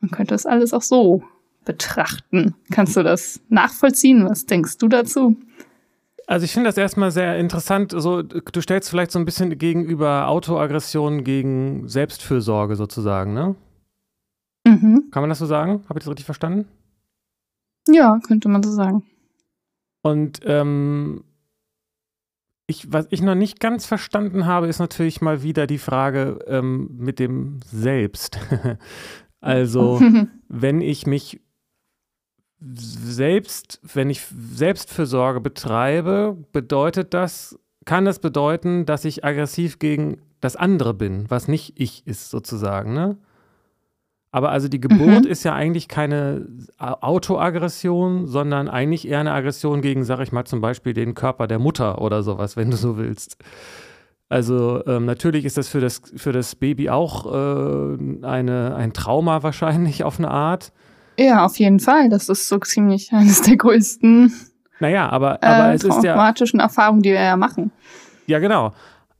man 0.00 0.10
könnte 0.10 0.34
das 0.34 0.46
alles 0.46 0.74
auch 0.74 0.82
so 0.82 1.22
betrachten. 1.68 2.54
Kannst 2.72 2.96
du 2.96 3.02
das 3.02 3.42
nachvollziehen? 3.50 4.24
Was 4.24 4.46
denkst 4.46 4.78
du 4.78 4.88
dazu? 4.88 5.36
Also 6.26 6.44
ich 6.44 6.52
finde 6.52 6.70
das 6.70 6.78
erstmal 6.78 7.10
sehr 7.10 7.38
interessant. 7.38 7.92
So, 7.94 8.22
du 8.22 8.60
stellst 8.62 8.88
vielleicht 8.88 9.12
so 9.12 9.18
ein 9.18 9.26
bisschen 9.26 9.56
gegenüber 9.58 10.28
Autoaggression 10.28 11.24
gegen 11.24 11.86
Selbstfürsorge 11.86 12.74
sozusagen, 12.74 13.34
ne? 13.34 13.54
Mhm. 14.66 15.10
Kann 15.10 15.22
man 15.22 15.28
das 15.28 15.40
so 15.40 15.46
sagen? 15.46 15.84
Habe 15.90 15.98
ich 15.98 16.04
das 16.04 16.08
richtig 16.08 16.24
verstanden? 16.24 16.66
Ja, 17.86 18.18
könnte 18.26 18.48
man 18.48 18.62
so 18.62 18.70
sagen. 18.70 19.04
Und 20.00 20.40
ähm, 20.44 21.22
ich, 22.66 22.90
was 22.90 23.08
ich 23.10 23.20
noch 23.20 23.34
nicht 23.34 23.60
ganz 23.60 23.84
verstanden 23.84 24.46
habe, 24.46 24.68
ist 24.68 24.78
natürlich 24.78 25.20
mal 25.20 25.42
wieder 25.42 25.66
die 25.66 25.78
Frage 25.78 26.38
ähm, 26.46 26.96
mit 26.96 27.18
dem 27.18 27.60
Selbst. 27.66 28.38
also, 29.40 30.00
wenn 30.48 30.80
ich 30.80 31.06
mich 31.06 31.42
selbst, 32.60 33.80
wenn 33.82 34.10
ich 34.10 34.22
Selbstfürsorge 34.52 35.40
betreibe, 35.40 36.36
bedeutet 36.52 37.14
das, 37.14 37.58
kann 37.84 38.04
das 38.04 38.18
bedeuten, 38.18 38.84
dass 38.84 39.04
ich 39.04 39.24
aggressiv 39.24 39.78
gegen 39.78 40.20
das 40.40 40.56
andere 40.56 40.94
bin, 40.94 41.26
was 41.28 41.48
nicht 41.48 41.80
ich 41.80 42.06
ist 42.06 42.30
sozusagen, 42.30 42.94
ne? 42.94 43.16
Aber 44.30 44.50
also 44.50 44.68
die 44.68 44.80
Geburt 44.80 45.24
mhm. 45.24 45.30
ist 45.30 45.42
ja 45.44 45.54
eigentlich 45.54 45.88
keine 45.88 46.46
Autoaggression, 46.78 48.26
sondern 48.26 48.68
eigentlich 48.68 49.08
eher 49.08 49.20
eine 49.20 49.32
Aggression 49.32 49.80
gegen, 49.80 50.04
sag 50.04 50.20
ich 50.20 50.32
mal, 50.32 50.44
zum 50.44 50.60
Beispiel 50.60 50.92
den 50.92 51.14
Körper 51.14 51.46
der 51.46 51.58
Mutter 51.58 52.02
oder 52.02 52.22
sowas, 52.22 52.54
wenn 52.54 52.70
du 52.70 52.76
so 52.76 52.98
willst. 52.98 53.38
Also 54.28 54.84
ähm, 54.86 55.06
natürlich 55.06 55.46
ist 55.46 55.56
das 55.56 55.68
für 55.68 55.80
das, 55.80 56.02
für 56.14 56.32
das 56.32 56.54
Baby 56.56 56.90
auch 56.90 57.24
äh, 57.24 58.26
eine, 58.26 58.74
ein 58.76 58.92
Trauma 58.92 59.42
wahrscheinlich 59.42 60.04
auf 60.04 60.18
eine 60.18 60.30
Art. 60.30 60.72
Ja, 61.18 61.44
auf 61.44 61.58
jeden 61.58 61.80
Fall. 61.80 62.08
Das 62.08 62.28
ist 62.28 62.48
so 62.48 62.58
ziemlich 62.58 63.12
eines 63.12 63.42
der 63.42 63.56
größten 63.56 64.32
naja, 64.80 65.08
aber, 65.08 65.42
aber 65.42 65.72
äh, 65.72 65.74
es 65.74 65.84
ist 65.84 66.04
ja. 66.04 66.14
traumatischen 66.14 66.60
Erfahrungen, 66.60 67.02
die 67.02 67.10
wir 67.10 67.20
ja 67.20 67.36
machen. 67.36 67.72
Ja, 68.26 68.38
genau. 68.38 68.72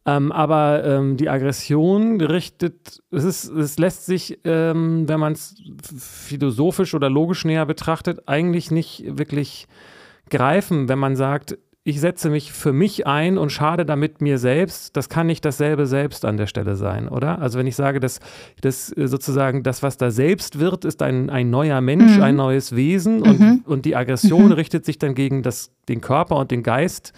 Ähm, 0.06 0.32
aber 0.32 0.84
ähm, 0.84 1.16
die 1.16 1.28
Aggression 1.28 2.20
richtet, 2.20 3.02
es, 3.10 3.24
ist, 3.24 3.44
es 3.50 3.78
lässt 3.78 4.06
sich, 4.06 4.38
ähm, 4.44 5.08
wenn 5.08 5.20
man 5.20 5.32
es 5.32 5.56
philosophisch 6.00 6.94
oder 6.94 7.10
logisch 7.10 7.44
näher 7.44 7.66
betrachtet, 7.66 8.26
eigentlich 8.26 8.70
nicht 8.70 9.04
wirklich 9.18 9.66
greifen, 10.30 10.88
wenn 10.88 10.98
man 10.98 11.16
sagt, 11.16 11.58
ich 11.88 12.00
setze 12.00 12.28
mich 12.28 12.52
für 12.52 12.74
mich 12.74 13.06
ein 13.06 13.38
und 13.38 13.50
schade 13.50 13.86
damit 13.86 14.20
mir 14.20 14.36
selbst, 14.36 14.94
das 14.94 15.08
kann 15.08 15.26
nicht 15.26 15.42
dasselbe 15.42 15.86
selbst 15.86 16.26
an 16.26 16.36
der 16.36 16.46
Stelle 16.46 16.76
sein, 16.76 17.08
oder? 17.08 17.38
Also 17.38 17.58
wenn 17.58 17.66
ich 17.66 17.76
sage, 17.76 17.98
dass, 17.98 18.20
dass 18.60 18.94
äh, 18.94 19.08
sozusagen 19.08 19.62
das, 19.62 19.82
was 19.82 19.96
da 19.96 20.10
selbst 20.10 20.58
wird, 20.58 20.84
ist 20.84 21.00
ein, 21.00 21.30
ein 21.30 21.48
neuer 21.48 21.80
Mensch, 21.80 22.18
mhm. 22.18 22.22
ein 22.22 22.36
neues 22.36 22.76
Wesen 22.76 23.22
und, 23.22 23.40
mhm. 23.40 23.62
und 23.64 23.86
die 23.86 23.96
Aggression 23.96 24.46
mhm. 24.46 24.52
richtet 24.52 24.84
sich 24.84 24.98
dann 24.98 25.14
gegen 25.14 25.42
das, 25.42 25.72
den 25.88 26.02
Körper 26.02 26.36
und 26.36 26.50
den 26.50 26.62
Geist 26.62 27.14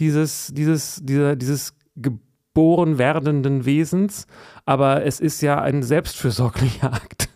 dieses, 0.00 0.48
dieses, 0.52 1.00
dieser, 1.04 1.36
dieses 1.36 1.76
geboren 1.94 2.98
werdenden 2.98 3.66
Wesens, 3.66 4.26
aber 4.64 5.04
es 5.04 5.20
ist 5.20 5.42
ja 5.42 5.60
ein 5.60 5.84
selbstfürsorglicher 5.84 6.92
Akt. 6.92 7.28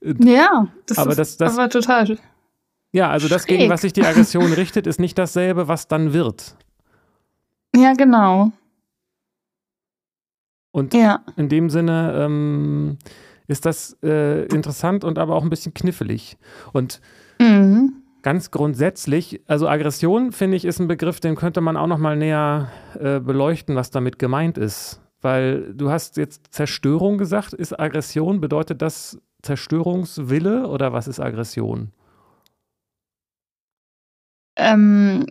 ja, 0.00 0.66
das 0.86 0.96
aber 0.96 1.10
ist 1.10 1.18
das, 1.18 1.36
das, 1.36 1.58
aber 1.58 1.68
total 1.68 2.16
ja, 2.92 3.10
also 3.10 3.28
das, 3.28 3.46
gegen 3.46 3.70
was 3.70 3.82
sich 3.82 3.92
die 3.92 4.04
Aggression 4.04 4.52
richtet, 4.52 4.86
ist 4.86 4.98
nicht 4.98 5.16
dasselbe, 5.18 5.68
was 5.68 5.88
dann 5.88 6.12
wird. 6.12 6.56
Ja, 7.74 7.92
genau. 7.94 8.52
Und 10.72 10.94
ja. 10.94 11.24
in 11.36 11.48
dem 11.48 11.70
Sinne 11.70 12.14
ähm, 12.16 12.98
ist 13.46 13.66
das 13.66 13.96
äh, 14.02 14.44
interessant 14.46 15.04
und 15.04 15.18
aber 15.18 15.34
auch 15.34 15.42
ein 15.42 15.50
bisschen 15.50 15.74
knifflig. 15.74 16.36
Und 16.72 17.00
mhm. 17.40 17.94
ganz 18.22 18.50
grundsätzlich, 18.50 19.40
also 19.46 19.68
Aggression, 19.68 20.32
finde 20.32 20.56
ich, 20.56 20.64
ist 20.64 20.80
ein 20.80 20.88
Begriff, 20.88 21.20
den 21.20 21.36
könnte 21.36 21.60
man 21.60 21.76
auch 21.76 21.88
noch 21.88 21.98
mal 21.98 22.16
näher 22.16 22.70
äh, 22.98 23.20
beleuchten, 23.20 23.74
was 23.76 23.90
damit 23.90 24.18
gemeint 24.18 24.58
ist. 24.58 25.00
Weil 25.20 25.74
du 25.74 25.90
hast 25.90 26.16
jetzt 26.16 26.52
Zerstörung 26.52 27.18
gesagt. 27.18 27.52
Ist 27.52 27.78
Aggression, 27.78 28.40
bedeutet 28.40 28.80
das 28.80 29.20
Zerstörungswille 29.42 30.66
oder 30.66 30.92
was 30.92 31.08
ist 31.08 31.20
Aggression? 31.20 31.92
Ähm, 34.60 35.26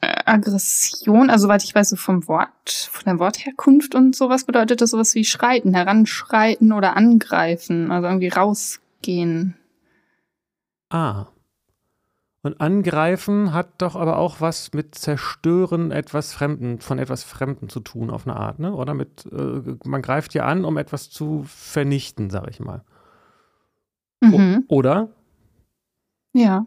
Aggression, 0.00 1.30
also 1.30 1.46
soweit 1.46 1.62
ich 1.62 1.74
weiß, 1.74 1.90
so 1.90 1.96
vom 1.96 2.26
Wort, 2.26 2.90
von 2.90 3.04
der 3.04 3.18
Wortherkunft 3.20 3.94
und 3.94 4.16
sowas 4.16 4.44
bedeutet 4.44 4.80
das 4.80 4.90
sowas 4.90 5.14
wie 5.14 5.24
schreiten, 5.24 5.74
heranschreiten 5.74 6.72
oder 6.72 6.96
angreifen, 6.96 7.92
also 7.92 8.08
irgendwie 8.08 8.28
rausgehen. 8.28 9.56
Ah. 10.90 11.26
Und 12.42 12.60
angreifen 12.60 13.52
hat 13.52 13.80
doch 13.80 13.94
aber 13.94 14.18
auch 14.18 14.40
was 14.40 14.72
mit 14.72 14.96
zerstören 14.96 15.92
etwas 15.92 16.32
Fremden, 16.32 16.80
von 16.80 16.98
etwas 16.98 17.22
Fremden 17.22 17.68
zu 17.68 17.78
tun 17.78 18.10
auf 18.10 18.26
eine 18.26 18.34
Art, 18.34 18.58
ne? 18.58 18.74
Oder 18.74 18.94
mit, 18.94 19.26
äh, 19.26 19.76
man 19.84 20.02
greift 20.02 20.34
ja 20.34 20.44
an, 20.46 20.64
um 20.64 20.76
etwas 20.76 21.10
zu 21.10 21.44
vernichten, 21.46 22.30
sag 22.30 22.50
ich 22.50 22.58
mal. 22.58 22.82
Mhm. 24.20 24.64
O 24.66 24.76
oder? 24.76 25.10
Ja. 26.32 26.66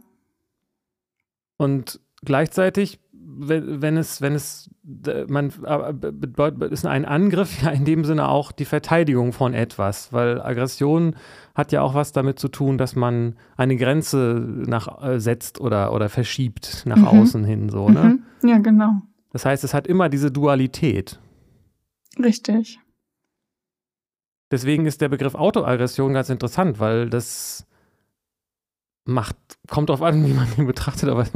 Und 1.57 1.99
gleichzeitig, 2.23 2.99
wenn, 3.11 3.81
wenn 3.81 3.97
es, 3.97 4.21
wenn 4.21 4.33
es, 4.33 4.69
man 5.27 5.51
ist 6.71 6.85
ein 6.85 7.05
Angriff 7.05 7.61
ja 7.61 7.71
in 7.71 7.85
dem 7.85 8.05
Sinne 8.05 8.27
auch 8.27 8.51
die 8.51 8.65
Verteidigung 8.65 9.33
von 9.33 9.53
etwas, 9.53 10.13
weil 10.13 10.41
Aggression 10.41 11.15
hat 11.53 11.71
ja 11.71 11.81
auch 11.81 11.93
was 11.93 12.11
damit 12.11 12.39
zu 12.39 12.47
tun, 12.47 12.77
dass 12.77 12.95
man 12.95 13.35
eine 13.57 13.77
Grenze 13.77 14.45
nach 14.67 15.03
äh, 15.03 15.19
setzt 15.19 15.59
oder, 15.59 15.93
oder 15.93 16.09
verschiebt 16.09 16.83
nach 16.85 16.97
mhm. 16.97 17.07
außen 17.07 17.43
hin, 17.45 17.69
so, 17.69 17.89
ne? 17.89 18.19
Mhm. 18.41 18.49
Ja, 18.49 18.57
genau. 18.59 19.01
Das 19.31 19.45
heißt, 19.45 19.63
es 19.63 19.73
hat 19.73 19.87
immer 19.87 20.09
diese 20.09 20.31
Dualität. 20.31 21.19
Richtig. 22.17 22.79
Deswegen 24.51 24.85
ist 24.85 25.01
der 25.01 25.09
Begriff 25.09 25.35
Autoaggression 25.35 26.13
ganz 26.13 26.29
interessant, 26.29 26.79
weil 26.79 27.09
das 27.09 27.67
macht, 29.05 29.37
kommt 29.69 29.89
drauf 29.89 30.01
an, 30.01 30.25
wie 30.27 30.33
man 30.33 30.47
ihn 30.57 30.67
betrachtet, 30.67 31.09
aber 31.09 31.21
es 31.21 31.31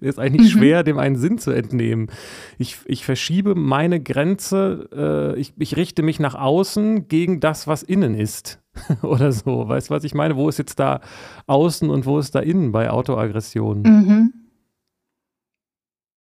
ist 0.00 0.18
eigentlich 0.18 0.54
mhm. 0.54 0.58
schwer, 0.58 0.82
dem 0.82 0.98
einen 0.98 1.16
Sinn 1.16 1.38
zu 1.38 1.50
entnehmen. 1.50 2.10
Ich, 2.58 2.78
ich 2.86 3.04
verschiebe 3.04 3.54
meine 3.54 4.00
Grenze, 4.00 4.88
äh, 5.36 5.40
ich, 5.40 5.52
ich 5.58 5.76
richte 5.76 6.02
mich 6.02 6.18
nach 6.18 6.34
außen 6.34 7.08
gegen 7.08 7.40
das, 7.40 7.66
was 7.66 7.82
innen 7.82 8.14
ist. 8.14 8.60
Oder 9.02 9.32
so. 9.32 9.68
Weißt 9.68 9.90
du, 9.90 9.94
was 9.94 10.04
ich 10.04 10.14
meine? 10.14 10.36
Wo 10.36 10.48
ist 10.48 10.58
jetzt 10.58 10.78
da 10.78 11.00
außen 11.46 11.90
und 11.90 12.06
wo 12.06 12.18
ist 12.18 12.34
da 12.34 12.40
innen 12.40 12.72
bei 12.72 12.90
Autoaggression? 12.90 13.82
Mhm. 13.82 14.32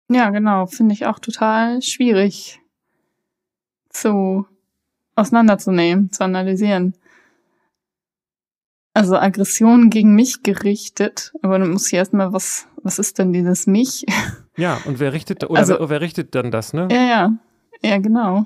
Ja, 0.09 0.31
genau. 0.31 0.65
Finde 0.65 0.93
ich 0.93 1.05
auch 1.05 1.19
total 1.19 1.81
schwierig 1.81 2.59
zu 3.89 4.47
auseinanderzunehmen, 5.15 6.11
zu 6.11 6.23
analysieren 6.23 6.95
also 8.93 9.15
Aggression 9.17 9.89
gegen 9.89 10.15
mich 10.15 10.43
gerichtet, 10.43 11.33
aber 11.41 11.59
dann 11.59 11.71
muss 11.71 11.87
ich 11.87 11.93
erstmal, 11.93 12.31
was, 12.33 12.67
was 12.83 12.99
ist 12.99 13.19
denn 13.19 13.33
dieses 13.33 13.67
mich? 13.67 14.05
Ja, 14.55 14.79
und 14.85 14.99
wer 14.99 15.13
richtet, 15.13 15.43
oder 15.49 15.59
also, 15.59 15.79
wer, 15.79 15.89
wer, 15.89 16.01
richtet 16.01 16.35
dann 16.35 16.51
das, 16.51 16.73
ne? 16.73 16.87
Ja, 16.91 17.01
ja, 17.01 17.33
ja, 17.81 17.97
genau. 17.97 18.45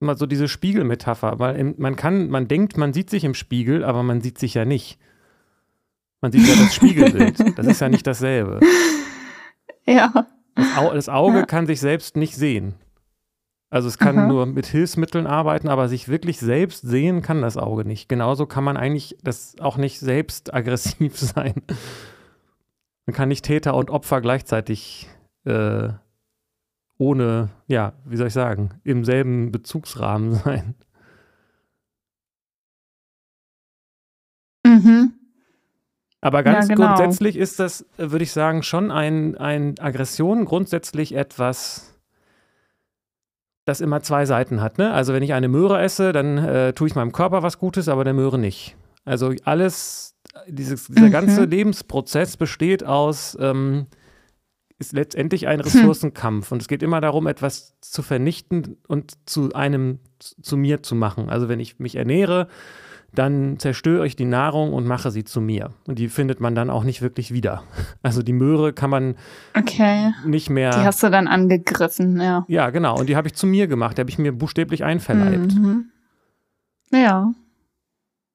Mal 0.00 0.18
so 0.18 0.26
diese 0.26 0.48
Spiegelmetapher, 0.48 1.38
weil 1.38 1.74
man 1.78 1.96
kann, 1.96 2.28
man 2.28 2.46
denkt, 2.46 2.76
man 2.76 2.92
sieht 2.92 3.08
sich 3.08 3.24
im 3.24 3.32
Spiegel, 3.32 3.82
aber 3.82 4.02
man 4.02 4.20
sieht 4.20 4.36
sich 4.36 4.52
ja 4.52 4.66
nicht. 4.66 4.98
Man 6.20 6.30
sieht 6.30 6.46
ja 6.46 6.62
das 6.62 6.74
Spiegelbild. 6.74 7.38
Das 7.56 7.66
ist 7.66 7.80
ja 7.80 7.88
nicht 7.88 8.06
dasselbe. 8.06 8.60
Ja. 9.86 10.26
Das, 10.54 10.76
Au 10.76 10.92
das 10.92 11.08
Auge 11.08 11.38
ja. 11.38 11.46
kann 11.46 11.66
sich 11.66 11.80
selbst 11.80 12.16
nicht 12.16 12.36
sehen. 12.36 12.74
Also 13.72 13.86
es 13.86 13.98
kann 13.98 14.18
Aha. 14.18 14.26
nur 14.26 14.46
mit 14.46 14.66
Hilfsmitteln 14.66 15.28
arbeiten, 15.28 15.68
aber 15.68 15.88
sich 15.88 16.08
wirklich 16.08 16.40
selbst 16.40 16.82
sehen 16.82 17.22
kann 17.22 17.40
das 17.40 17.56
Auge 17.56 17.84
nicht. 17.84 18.08
Genauso 18.08 18.46
kann 18.46 18.64
man 18.64 18.76
eigentlich 18.76 19.16
das 19.22 19.54
auch 19.60 19.76
nicht 19.76 20.00
selbst 20.00 20.52
aggressiv 20.54 21.16
sein. 21.16 21.62
Man 23.06 23.14
kann 23.14 23.28
nicht 23.28 23.44
Täter 23.44 23.74
und 23.74 23.90
Opfer 23.90 24.20
gleichzeitig 24.20 25.08
äh, 25.44 25.90
ohne, 26.98 27.48
ja, 27.66 27.94
wie 28.04 28.16
soll 28.16 28.26
ich 28.26 28.32
sagen, 28.32 28.70
im 28.82 29.04
selben 29.04 29.52
Bezugsrahmen 29.52 30.34
sein. 30.44 30.74
Mhm. 34.66 35.14
Aber 36.20 36.42
ganz 36.42 36.68
ja, 36.68 36.74
genau. 36.74 36.88
grundsätzlich 36.88 37.36
ist 37.36 37.60
das, 37.60 37.86
würde 37.96 38.24
ich 38.24 38.32
sagen, 38.32 38.62
schon 38.62 38.90
ein, 38.90 39.38
ein 39.38 39.78
Aggression 39.78 40.44
grundsätzlich 40.44 41.14
etwas 41.14 41.89
das 43.64 43.80
immer 43.80 44.02
zwei 44.02 44.26
Seiten 44.26 44.60
hat. 44.60 44.78
Ne? 44.78 44.92
Also 44.92 45.12
wenn 45.12 45.22
ich 45.22 45.32
eine 45.32 45.48
Möhre 45.48 45.80
esse, 45.80 46.12
dann 46.12 46.38
äh, 46.38 46.72
tue 46.72 46.88
ich 46.88 46.94
meinem 46.94 47.12
Körper 47.12 47.42
was 47.42 47.58
Gutes, 47.58 47.88
aber 47.88 48.04
der 48.04 48.14
Möhre 48.14 48.38
nicht. 48.38 48.76
Also 49.04 49.32
alles, 49.44 50.16
dieses, 50.46 50.86
dieser 50.86 51.06
mhm. 51.06 51.12
ganze 51.12 51.44
Lebensprozess 51.44 52.36
besteht 52.36 52.84
aus, 52.84 53.36
ähm, 53.40 53.86
ist 54.78 54.92
letztendlich 54.94 55.46
ein 55.46 55.58
hm. 55.58 55.64
Ressourcenkampf. 55.64 56.52
Und 56.52 56.62
es 56.62 56.68
geht 56.68 56.82
immer 56.82 57.00
darum, 57.00 57.26
etwas 57.26 57.78
zu 57.80 58.02
vernichten 58.02 58.78
und 58.88 59.12
zu 59.28 59.52
einem, 59.52 60.00
zu 60.18 60.56
mir 60.56 60.82
zu 60.82 60.94
machen. 60.94 61.28
Also 61.28 61.48
wenn 61.48 61.60
ich 61.60 61.78
mich 61.78 61.96
ernähre, 61.96 62.48
dann 63.12 63.58
zerstöre 63.58 64.06
ich 64.06 64.16
die 64.16 64.24
Nahrung 64.24 64.72
und 64.72 64.86
mache 64.86 65.10
sie 65.10 65.24
zu 65.24 65.40
mir. 65.40 65.70
Und 65.86 65.98
die 65.98 66.08
findet 66.08 66.40
man 66.40 66.54
dann 66.54 66.70
auch 66.70 66.84
nicht 66.84 67.02
wirklich 67.02 67.32
wieder. 67.32 67.62
Also 68.02 68.22
die 68.22 68.32
Möhre 68.32 68.72
kann 68.72 68.88
man 68.88 69.14
okay. 69.56 70.12
nicht 70.24 70.48
mehr. 70.48 70.70
Die 70.70 70.86
hast 70.86 71.02
du 71.02 71.10
dann 71.10 71.28
angegriffen, 71.28 72.18
ja. 72.20 72.44
Ja, 72.48 72.70
genau. 72.70 72.98
Und 72.98 73.08
die 73.08 73.16
habe 73.16 73.28
ich 73.28 73.34
zu 73.34 73.46
mir 73.46 73.66
gemacht. 73.66 73.98
Die 73.98 74.00
habe 74.00 74.10
ich 74.10 74.18
mir 74.18 74.32
buchstäblich 74.32 74.84
einverleibt. 74.84 75.54
Mhm. 75.54 75.90
Ja. 76.92 77.32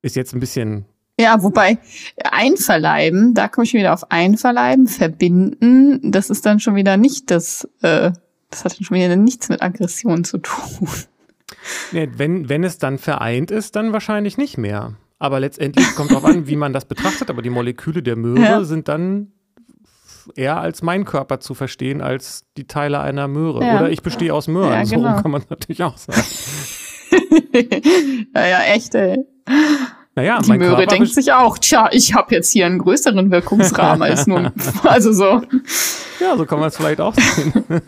Ist 0.01 0.15
jetzt 0.15 0.33
ein 0.33 0.39
bisschen. 0.39 0.85
Ja, 1.19 1.41
wobei 1.41 1.79
einverleiben, 2.23 3.33
da 3.33 3.47
komme 3.47 3.65
ich 3.65 3.73
wieder 3.73 3.93
auf 3.93 4.11
einverleiben, 4.11 4.87
verbinden, 4.87 6.11
das 6.11 6.29
ist 6.29 6.45
dann 6.45 6.59
schon 6.59 6.75
wieder 6.75 6.97
nicht 6.97 7.31
das, 7.31 7.67
äh, 7.81 8.11
das 8.49 8.65
hat 8.65 8.77
dann 8.77 8.83
schon 8.83 8.97
wieder 8.97 9.15
nichts 9.15 9.49
mit 9.49 9.61
Aggression 9.61 10.25
zu 10.25 10.37
tun. 10.39 10.87
Nee, 11.91 12.09
wenn, 12.17 12.49
wenn 12.49 12.63
es 12.63 12.77
dann 12.77 12.97
vereint 12.97 13.51
ist, 13.51 13.75
dann 13.75 13.93
wahrscheinlich 13.93 14.37
nicht 14.37 14.57
mehr. 14.57 14.93
Aber 15.19 15.39
letztendlich 15.39 15.95
kommt 15.95 16.11
darauf 16.11 16.25
an, 16.25 16.47
wie 16.47 16.55
man 16.55 16.73
das 16.73 16.85
betrachtet. 16.85 17.29
Aber 17.29 17.41
die 17.41 17.49
Moleküle 17.49 18.03
der 18.03 18.15
Möhre 18.15 18.41
ja. 18.41 18.63
sind 18.63 18.87
dann 18.87 19.31
eher 20.35 20.57
als 20.57 20.81
mein 20.81 21.05
Körper 21.05 21.39
zu 21.39 21.53
verstehen, 21.53 22.01
als 22.01 22.45
die 22.57 22.67
Teile 22.67 22.99
einer 22.99 23.27
Möhre. 23.27 23.63
Ja. 23.63 23.77
Oder 23.77 23.89
ich 23.89 24.01
bestehe 24.01 24.33
aus 24.33 24.47
Möhren. 24.47 24.71
Ja, 24.71 24.83
genau. 24.83 25.15
So 25.15 25.21
kann 25.21 25.31
man 25.31 25.43
natürlich 25.49 25.83
auch 25.83 25.97
sagen. 25.97 26.23
naja, 28.33 28.59
echt, 28.73 28.95
ey. 28.95 29.25
Naja, 30.15 30.39
die 30.41 30.53
Möhre 30.53 30.75
Körper 30.77 30.85
denkt 30.87 31.13
sich 31.13 31.33
auch, 31.33 31.57
tja, 31.57 31.89
ich 31.91 32.13
habe 32.13 32.33
jetzt 32.33 32.51
hier 32.51 32.65
einen 32.65 32.79
größeren 32.79 33.31
Wirkungsrahmen 33.31 34.01
als 34.09 34.27
nur, 34.27 34.51
also 34.83 35.11
so. 35.11 35.41
Ja, 36.21 36.37
so 36.37 36.45
kann 36.45 36.59
man 36.59 36.69
es 36.69 36.77
vielleicht 36.77 37.01
auch 37.01 37.13
sehen. 37.13 37.53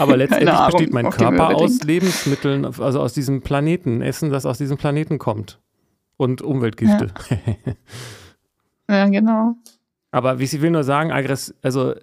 Aber 0.00 0.16
letztendlich 0.16 0.58
besteht 0.66 0.92
mein 0.92 1.10
Körper 1.10 1.54
aus 1.54 1.82
Lebensmitteln, 1.82 2.64
also 2.64 3.00
aus 3.00 3.12
diesem 3.12 3.42
Planeten, 3.42 4.00
Essen, 4.00 4.30
das 4.30 4.46
aus 4.46 4.56
diesem 4.56 4.78
Planeten 4.78 5.18
kommt. 5.18 5.60
Und 6.16 6.42
Umweltgifte. 6.42 7.12
Ja, 8.88 8.94
ja 8.94 9.08
genau. 9.08 9.56
Aber 10.10 10.38
wie 10.38 10.44
ich 10.44 10.60
will 10.60 10.70
nur 10.70 10.84
sagen, 10.84 11.12
Aggress 11.12 11.54
also 11.62 11.92
äh, 11.92 12.00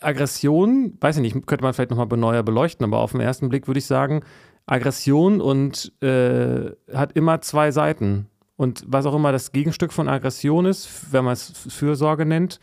Aggression, 0.00 0.98
weiß 1.00 1.16
ich 1.16 1.22
nicht, 1.22 1.46
könnte 1.46 1.64
man 1.64 1.72
vielleicht 1.72 1.90
nochmal 1.90 2.06
neuer 2.18 2.42
beleuchten, 2.42 2.84
aber 2.84 2.98
auf 2.98 3.12
den 3.12 3.20
ersten 3.20 3.48
Blick 3.48 3.66
würde 3.66 3.78
ich 3.78 3.86
sagen, 3.86 4.22
Aggression 4.66 5.40
und 5.40 5.92
äh, 6.02 6.72
hat 6.92 7.12
immer 7.12 7.40
zwei 7.40 7.70
Seiten. 7.70 8.26
Und 8.56 8.84
was 8.86 9.06
auch 9.06 9.14
immer 9.14 9.32
das 9.32 9.52
Gegenstück 9.52 9.92
von 9.92 10.08
Aggression 10.08 10.66
ist, 10.66 11.12
wenn 11.12 11.24
man 11.24 11.32
es 11.34 11.52
Fürsorge 11.68 12.26
nennt, 12.26 12.58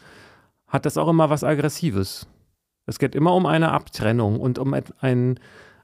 hat 0.67 0.85
das 0.85 0.97
auch 0.97 1.07
immer 1.07 1.29
was 1.29 1.43
Aggressives. 1.43 2.27
Es 2.85 2.99
geht 2.99 3.15
immer 3.15 3.33
um 3.33 3.45
eine 3.45 3.71
Abtrennung 3.71 4.39
und 4.39 4.59
um 4.59 4.75
ein, 4.99 5.39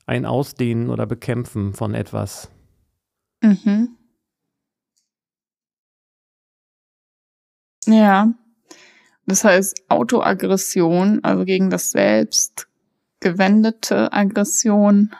ein 0.05 0.25
Ausdehnen 0.25 0.89
oder 0.89 1.05
Bekämpfen 1.05 1.73
von 1.73 1.93
etwas. 1.93 2.49
Mhm. 3.41 3.97
Ja. 7.85 8.33
Das 9.25 9.43
heißt, 9.43 9.89
Autoaggression, 9.89 11.23
also 11.23 11.45
gegen 11.45 11.69
das 11.69 11.91
Selbst 11.91 12.67
gewendete 13.19 14.11
Aggression. 14.11 15.15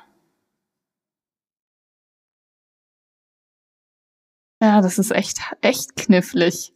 Ja, 4.62 4.82
das 4.82 5.00
ist 5.00 5.12
echt, 5.12 5.40
echt 5.62 5.96
knifflig. 5.96 6.74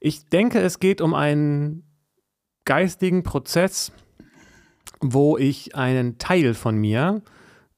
Ich 0.00 0.26
denke, 0.28 0.60
es 0.60 0.80
geht 0.80 1.00
um 1.00 1.14
einen 1.14 1.84
geistigen 2.64 3.22
Prozess, 3.22 3.92
wo 5.00 5.38
ich 5.38 5.74
einen 5.74 6.18
Teil 6.18 6.54
von 6.54 6.76
mir 6.76 7.22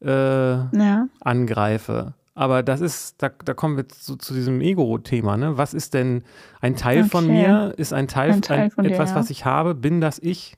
äh, 0.00 0.08
ja. 0.08 1.08
angreife. 1.20 2.14
Aber 2.34 2.62
das 2.62 2.80
ist, 2.80 3.22
da, 3.22 3.30
da 3.44 3.54
kommen 3.54 3.76
wir 3.76 3.88
zu, 3.88 4.16
zu 4.16 4.32
diesem 4.32 4.60
Ego-Thema. 4.60 5.36
Ne? 5.36 5.58
Was 5.58 5.74
ist 5.74 5.94
denn 5.94 6.24
ein 6.60 6.76
Teil 6.76 7.00
okay. 7.00 7.08
von 7.10 7.26
mir? 7.26 7.74
Ist 7.76 7.92
ein 7.92 8.08
Teil, 8.08 8.32
ein 8.32 8.42
Teil 8.42 8.70
ein, 8.76 8.84
etwas, 8.86 9.10
dir, 9.10 9.14
ja. 9.14 9.20
was 9.20 9.30
ich 9.30 9.44
habe? 9.44 9.74
Bin 9.74 10.00
das 10.00 10.18
ich? 10.18 10.56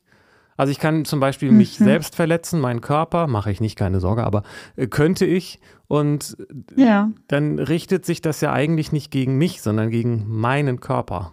Also 0.57 0.71
ich 0.71 0.79
kann 0.79 1.05
zum 1.05 1.19
Beispiel 1.19 1.51
mhm. 1.51 1.59
mich 1.59 1.77
selbst 1.79 2.15
verletzen, 2.15 2.61
meinen 2.61 2.81
Körper, 2.81 3.27
mache 3.27 3.51
ich 3.51 3.61
nicht, 3.61 3.77
keine 3.77 3.99
Sorge, 3.99 4.25
aber 4.25 4.45
äh, 4.77 4.87
könnte 4.87 5.27
ich. 5.27 5.61
Und 5.89 6.37
ja. 6.77 7.11
dann 7.27 7.59
richtet 7.59 8.07
sich 8.07 8.23
das 8.23 8.41
ja 8.41 8.53
eigentlich 8.53 8.93
nicht 8.93 9.11
gegen 9.11 9.37
mich, 9.37 9.61
sondern 9.61 9.91
gegen 9.91 10.25
meinen 10.29 10.79
Körper. 10.79 11.33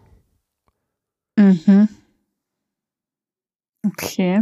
Mhm. 1.37 1.87
Okay. 3.85 4.41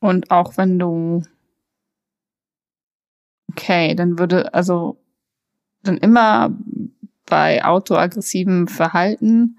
Und 0.00 0.30
auch 0.30 0.56
wenn 0.56 0.78
du. 0.78 1.22
Okay, 3.50 3.94
dann 3.94 4.18
würde, 4.18 4.54
also, 4.54 4.98
dann 5.82 5.96
immer 5.96 6.56
bei 7.26 7.64
autoaggressivem 7.64 8.68
Verhalten, 8.68 9.58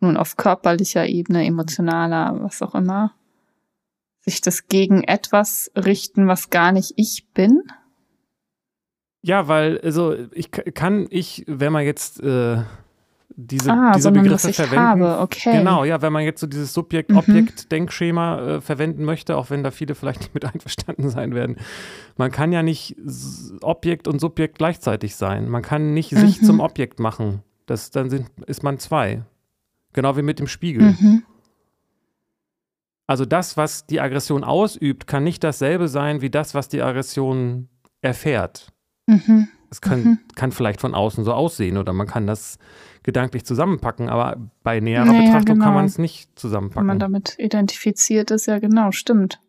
nun 0.00 0.16
auf 0.16 0.36
körperlicher 0.36 1.06
Ebene, 1.06 1.44
emotionaler, 1.44 2.38
was 2.42 2.62
auch 2.62 2.74
immer, 2.74 3.14
sich 4.20 4.40
das 4.40 4.68
gegen 4.68 5.02
etwas 5.02 5.70
richten, 5.74 6.28
was 6.28 6.50
gar 6.50 6.72
nicht 6.72 6.92
ich 6.96 7.26
bin? 7.32 7.62
Ja, 9.22 9.48
weil, 9.48 9.80
also, 9.80 10.14
ich 10.32 10.50
kann 10.50 11.06
ich, 11.10 11.44
wenn 11.48 11.72
man 11.72 11.84
jetzt 11.84 12.20
äh, 12.20 12.62
diese, 13.36 13.72
ah, 13.72 13.92
diese 13.94 14.10
Begriffe 14.10 14.52
verwenden. 14.52 14.78
Habe. 14.78 15.18
Okay. 15.20 15.58
Genau, 15.58 15.84
ja, 15.84 16.02
wenn 16.02 16.12
man 16.12 16.24
jetzt 16.24 16.40
so 16.40 16.46
dieses 16.46 16.72
Subjekt-Objekt-Denkschema 16.74 18.36
mhm. 18.36 18.48
äh, 18.48 18.60
verwenden 18.60 19.04
möchte, 19.04 19.36
auch 19.36 19.50
wenn 19.50 19.62
da 19.62 19.70
viele 19.70 19.94
vielleicht 19.94 20.20
nicht 20.20 20.34
mit 20.34 20.44
einverstanden 20.52 21.08
sein 21.08 21.34
werden. 21.34 21.56
Man 22.16 22.30
kann 22.30 22.52
ja 22.52 22.62
nicht 22.62 22.96
Objekt 23.60 24.08
und 24.08 24.20
Subjekt 24.20 24.58
gleichzeitig 24.58 25.16
sein. 25.16 25.48
Man 25.48 25.62
kann 25.62 25.94
nicht 25.94 26.12
mhm. 26.12 26.18
sich 26.18 26.42
zum 26.42 26.60
Objekt 26.60 27.00
machen. 27.00 27.42
Das, 27.66 27.90
dann 27.90 28.10
sind, 28.10 28.28
ist 28.46 28.62
man 28.62 28.78
zwei. 28.78 29.22
Genau 29.92 30.16
wie 30.16 30.22
mit 30.22 30.38
dem 30.38 30.46
Spiegel. 30.46 30.94
Mhm. 30.98 31.22
Also 33.06 33.24
das, 33.24 33.56
was 33.56 33.86
die 33.86 34.00
Aggression 34.00 34.44
ausübt, 34.44 35.06
kann 35.06 35.24
nicht 35.24 35.42
dasselbe 35.42 35.88
sein 35.88 36.20
wie 36.20 36.30
das, 36.30 36.54
was 36.54 36.68
die 36.68 36.82
Aggression 36.82 37.68
erfährt. 38.02 38.72
Mhm. 39.06 39.48
Es 39.70 39.80
kann, 39.80 40.02
mhm. 40.02 40.18
kann 40.34 40.52
vielleicht 40.52 40.80
von 40.80 40.94
außen 40.94 41.24
so 41.24 41.32
aussehen 41.32 41.76
oder 41.76 41.92
man 41.92 42.06
kann 42.06 42.26
das 42.26 42.58
gedanklich 43.02 43.44
zusammenpacken, 43.44 44.08
aber 44.08 44.36
bei 44.62 44.80
näherer 44.80 45.06
naja, 45.06 45.20
Betrachtung 45.20 45.54
genau. 45.56 45.64
kann 45.66 45.74
man 45.74 45.84
es 45.84 45.98
nicht 45.98 46.38
zusammenpacken. 46.38 46.82
Wenn 46.82 46.86
man 46.86 46.98
damit 46.98 47.36
identifiziert 47.38 48.30
ist, 48.30 48.46
ja 48.46 48.58
genau, 48.58 48.92
stimmt. 48.92 49.40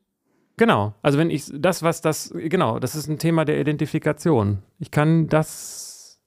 Genau, 0.58 0.93
also 1.01 1.17
wenn 1.17 1.29
ich 1.29 1.49
das, 1.53 1.84
was 1.84 2.01
das, 2.01 2.34
genau, 2.36 2.79
das 2.79 2.95
ist 2.95 3.08
ein 3.08 3.17
Thema 3.17 3.45
der 3.45 3.60
Identifikation. 3.62 4.60
Ich 4.77 4.91
kann 4.91 5.27
das, 5.27 6.21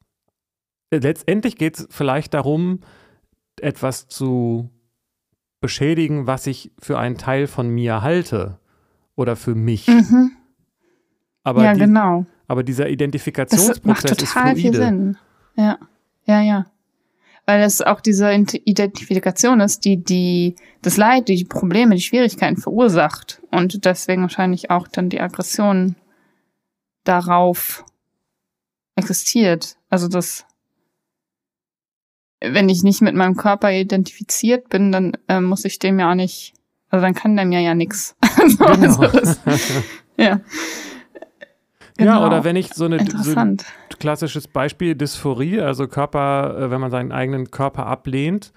letztendlich 0.91 1.57
geht 1.57 1.79
es 1.79 1.89
vielleicht 1.91 2.33
darum, 2.33 2.81
etwas 3.61 4.09
zu 4.09 4.71
beschädigen, 5.61 6.27
was 6.27 6.47
ich 6.47 6.73
für 6.79 6.99
einen 6.99 7.19
Teil 7.19 7.47
von 7.47 7.69
mir 7.69 8.01
halte 8.01 8.59
oder 9.17 9.37
für 9.37 9.55
mich. 9.55 9.87
Mhm. 9.87 10.33
Aber 11.45 11.65
ja, 11.65 11.75
die, 11.75 11.81
genau. 11.81 12.27
Aber 12.49 12.63
dieser 12.63 12.89
Identifikationsprozess 12.89 14.23
ist 14.23 14.33
fluide. 14.33 14.61
Viel 14.61 14.75
Sinn. 14.75 15.17
Ja, 15.57 15.79
ja, 16.25 16.43
ja. 16.43 16.67
Weil 17.47 17.63
es 17.63 17.83
auch 17.83 18.01
diese 18.01 18.33
Identifikation 18.33 19.61
ist, 19.61 19.85
die, 19.85 19.97
die 19.97 20.55
das 20.81 20.97
Leid, 20.97 21.29
die 21.29 21.45
Probleme, 21.45 21.97
die 21.97 22.01
Schwierigkeiten 22.01 22.57
verursacht. 22.57 23.43
Und 23.51 23.85
deswegen 23.85 24.23
wahrscheinlich 24.23 24.71
auch 24.71 24.87
dann 24.87 25.09
die 25.09 25.21
Aggression 25.21 25.97
darauf 27.05 27.85
existiert. 28.95 29.77
Also 29.91 30.09
das, 30.09 30.47
wenn 32.41 32.69
ich 32.69 32.83
nicht 32.83 33.03
mit 33.03 33.15
meinem 33.15 33.37
Körper 33.37 33.73
identifiziert 33.73 34.69
bin, 34.69 34.93
dann 34.93 35.17
äh, 35.29 35.41
muss 35.41 35.65
ich 35.65 35.79
dem 35.79 35.99
ja 35.99 36.11
auch 36.11 36.15
nicht, 36.15 36.55
also 36.91 37.03
dann 37.03 37.15
kann 37.15 37.37
der 37.37 37.45
mir 37.47 37.61
ja 37.61 37.75
nichts. 37.75 38.17
Genau. 38.43 38.67
also 38.67 39.05
ja. 40.17 40.41
Genau. 42.05 42.21
Ja, 42.21 42.27
oder 42.27 42.45
wenn 42.45 42.57
ich 42.57 42.75
so, 42.75 42.85
eine, 42.85 43.05
so 43.05 43.35
ein 43.35 43.57
klassisches 43.99 44.49
Beispiel 44.49 44.95
Dysphorie, 44.95 45.61
also 45.61 45.87
Körper, 45.89 46.57
äh, 46.59 46.71
wenn 46.71 46.81
man 46.81 46.91
seinen 46.91 47.13
eigenen 47.13 47.51
Körper 47.51 47.87
ablehnt, 47.87 48.53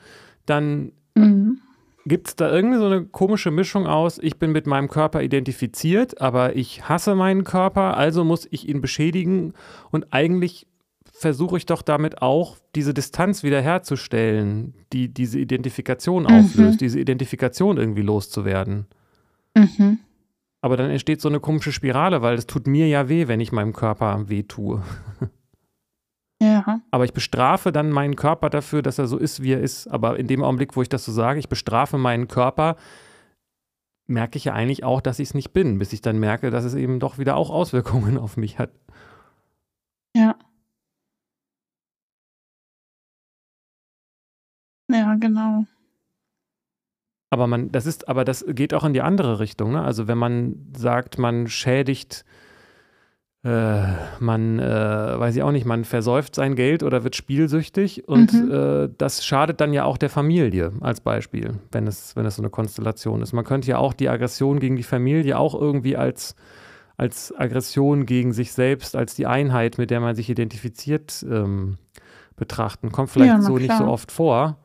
dann 0.46 0.92
mhm. 1.16 1.60
gibt 2.06 2.28
es 2.28 2.36
da 2.36 2.52
irgendwie 2.52 2.78
so 2.78 2.86
eine 2.86 3.06
komische 3.06 3.52
Mischung 3.52 3.88
aus, 3.88 4.20
ich 4.20 4.38
bin 4.38 4.52
mit 4.52 4.68
meinem 4.68 4.90
Körper 4.90 5.22
identifiziert, 5.22 6.22
aber 6.22 6.56
ich 6.56 6.88
hasse 6.90 7.16
meinen 7.16 7.44
Körper, 7.44 7.98
also 7.98 8.24
muss 8.24 8.48
ich 8.50 8.68
ihn 8.68 8.82
beschädigen 8.82 9.54
und 9.92 10.08
eigentlich 10.12 10.68
versuche 11.18 11.58
ich 11.58 11.66
doch 11.66 11.82
damit 11.82 12.22
auch, 12.22 12.58
diese 12.76 12.94
Distanz 12.94 13.42
wiederherzustellen, 13.44 14.74
die 14.92 15.14
diese 15.14 15.40
Identifikation 15.40 16.24
mhm. 16.24 16.30
auflöst, 16.30 16.82
diese 16.82 17.00
Identifikation 17.00 17.78
irgendwie 17.78 18.02
loszuwerden. 18.02 18.88
Mhm. 19.56 20.00
Aber 20.66 20.78
dann 20.78 20.90
entsteht 20.90 21.22
so 21.22 21.30
eine 21.30 21.40
komische 21.40 21.72
Spirale, 21.72 22.24
weil 22.24 22.40
es 22.40 22.48
tut 22.48 22.66
mir 22.66 22.88
ja 22.88 23.08
weh, 23.08 23.28
wenn 23.28 23.40
ich 23.40 23.52
meinem 23.52 23.72
Körper 23.72 24.30
weh 24.30 24.42
tue. 24.42 24.82
Ja. 26.42 26.82
Aber 26.90 27.06
ich 27.06 27.14
bestrafe 27.14 27.72
dann 27.72 27.92
meinen 27.92 28.16
Körper 28.16 28.50
dafür, 28.50 28.82
dass 28.82 28.98
er 28.98 29.06
so 29.06 29.18
ist, 29.18 29.44
wie 29.44 29.54
er 29.54 29.62
ist. 29.62 29.86
Aber 29.88 30.18
in 30.18 30.26
dem 30.26 30.44
Augenblick, 30.44 30.76
wo 30.76 30.82
ich 30.82 30.90
das 30.90 31.06
so 31.06 31.12
sage, 31.12 31.38
ich 31.38 31.50
bestrafe 31.50 32.00
meinen 32.00 32.28
Körper, 32.28 32.78
merke 34.08 34.38
ich 34.38 34.46
ja 34.46 34.54
eigentlich 34.54 34.84
auch, 34.84 35.02
dass 35.02 35.20
ich 35.20 35.30
es 35.30 35.34
nicht 35.36 35.54
bin, 35.54 35.78
bis 35.78 35.94
ich 35.94 36.02
dann 36.02 36.20
merke, 36.20 36.50
dass 36.50 36.66
es 36.66 36.74
eben 36.74 37.00
doch 37.00 37.20
wieder 37.20 37.36
auch 37.36 37.52
Auswirkungen 37.52 38.18
auf 38.26 38.36
mich 38.36 38.58
hat. 38.58 38.72
Ja. 40.16 40.36
Ja, 44.90 45.14
genau. 45.14 45.68
Aber 47.30 47.48
man, 47.48 47.72
das 47.72 47.86
ist, 47.86 48.08
aber 48.08 48.24
das 48.24 48.46
geht 48.48 48.74
auch 48.74 48.84
in 48.84 48.94
die 48.94 49.02
andere 49.02 49.40
Richtung. 49.40 49.74
Ne? 49.74 49.82
Also 49.82 50.08
wenn 50.08 50.18
man 50.18 50.56
sagt, 50.78 51.18
man 51.18 51.48
schädigt, 51.48 52.24
äh, 53.44 53.84
man, 54.20 54.60
äh, 54.60 55.20
weiß 55.20 55.36
ich 55.36 55.44
auch 55.44 55.52
nicht, 55.52 55.66
man 55.66 55.86
versäuft 55.86 56.36
sein 56.36 56.56
Geld 56.56 56.82
oder 56.82 57.04
wird 57.04 57.16
spielsüchtig 57.16 58.08
und 58.08 58.34
mhm. 58.34 58.52
äh, 58.52 58.90
das 58.98 59.26
schadet 59.26 59.62
dann 59.62 59.74
ja 59.74 59.84
auch 59.84 59.98
der 59.98 60.10
Familie 60.10 60.72
als 60.82 61.02
Beispiel, 61.02 61.56
wenn 61.72 61.88
es, 61.88 62.16
wenn 62.16 62.26
es 62.26 62.38
so 62.38 62.42
eine 62.42 62.50
Konstellation 62.50 63.22
ist. 63.22 63.34
Man 63.34 63.46
könnte 63.46 63.68
ja 63.70 63.78
auch 63.78 63.94
die 63.94 64.10
Aggression 64.10 64.60
gegen 64.60 64.76
die 64.76 64.84
Familie 64.84 65.38
auch 65.38 65.60
irgendwie 65.60 65.98
als 65.98 66.36
als 66.98 67.34
Aggression 67.38 68.06
gegen 68.06 68.32
sich 68.32 68.54
selbst, 68.54 68.96
als 68.96 69.16
die 69.16 69.28
Einheit, 69.28 69.78
mit 69.78 69.92
der 69.92 70.00
man 70.00 70.16
sich 70.16 70.30
identifiziert, 70.30 71.26
ähm, 71.30 71.78
betrachten. 72.36 72.92
Kommt 72.92 73.10
vielleicht 73.10 73.34
ja, 73.34 73.42
so 73.42 73.56
klar. 73.56 73.60
nicht 73.60 73.78
so 73.78 73.86
oft 73.86 74.12
vor. 74.12 74.58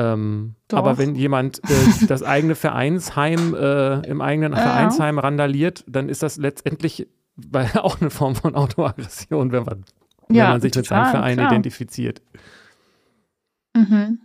Ähm, 0.00 0.54
aber 0.72 0.96
wenn 0.98 1.14
jemand 1.14 1.58
äh, 1.64 2.06
das 2.06 2.22
eigene 2.22 2.54
Vereinsheim 2.54 3.54
äh, 3.54 4.06
im 4.06 4.20
eigenen 4.22 4.52
ja. 4.56 4.58
Vereinsheim 4.58 5.18
randaliert, 5.18 5.84
dann 5.86 6.08
ist 6.08 6.22
das 6.22 6.38
letztendlich 6.38 7.06
auch 7.74 8.00
eine 8.00 8.10
Form 8.10 8.34
von 8.34 8.54
Autoaggression, 8.54 9.52
wenn 9.52 9.64
man, 9.64 9.84
ja, 10.30 10.44
wenn 10.44 10.50
man 10.52 10.60
sich 10.62 10.72
total, 10.72 10.80
mit 10.80 11.06
seinem 11.06 11.10
Verein 11.10 11.36
klar. 11.36 11.52
identifiziert. 11.52 12.22
Mhm. 13.76 14.20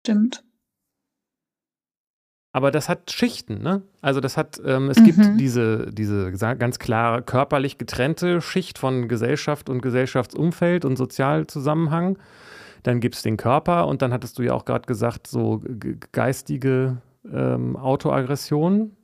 Stimmt. 0.00 0.44
Aber 2.54 2.70
das 2.70 2.88
hat 2.88 3.10
Schichten, 3.10 3.62
ne? 3.62 3.82
Also 4.00 4.20
das 4.20 4.36
hat, 4.36 4.62
ähm, 4.64 4.88
es 4.88 5.00
mhm. 5.00 5.04
gibt 5.04 5.40
diese, 5.40 5.92
diese 5.92 6.30
ganz 6.30 6.78
klare 6.78 7.20
körperlich 7.20 7.78
getrennte 7.78 8.40
Schicht 8.40 8.78
von 8.78 9.08
Gesellschaft 9.08 9.68
und 9.68 9.82
Gesellschaftsumfeld 9.82 10.84
und 10.84 10.94
Sozialzusammenhang. 10.94 12.16
Dann 12.84 13.00
gibt 13.00 13.16
es 13.16 13.22
den 13.22 13.36
Körper 13.36 13.88
und 13.88 14.02
dann 14.02 14.12
hattest 14.12 14.38
du 14.38 14.44
ja 14.44 14.52
auch 14.52 14.64
gerade 14.64 14.86
gesagt, 14.86 15.26
so 15.26 15.64
geistige 16.12 16.98
ähm, 17.28 17.74
Autoaggression. 17.74 18.96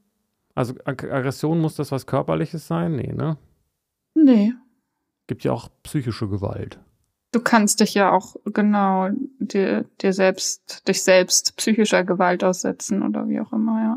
Also 0.54 0.74
Ag 0.84 1.10
Aggression 1.10 1.58
muss 1.58 1.74
das 1.74 1.90
was 1.90 2.06
Körperliches 2.06 2.68
sein? 2.68 2.94
Nee, 2.94 3.12
ne? 3.12 3.36
Nee. 4.14 4.52
Gibt 5.26 5.42
ja 5.42 5.50
auch 5.50 5.70
psychische 5.82 6.28
Gewalt. 6.28 6.78
Du 7.32 7.40
kannst 7.40 7.80
dich 7.80 7.94
ja 7.94 8.10
auch 8.12 8.36
genau 8.44 9.08
dir, 9.38 9.84
dir 10.00 10.12
selbst, 10.12 10.86
dich 10.88 11.02
selbst 11.02 11.56
psychischer 11.56 12.02
Gewalt 12.04 12.42
aussetzen 12.42 13.02
oder 13.02 13.28
wie 13.28 13.40
auch 13.40 13.52
immer, 13.52 13.82
ja. 13.82 13.96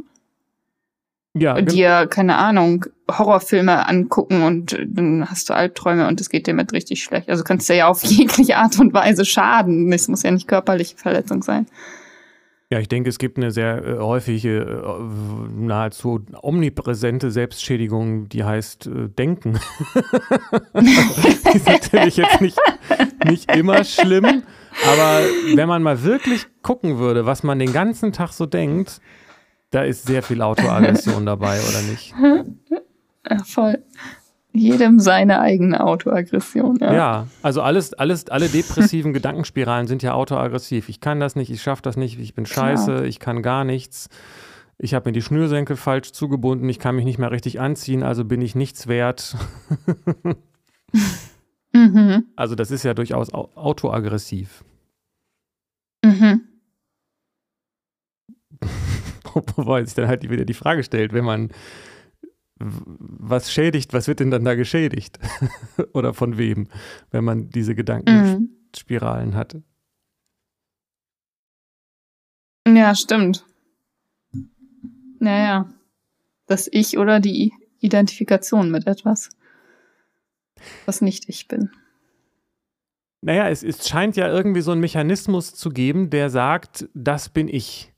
Ja. 1.36 1.60
Dir, 1.60 2.06
keine 2.08 2.38
Ahnung, 2.38 2.86
Horrorfilme 3.10 3.88
angucken 3.88 4.44
und 4.44 4.78
dann 4.86 5.28
hast 5.28 5.50
du 5.50 5.56
Albträume 5.56 6.08
und 6.08 6.22
es 6.22 6.30
geht 6.30 6.46
dir 6.46 6.54
mit 6.54 6.74
richtig 6.74 7.04
schlecht. 7.04 7.28
Also 7.28 7.44
kannst 7.44 7.68
du 7.70 7.76
ja 7.76 7.88
auf 7.88 8.04
jegliche 8.04 8.58
Art 8.58 8.80
und 8.80 8.94
Weise 8.94 9.26
schaden. 9.26 9.92
Es 9.92 10.08
muss 10.08 10.22
ja 10.22 10.30
nicht 10.30 10.48
körperliche 10.48 10.96
Verletzung 10.96 11.42
sein. 11.42 11.66
Ja, 12.74 12.80
ich 12.80 12.88
denke, 12.88 13.08
es 13.08 13.20
gibt 13.20 13.38
eine 13.38 13.52
sehr 13.52 13.86
äh, 13.86 14.00
häufige, 14.00 14.62
äh, 14.62 15.04
nahezu 15.56 16.26
omnipräsente 16.42 17.30
Selbstschädigung, 17.30 18.30
die 18.30 18.44
heißt 18.44 18.88
äh, 18.88 19.10
Denken. 19.10 19.60
die 20.74 21.56
ist 21.56 21.68
natürlich 21.68 22.18
jetzt 22.18 22.42
nicht, 22.42 22.58
nicht 23.26 23.56
immer 23.56 23.84
schlimm, 23.84 24.42
aber 24.92 25.22
wenn 25.54 25.68
man 25.68 25.84
mal 25.84 26.02
wirklich 26.02 26.48
gucken 26.64 26.98
würde, 26.98 27.28
was 27.28 27.44
man 27.44 27.60
den 27.60 27.74
ganzen 27.74 28.12
Tag 28.12 28.32
so 28.32 28.48
denkt, 28.48 29.02
da 29.70 29.84
ist 29.84 30.08
sehr 30.08 30.24
viel 30.24 30.42
Autoaggression 30.42 31.28
dabei, 31.28 31.60
oder 31.60 31.82
nicht? 31.84 32.16
Voll 33.46 33.84
jedem 34.54 35.00
seine 35.00 35.40
eigene 35.40 35.84
Autoaggression. 35.84 36.78
Ja. 36.80 36.94
ja, 36.94 37.28
also 37.42 37.62
alles, 37.62 37.94
alles, 37.94 38.30
alle 38.30 38.48
depressiven 38.48 39.12
Gedankenspiralen 39.14 39.88
sind 39.88 40.04
ja 40.04 40.14
autoaggressiv. 40.14 40.90
Ich 40.90 41.02
kann 41.02 41.20
das 41.20 41.36
nicht, 41.36 41.50
ich 41.50 41.62
schaffe 41.62 41.82
das 41.82 41.98
nicht, 41.98 42.20
ich 42.20 42.36
bin 42.36 42.46
scheiße, 42.46 42.86
Klar. 42.86 43.06
ich 43.06 43.20
kann 43.20 43.42
gar 43.42 43.64
nichts. 43.64 44.10
Ich 44.78 44.94
habe 44.94 45.10
mir 45.10 45.14
die 45.14 45.22
Schnürsenkel 45.22 45.76
falsch 45.76 46.12
zugebunden, 46.12 46.70
ich 46.70 46.80
kann 46.80 46.96
mich 46.96 47.06
nicht 47.06 47.18
mehr 47.18 47.32
richtig 47.32 47.60
anziehen, 47.60 48.04
also 48.04 48.26
bin 48.26 48.42
ich 48.42 48.54
nichts 48.54 48.88
wert. 48.88 49.36
mhm. 51.74 52.26
Also 52.36 52.56
das 52.56 52.70
ist 52.70 52.84
ja 52.84 52.94
durchaus 52.94 53.34
autoaggressiv. 53.34 54.64
Mhm. 56.04 56.42
Wobei 59.56 59.84
sich 59.84 59.96
dann 59.96 60.08
halt 60.08 60.30
wieder 60.30 60.46
die 60.46 60.54
Frage 60.54 60.84
stellt, 60.84 61.12
wenn 61.14 61.26
man 61.26 61.50
was 62.60 63.52
schädigt, 63.52 63.94
was 63.94 64.08
wird 64.08 64.20
denn 64.20 64.32
dann 64.32 64.46
da 64.46 64.56
geschädigt? 64.56 65.20
Oder 65.94 66.14
von 66.14 66.38
wem, 66.38 66.68
wenn 67.12 67.24
man 67.24 67.50
diese 67.50 67.76
Gedankenspiralen 67.76 69.32
mhm. 69.32 69.36
hatte? 69.36 69.64
Ja, 72.68 72.96
stimmt. 72.96 73.46
Naja, 75.20 75.70
das 76.48 76.70
Ich 76.72 76.98
oder 76.98 77.20
die 77.20 77.54
Identifikation 77.80 78.72
mit 78.72 78.88
etwas, 78.88 79.30
was 80.86 81.02
nicht 81.02 81.30
ich 81.30 81.48
bin. 81.48 81.70
Naja, 83.22 83.50
es, 83.50 83.64
es 83.64 83.88
scheint 83.88 84.18
ja 84.18 84.28
irgendwie 84.28 84.62
so 84.62 84.72
einen 84.72 84.82
Mechanismus 84.82 85.54
zu 85.56 85.70
geben, 85.70 86.10
der 86.10 86.30
sagt, 86.30 86.90
das 86.94 87.30
bin 87.30 87.48
ich. 87.48 87.93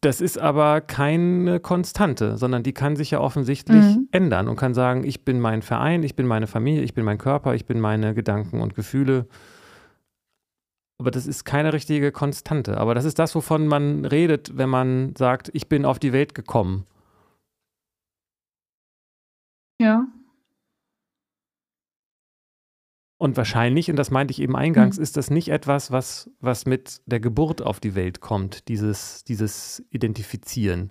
Das 0.00 0.20
ist 0.20 0.38
aber 0.38 0.80
keine 0.80 1.58
Konstante, 1.58 2.38
sondern 2.38 2.62
die 2.62 2.72
kann 2.72 2.94
sich 2.94 3.10
ja 3.10 3.20
offensichtlich 3.20 3.82
mhm. 3.82 4.08
ändern 4.12 4.46
und 4.46 4.54
kann 4.54 4.74
sagen, 4.74 5.02
ich 5.02 5.24
bin 5.24 5.40
mein 5.40 5.60
Verein, 5.60 6.04
ich 6.04 6.14
bin 6.14 6.26
meine 6.26 6.46
Familie, 6.46 6.82
ich 6.82 6.94
bin 6.94 7.04
mein 7.04 7.18
Körper, 7.18 7.56
ich 7.56 7.66
bin 7.66 7.80
meine 7.80 8.14
Gedanken 8.14 8.60
und 8.60 8.76
Gefühle. 8.76 9.26
Aber 10.98 11.10
das 11.10 11.26
ist 11.26 11.44
keine 11.44 11.72
richtige 11.72 12.12
Konstante. 12.12 12.78
Aber 12.78 12.94
das 12.94 13.04
ist 13.04 13.18
das, 13.18 13.34
wovon 13.34 13.66
man 13.66 14.04
redet, 14.04 14.56
wenn 14.56 14.68
man 14.68 15.16
sagt, 15.16 15.50
ich 15.52 15.68
bin 15.68 15.84
auf 15.84 15.98
die 15.98 16.12
Welt 16.12 16.36
gekommen. 16.36 16.86
Ja. 19.80 20.06
Und 23.22 23.36
wahrscheinlich, 23.36 23.88
und 23.88 23.94
das 23.94 24.10
meinte 24.10 24.32
ich 24.32 24.42
eben 24.42 24.56
eingangs, 24.56 24.96
mhm. 24.96 25.04
ist 25.04 25.16
das 25.16 25.30
nicht 25.30 25.50
etwas, 25.50 25.92
was, 25.92 26.28
was 26.40 26.66
mit 26.66 27.02
der 27.06 27.20
Geburt 27.20 27.62
auf 27.62 27.78
die 27.78 27.94
Welt 27.94 28.20
kommt, 28.20 28.66
dieses, 28.66 29.22
dieses 29.22 29.80
Identifizieren, 29.90 30.90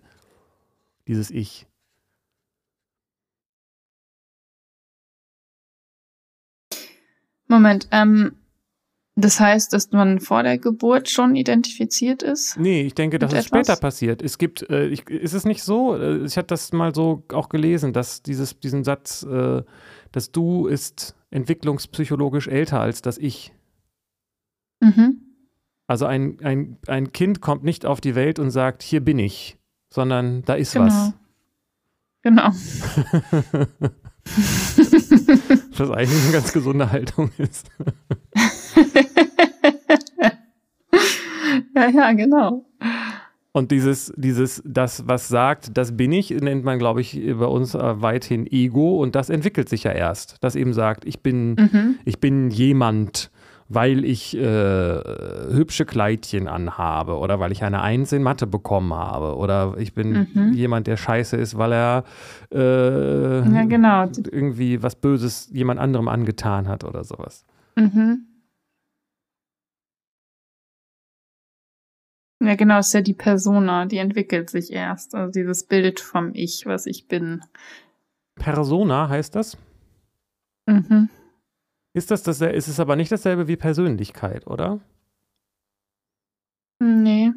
dieses 1.10 1.30
Ich. 1.30 1.68
Moment, 7.50 7.90
ähm, 7.92 8.38
das 9.18 9.42
heißt, 9.42 9.74
dass 9.74 9.92
man 9.92 10.22
vor 10.22 10.44
der 10.44 10.58
Geburt 10.58 11.10
schon 11.10 11.36
identifiziert 11.36 12.24
ist? 12.24 12.58
Nee, 12.58 12.84
ich 12.84 12.96
denke, 12.96 13.20
das 13.20 13.34
ist 13.34 13.48
etwas? 13.48 13.68
später 13.68 13.76
passiert. 13.78 14.22
Es 14.22 14.38
gibt, 14.38 14.70
äh, 14.70 14.88
ich, 14.88 15.06
ist 15.10 15.34
es 15.34 15.44
nicht 15.44 15.64
so? 15.64 15.98
Äh, 15.98 16.24
ich 16.24 16.38
hatte 16.38 16.48
das 16.48 16.72
mal 16.72 16.96
so 16.96 17.26
auch 17.34 17.50
gelesen, 17.50 17.92
dass 17.92 18.24
dieses, 18.24 18.58
diesen 18.58 18.86
Satz, 18.86 19.24
äh, 19.24 19.64
das 20.14 20.32
Du 20.32 20.68
ist 20.68 21.18
entwicklungspsychologisch 21.32 22.48
älter 22.48 22.80
als 22.80 23.02
das 23.02 23.18
Ich. 23.18 23.52
Mhm. 24.80 25.22
Also 25.88 26.06
ein, 26.06 26.40
ein, 26.42 26.78
ein 26.88 27.12
Kind 27.12 27.42
kommt 27.42 27.64
nicht 27.64 27.86
auf 27.86 28.00
die 28.00 28.16
Welt 28.16 28.40
und 28.40 28.52
sagt, 28.52 28.84
hier 28.84 29.02
bin 29.02 29.20
ich, 29.20 29.58
sondern 29.90 30.44
da 30.44 30.54
ist 30.54 30.74
genau. 30.74 30.86
was. 30.86 31.14
Genau. 32.22 32.52
was 35.78 35.92
eigentlich 35.92 36.24
eine 36.24 36.32
ganz 36.32 36.54
gesunde 36.54 36.90
Haltung 36.92 37.32
ist. 37.38 37.70
ja, 41.76 41.90
ja, 41.90 42.14
genau. 42.14 42.66
Und 43.54 43.72
dieses, 43.72 44.14
dieses, 44.16 44.64
das, 44.66 45.08
was 45.08 45.28
sagt, 45.28 45.78
das 45.78 45.98
bin 45.98 46.14
ich, 46.14 46.30
nennt 46.30 46.64
man, 46.64 46.80
glaube 46.80 47.02
ich, 47.02 47.20
bei 47.38 47.46
uns 47.46 47.76
äh, 47.76 48.02
weithin 48.02 48.48
Ego 48.48 49.02
und 49.02 49.14
das 49.14 49.30
entwickelt 49.30 49.68
sich 49.68 49.84
ja 49.84 49.92
erst. 49.92 50.38
Das 50.40 50.56
eben 50.56 50.74
sagt, 50.74 51.04
ich 51.06 51.22
bin, 51.22 51.56
mhm. 51.56 51.96
ich 52.06 52.20
bin 52.22 52.50
jemand, 52.50 53.30
weil 53.68 54.06
ich 54.06 54.38
äh, 54.38 54.42
hübsche 54.42 55.86
Kleidchen 55.86 56.48
anhabe 56.48 57.18
oder 57.18 57.42
weil 57.42 57.52
ich 57.52 57.64
eine 57.64 57.82
Eins 57.82 58.14
in 58.14 58.24
Mathe 58.24 58.48
bekommen 58.48 58.94
habe 58.94 59.36
oder 59.36 59.76
ich 59.78 59.94
bin 59.94 60.28
mhm. 60.34 60.54
jemand, 60.54 60.88
der 60.88 60.96
scheiße 60.96 61.36
ist, 61.36 61.58
weil 61.58 61.74
er 61.74 62.04
äh, 62.54 63.50
ja, 63.50 63.66
genau. 63.66 64.08
irgendwie 64.32 64.82
was 64.82 64.96
Böses 64.96 65.50
jemand 65.52 65.80
anderem 65.80 66.08
angetan 66.08 66.70
hat 66.70 66.86
oder 66.86 67.04
sowas. 67.04 67.46
Mhm. 67.76 68.28
Ja, 72.42 72.56
genau, 72.56 72.80
ist 72.80 72.94
ja 72.94 73.02
die 73.02 73.14
Persona, 73.14 73.86
die 73.86 74.00
entwickelt 74.00 74.50
sich 74.50 74.72
erst. 74.72 75.14
Also 75.14 75.32
dieses 75.32 75.64
Bild 75.64 76.00
vom 76.00 76.32
Ich, 76.34 76.66
was 76.66 76.88
ich 76.88 77.08
bin. 77.08 77.42
Persona 78.36 79.10
heißt 79.10 79.36
das? 79.36 79.58
Mhm. 80.66 81.10
Ist 81.94 82.10
das 82.10 82.24
das, 82.24 82.42
ist 82.42 82.68
es 82.68 82.80
aber 82.80 82.96
nicht 82.96 83.12
dasselbe 83.12 83.48
wie 83.48 83.58
Persönlichkeit, 83.58 84.48
oder? 84.48 84.80
Nee. 86.80 87.32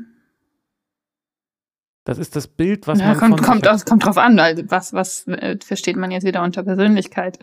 Das 2.05 2.17
ist 2.17 2.35
das 2.35 2.49
Bild, 2.49 2.87
was 2.87 3.01
ja, 3.01 3.09
man 3.09 3.19
kommt, 3.19 3.43
kommt, 3.43 3.69
aus, 3.69 3.85
kommt 3.85 4.07
drauf 4.07 4.17
an, 4.17 4.39
also 4.39 4.63
was, 4.69 4.95
was 4.95 5.27
äh, 5.27 5.59
versteht 5.63 5.97
man 5.97 6.11
jetzt 6.11 6.25
wieder 6.25 6.43
unter 6.43 6.63
Persönlichkeit? 6.63 7.39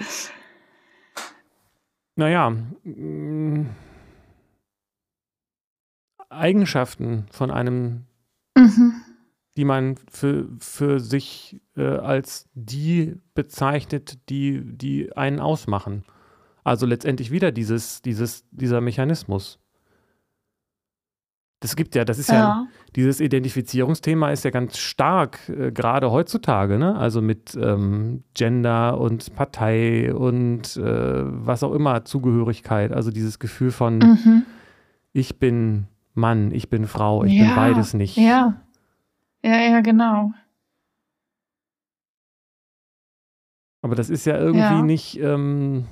Naja, 2.15 2.51
mh, 2.83 3.65
Eigenschaften 6.31 7.25
von 7.31 7.51
einem, 7.51 8.05
mhm. 8.55 8.93
die 9.57 9.65
man 9.65 9.95
für, 10.09 10.47
für 10.59 10.99
sich 10.99 11.61
äh, 11.75 11.83
als 11.83 12.49
die 12.53 13.15
bezeichnet, 13.33 14.17
die, 14.29 14.61
die 14.63 15.15
einen 15.15 15.39
ausmachen. 15.39 16.03
Also 16.63 16.85
letztendlich 16.85 17.31
wieder 17.31 17.51
dieses, 17.51 18.01
dieses, 18.01 18.45
dieser 18.51 18.81
Mechanismus. 18.81 19.59
Das 21.59 21.75
gibt 21.75 21.93
ja, 21.93 22.05
das 22.05 22.17
ist 22.17 22.29
ja, 22.29 22.35
ja 22.35 22.67
dieses 22.95 23.19
Identifizierungsthema 23.19 24.31
ist 24.31 24.43
ja 24.43 24.49
ganz 24.49 24.79
stark, 24.79 25.47
äh, 25.47 25.71
gerade 25.71 26.11
heutzutage, 26.11 26.79
ne? 26.79 26.95
Also 26.95 27.21
mit 27.21 27.55
ähm, 27.55 28.23
Gender 28.33 28.99
und 28.99 29.35
Partei 29.35 30.13
und 30.13 30.75
äh, 30.77 30.81
was 30.83 31.61
auch 31.61 31.73
immer, 31.73 32.03
Zugehörigkeit, 32.03 32.91
also 32.91 33.11
dieses 33.11 33.37
Gefühl 33.37 33.69
von 33.69 33.99
mhm. 33.99 34.43
ich 35.13 35.37
bin 35.37 35.85
Mann, 36.13 36.51
ich 36.51 36.69
bin 36.69 36.87
Frau, 36.87 37.23
ich 37.23 37.31
ja, 37.33 37.45
bin 37.45 37.55
beides 37.55 37.93
nicht. 37.93 38.17
Ja. 38.17 38.61
Ja, 39.43 39.59
ja, 39.59 39.81
genau. 39.81 40.31
Aber 43.81 43.95
das 43.95 44.11
ist 44.11 44.25
ja 44.25 44.37
irgendwie 44.37 44.59
ja. 44.59 44.83
nicht, 44.83 45.19
ähm, 45.19 45.85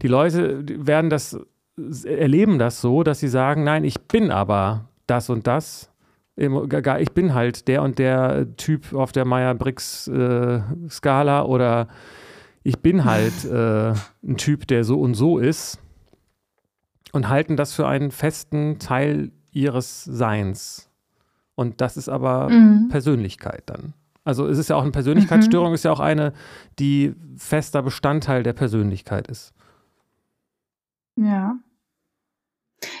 die 0.00 0.08
Leute 0.08 0.64
werden 0.86 1.10
das, 1.10 1.38
erleben 2.04 2.58
das 2.58 2.80
so, 2.80 3.02
dass 3.02 3.20
sie 3.20 3.28
sagen, 3.28 3.64
nein, 3.64 3.84
ich 3.84 4.00
bin 4.02 4.30
aber 4.30 4.88
das 5.06 5.28
und 5.28 5.46
das. 5.46 5.90
Ich 6.34 7.12
bin 7.12 7.34
halt 7.34 7.68
der 7.68 7.82
und 7.82 7.98
der 7.98 8.56
Typ 8.56 8.94
auf 8.94 9.12
der 9.12 9.26
Meyer-Briggs-Skala 9.26 11.42
äh, 11.42 11.44
oder 11.44 11.88
ich 12.62 12.78
bin 12.78 13.04
halt 13.04 13.44
äh, 13.44 13.92
ein 14.26 14.38
Typ, 14.38 14.66
der 14.66 14.84
so 14.84 14.98
und 14.98 15.12
so 15.12 15.36
ist 15.36 15.78
und 17.12 17.28
halten 17.28 17.56
das 17.56 17.72
für 17.72 17.86
einen 17.86 18.10
festen 18.10 18.78
Teil 18.78 19.30
ihres 19.52 20.04
Seins. 20.04 20.90
Und 21.54 21.80
das 21.80 21.96
ist 21.96 22.08
aber 22.08 22.48
mhm. 22.48 22.88
Persönlichkeit 22.88 23.62
dann. 23.66 23.94
Also 24.24 24.46
es 24.46 24.58
ist 24.58 24.70
ja 24.70 24.76
auch 24.76 24.82
eine 24.82 24.92
Persönlichkeitsstörung, 24.92 25.70
mhm. 25.70 25.74
ist 25.74 25.84
ja 25.84 25.92
auch 25.92 26.00
eine, 26.00 26.32
die 26.78 27.14
fester 27.36 27.82
Bestandteil 27.82 28.42
der 28.42 28.52
Persönlichkeit 28.52 29.28
ist. 29.28 29.52
Ja. 31.16 31.56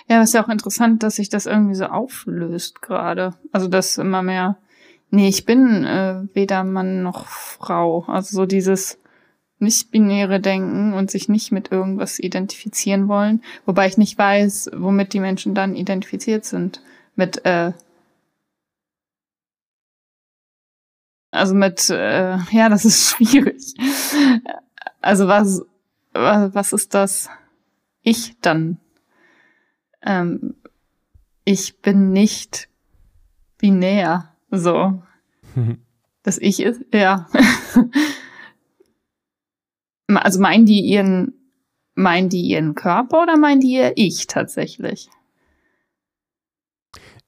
Ja, 0.08 0.20
es 0.20 0.30
ist 0.30 0.34
ja 0.34 0.44
auch 0.44 0.48
interessant, 0.48 1.02
dass 1.02 1.16
sich 1.16 1.28
das 1.28 1.46
irgendwie 1.46 1.74
so 1.74 1.86
auflöst 1.86 2.82
gerade. 2.82 3.34
Also 3.50 3.68
dass 3.68 3.98
immer 3.98 4.22
mehr, 4.22 4.58
nee, 5.10 5.28
ich 5.28 5.44
bin 5.44 5.84
äh, 5.84 6.22
weder 6.34 6.64
Mann 6.64 7.02
noch 7.02 7.26
Frau. 7.26 8.04
Also 8.06 8.36
so 8.36 8.46
dieses, 8.46 8.98
nicht-binäre 9.62 10.40
Denken 10.40 10.92
und 10.92 11.10
sich 11.10 11.28
nicht 11.28 11.52
mit 11.52 11.72
irgendwas 11.72 12.18
identifizieren 12.18 13.08
wollen. 13.08 13.42
Wobei 13.64 13.86
ich 13.86 13.96
nicht 13.96 14.18
weiß, 14.18 14.70
womit 14.74 15.12
die 15.14 15.20
Menschen 15.20 15.54
dann 15.54 15.74
identifiziert 15.74 16.44
sind. 16.44 16.82
Mit, 17.16 17.44
äh, 17.46 17.72
also 21.30 21.54
mit, 21.54 21.88
äh, 21.88 22.36
ja, 22.50 22.68
das 22.68 22.84
ist 22.84 23.08
schwierig. 23.08 23.74
Also 25.00 25.26
was, 25.28 25.62
was 26.12 26.72
ist 26.72 26.92
das 26.94 27.30
Ich 28.02 28.36
dann? 28.40 28.78
Ähm, 30.02 30.54
ich 31.44 31.80
bin 31.80 32.12
nicht 32.12 32.68
binär, 33.58 34.34
so. 34.50 35.02
Das 36.24 36.38
Ich 36.38 36.60
ist, 36.60 36.80
ja. 36.94 37.28
Also 40.08 40.40
meinen 40.40 40.66
die 40.66 40.80
ihren, 40.80 41.34
meinen 41.94 42.28
die 42.28 42.42
ihren 42.42 42.74
Körper 42.74 43.22
oder 43.22 43.36
meinen 43.36 43.60
die 43.60 43.74
ihr 43.74 43.92
Ich 43.96 44.26
tatsächlich? 44.26 45.08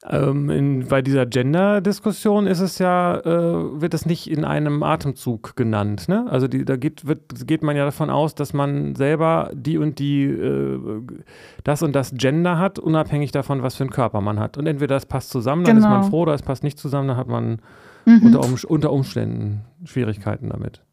Ähm, 0.07 0.51
in, 0.51 0.87
bei 0.89 1.01
dieser 1.01 1.25
Gender-Diskussion 1.25 2.47
ist 2.47 2.61
es 2.61 2.79
ja, 2.79 3.21
äh, 3.21 3.81
wird 3.81 3.95
es 3.95 4.05
nicht 4.05 4.31
in 4.31 4.45
einem 4.45 4.83
Atemzug 4.83 5.57
genannt. 5.57 6.09
Ne? 6.09 6.27
Also 6.29 6.47
die, 6.47 6.67
da 6.67 6.77
geht, 6.77 7.07
wird, 7.07 7.47
geht 7.47 7.63
man 7.63 7.75
ja 7.75 7.87
davon 7.87 8.11
aus, 8.11 8.35
dass 8.35 8.53
man 8.53 8.95
selber 8.97 9.51
die 9.55 9.79
und 9.79 9.99
die, 9.99 10.25
äh, 10.25 10.79
das 11.65 11.83
und 11.83 11.95
das 11.95 12.13
Gender 12.15 12.59
hat, 12.59 12.79
unabhängig 12.79 13.33
davon, 13.33 13.63
was 13.63 13.77
für 13.77 13.85
einen 13.85 13.91
Körper 13.91 14.21
man 14.21 14.39
hat. 14.39 14.59
Und 14.59 14.67
entweder 14.67 14.95
das 14.95 15.07
passt 15.07 15.31
zusammen, 15.31 15.65
dann 15.65 15.77
genau. 15.77 15.87
ist 15.87 15.91
man 15.91 16.01
genau. 16.03 16.11
froh, 16.11 16.23
oder 16.23 16.35
es 16.35 16.43
passt 16.43 16.65
nicht 16.65 16.79
zusammen, 16.79 17.09
dann 17.09 17.17
hat 17.17 17.29
man 17.29 17.63
mhm. 18.05 18.27
unter, 18.27 18.71
unter 18.71 18.93
Umständen 18.93 19.63
Schwierigkeiten 19.85 20.51
damit. 20.51 20.84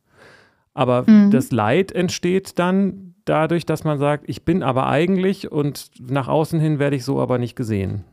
Aber 0.74 1.10
mhm. 1.10 1.32
das 1.32 1.52
Leid 1.52 1.92
entsteht 1.92 2.58
dann 2.60 3.16
dadurch, 3.26 3.66
dass 3.66 3.84
man 3.84 4.00
sagt, 4.00 4.26
ich 4.28 4.44
bin 4.44 4.64
aber 4.64 4.88
eigentlich 4.88 5.52
und 5.52 5.92
nach 6.00 6.28
außen 6.28 6.60
hin 6.60 6.80
werde 6.80 6.96
ich 6.96 7.04
so 7.04 7.20
aber 7.20 7.38
nicht 7.38 7.56
gesehen. 7.56 8.04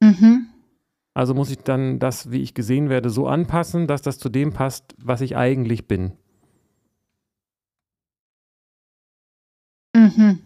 Mhm. 0.00 0.46
Also 1.14 1.34
muss 1.34 1.50
ich 1.50 1.58
dann 1.58 1.98
das, 1.98 2.30
wie 2.30 2.40
ich 2.40 2.54
gesehen 2.54 2.88
werde, 2.88 3.10
so 3.10 3.26
anpassen, 3.26 3.86
dass 3.86 4.02
das 4.02 4.18
zu 4.18 4.28
dem 4.28 4.52
passt, 4.52 4.94
was 4.98 5.20
ich 5.20 5.36
eigentlich 5.36 5.86
bin. 5.86 6.12
Mhm. 9.94 10.40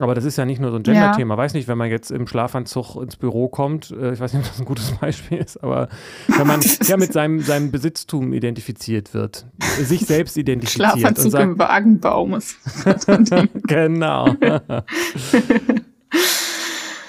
Aber 0.00 0.14
das 0.14 0.24
ist 0.24 0.38
ja 0.38 0.46
nicht 0.46 0.60
nur 0.60 0.70
so 0.70 0.78
ein 0.78 0.82
Gender-Thema. 0.82 1.34
Ja. 1.34 1.38
Weiß 1.38 1.52
nicht, 1.52 1.68
wenn 1.68 1.76
man 1.76 1.90
jetzt 1.90 2.10
im 2.10 2.26
Schlafanzug 2.26 2.96
ins 2.96 3.16
Büro 3.16 3.48
kommt, 3.48 3.90
äh, 3.90 4.14
ich 4.14 4.20
weiß 4.20 4.32
nicht, 4.32 4.44
ob 4.44 4.50
das 4.50 4.58
ein 4.58 4.64
gutes 4.64 4.90
Beispiel 5.00 5.38
ist, 5.38 5.62
aber 5.62 5.88
wenn 6.26 6.46
man 6.46 6.60
ja 6.86 6.96
mit 6.96 7.12
seinem, 7.12 7.40
seinem 7.40 7.70
Besitztum 7.70 8.32
identifiziert 8.32 9.12
wird, 9.12 9.46
sich 9.78 10.00
selbst 10.00 10.38
identifiziert. 10.38 10.92
Schlafanzug 10.92 11.24
und 11.26 11.30
sagt, 11.30 11.44
im 11.44 11.58
Wagenbaum 11.58 12.34
ist. 12.34 12.56
genau. 13.66 14.34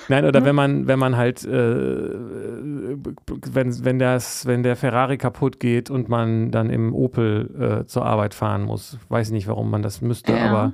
Nein, 0.09 0.25
oder 0.25 0.43
wenn 0.43 0.55
man, 0.55 0.87
wenn 0.87 0.99
man 0.99 1.15
halt 1.15 1.45
äh, 1.45 1.49
wenn, 3.53 3.85
wenn, 3.85 3.99
das, 3.99 4.45
wenn 4.45 4.63
der 4.63 4.75
Ferrari 4.75 5.17
kaputt 5.17 5.61
geht 5.61 5.89
und 5.89 6.09
man 6.09 6.51
dann 6.51 6.69
im 6.69 6.93
Opel 6.93 7.81
äh, 7.83 7.85
zur 7.85 8.05
Arbeit 8.05 8.33
fahren 8.33 8.63
muss. 8.63 8.97
Weiß 9.07 9.31
nicht, 9.31 9.47
warum 9.47 9.71
man 9.71 9.81
das 9.81 10.01
müsste, 10.01 10.33
ja. 10.33 10.49
aber 10.49 10.73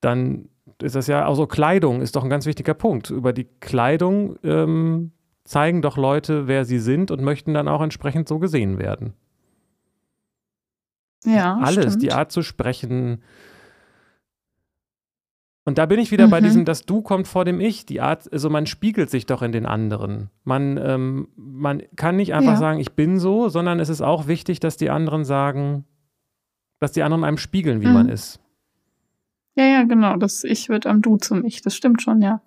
dann 0.00 0.48
ist 0.82 0.94
das 0.94 1.06
ja 1.06 1.26
auch 1.26 1.34
so 1.34 1.46
Kleidung 1.46 2.00
ist 2.00 2.16
doch 2.16 2.24
ein 2.24 2.30
ganz 2.30 2.46
wichtiger 2.46 2.74
Punkt. 2.74 3.10
Über 3.10 3.32
die 3.32 3.46
Kleidung 3.60 4.36
ähm, 4.42 5.12
zeigen 5.44 5.82
doch 5.82 5.96
Leute, 5.96 6.48
wer 6.48 6.64
sie 6.64 6.78
sind 6.78 7.10
und 7.10 7.22
möchten 7.22 7.54
dann 7.54 7.68
auch 7.68 7.80
entsprechend 7.80 8.28
so 8.28 8.38
gesehen 8.38 8.78
werden. 8.78 9.14
Ja. 11.24 11.58
Alles, 11.58 11.86
stimmt. 11.86 12.02
die 12.02 12.12
Art 12.12 12.30
zu 12.30 12.42
sprechen, 12.42 13.22
und 15.66 15.78
da 15.78 15.86
bin 15.86 15.98
ich 15.98 16.12
wieder 16.12 16.28
mhm. 16.28 16.30
bei 16.30 16.40
diesem, 16.40 16.64
das 16.64 16.86
Du 16.86 17.02
kommt 17.02 17.26
vor 17.26 17.44
dem 17.44 17.60
Ich. 17.60 17.84
Die 17.84 18.00
Art, 18.00 18.32
also 18.32 18.48
man 18.48 18.66
spiegelt 18.66 19.10
sich 19.10 19.26
doch 19.26 19.42
in 19.42 19.50
den 19.50 19.66
anderen. 19.66 20.30
Man, 20.44 20.78
ähm, 20.80 21.28
man 21.34 21.82
kann 21.96 22.14
nicht 22.14 22.34
einfach 22.34 22.52
ja. 22.52 22.56
sagen, 22.56 22.78
ich 22.78 22.92
bin 22.92 23.18
so, 23.18 23.48
sondern 23.48 23.80
es 23.80 23.88
ist 23.88 24.00
auch 24.00 24.28
wichtig, 24.28 24.60
dass 24.60 24.76
die 24.76 24.90
anderen 24.90 25.24
sagen, 25.24 25.84
dass 26.78 26.92
die 26.92 27.02
anderen 27.02 27.24
einem 27.24 27.36
spiegeln, 27.36 27.80
wie 27.80 27.88
mhm. 27.88 27.94
man 27.94 28.08
ist. 28.08 28.38
Ja, 29.56 29.64
ja, 29.64 29.82
genau. 29.84 30.16
Das 30.16 30.44
Ich 30.44 30.68
wird 30.68 30.86
am 30.86 31.02
Du 31.02 31.16
zum 31.16 31.44
Ich. 31.44 31.62
Das 31.62 31.74
stimmt 31.74 32.02
schon, 32.02 32.22
ja. 32.22 32.40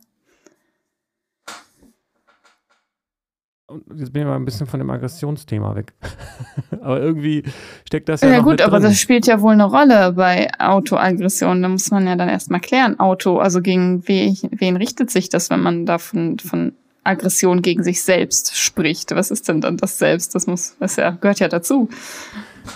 jetzt 3.95 4.13
bin 4.13 4.23
ich 4.23 4.27
mal 4.27 4.35
ein 4.35 4.45
bisschen 4.45 4.67
von 4.67 4.79
dem 4.79 4.89
Aggressionsthema 4.89 5.75
weg. 5.75 5.93
aber 6.81 7.01
irgendwie 7.01 7.43
steckt 7.85 8.09
das 8.09 8.21
ja. 8.21 8.29
Ja, 8.29 8.39
gut, 8.39 8.61
aber 8.61 8.79
das 8.79 8.99
spielt 8.99 9.27
ja 9.27 9.41
wohl 9.41 9.53
eine 9.53 9.65
Rolle 9.65 10.13
bei 10.13 10.49
Autoaggression. 10.59 11.61
Da 11.61 11.69
muss 11.69 11.91
man 11.91 12.07
ja 12.07 12.15
dann 12.15 12.29
erstmal 12.29 12.59
klären. 12.59 12.99
Auto, 12.99 13.37
also 13.37 13.61
gegen 13.61 14.07
wen, 14.07 14.37
wen 14.51 14.77
richtet 14.77 15.11
sich 15.11 15.29
das, 15.29 15.49
wenn 15.49 15.61
man 15.61 15.85
davon 15.85 16.39
von 16.39 16.73
Aggression 17.03 17.61
gegen 17.61 17.83
sich 17.83 18.01
selbst 18.01 18.57
spricht? 18.57 19.11
Was 19.15 19.31
ist 19.31 19.47
denn 19.47 19.61
dann 19.61 19.77
das 19.77 19.97
Selbst? 19.97 20.35
Das 20.35 20.47
muss, 20.47 20.75
das 20.79 20.95
ja, 20.95 21.11
gehört 21.11 21.39
ja 21.39 21.47
dazu. 21.47 21.89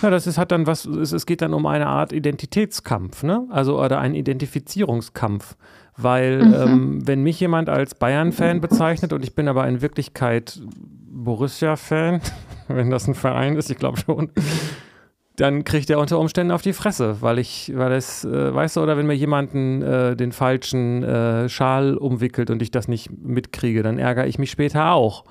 Ja, 0.02 0.10
das 0.10 0.26
ist, 0.26 0.38
hat 0.38 0.52
dann 0.52 0.66
was, 0.66 0.84
es, 0.84 1.12
es 1.12 1.26
geht 1.26 1.42
dann 1.42 1.54
um 1.54 1.66
eine 1.66 1.86
Art 1.86 2.12
Identitätskampf, 2.12 3.22
ne? 3.22 3.46
Also 3.50 3.80
oder 3.80 3.98
einen 4.00 4.14
Identifizierungskampf. 4.14 5.56
Weil 5.96 6.44
mhm. 6.44 6.54
ähm, 6.54 7.06
wenn 7.06 7.22
mich 7.22 7.38
jemand 7.38 7.68
als 7.68 7.94
Bayern-Fan 7.94 8.60
bezeichnet 8.60 9.12
und 9.12 9.22
ich 9.22 9.34
bin 9.34 9.46
aber 9.46 9.66
in 9.68 9.80
Wirklichkeit 9.80 10.60
Borussia-Fan, 11.08 12.20
wenn 12.68 12.90
das 12.90 13.06
ein 13.06 13.14
Verein 13.14 13.56
ist, 13.56 13.70
ich 13.70 13.78
glaube 13.78 13.98
schon, 13.98 14.30
dann 15.36 15.64
kriegt 15.64 15.90
er 15.90 15.98
unter 15.98 16.18
Umständen 16.18 16.52
auf 16.52 16.62
die 16.62 16.72
Fresse, 16.72 17.16
weil 17.20 17.38
ich, 17.38 17.72
weil 17.74 17.92
es, 17.92 18.24
äh, 18.24 18.54
weißt 18.54 18.76
du, 18.76 18.80
oder 18.82 18.96
wenn 18.96 19.06
mir 19.06 19.14
jemanden 19.14 19.82
äh, 19.82 20.16
den 20.16 20.32
falschen 20.32 21.02
äh, 21.02 21.48
Schal 21.48 21.96
umwickelt 21.96 22.50
und 22.50 22.62
ich 22.62 22.70
das 22.70 22.88
nicht 22.88 23.10
mitkriege, 23.10 23.82
dann 23.82 23.98
ärgere 23.98 24.26
ich 24.26 24.38
mich 24.38 24.50
später 24.50 24.92
auch, 24.92 25.24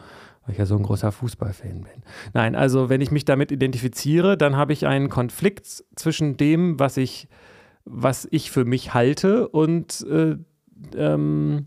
weil 0.46 0.54
ich 0.54 0.60
ja 0.60 0.66
so 0.66 0.76
ein 0.76 0.84
großer 0.84 1.12
Fußballfan 1.12 1.82
bin. 1.82 2.04
Nein, 2.34 2.56
also 2.56 2.90
wenn 2.90 3.02
ich 3.02 3.12
mich 3.12 3.26
damit 3.26 3.52
identifiziere, 3.52 4.38
dann 4.38 4.56
habe 4.56 4.74
ich 4.74 4.86
einen 4.86 5.10
Konflikt 5.10 5.84
zwischen 5.96 6.38
dem, 6.38 6.80
was 6.80 6.98
ich, 6.98 7.28
was 7.86 8.28
ich 8.32 8.52
für 8.52 8.66
mich 8.66 8.94
halte 8.94 9.48
und 9.48 10.06
äh, 10.10 10.38
ähm, 10.96 11.64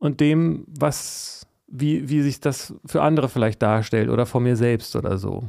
und 0.00 0.20
dem, 0.20 0.64
was, 0.66 1.46
wie, 1.68 2.08
wie 2.08 2.22
sich 2.22 2.40
das 2.40 2.74
für 2.84 3.02
andere 3.02 3.28
vielleicht 3.28 3.62
darstellt 3.62 4.08
oder 4.08 4.26
vor 4.26 4.40
mir 4.40 4.56
selbst 4.56 4.96
oder 4.96 5.18
so. 5.18 5.48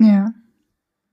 Ja. 0.00 0.32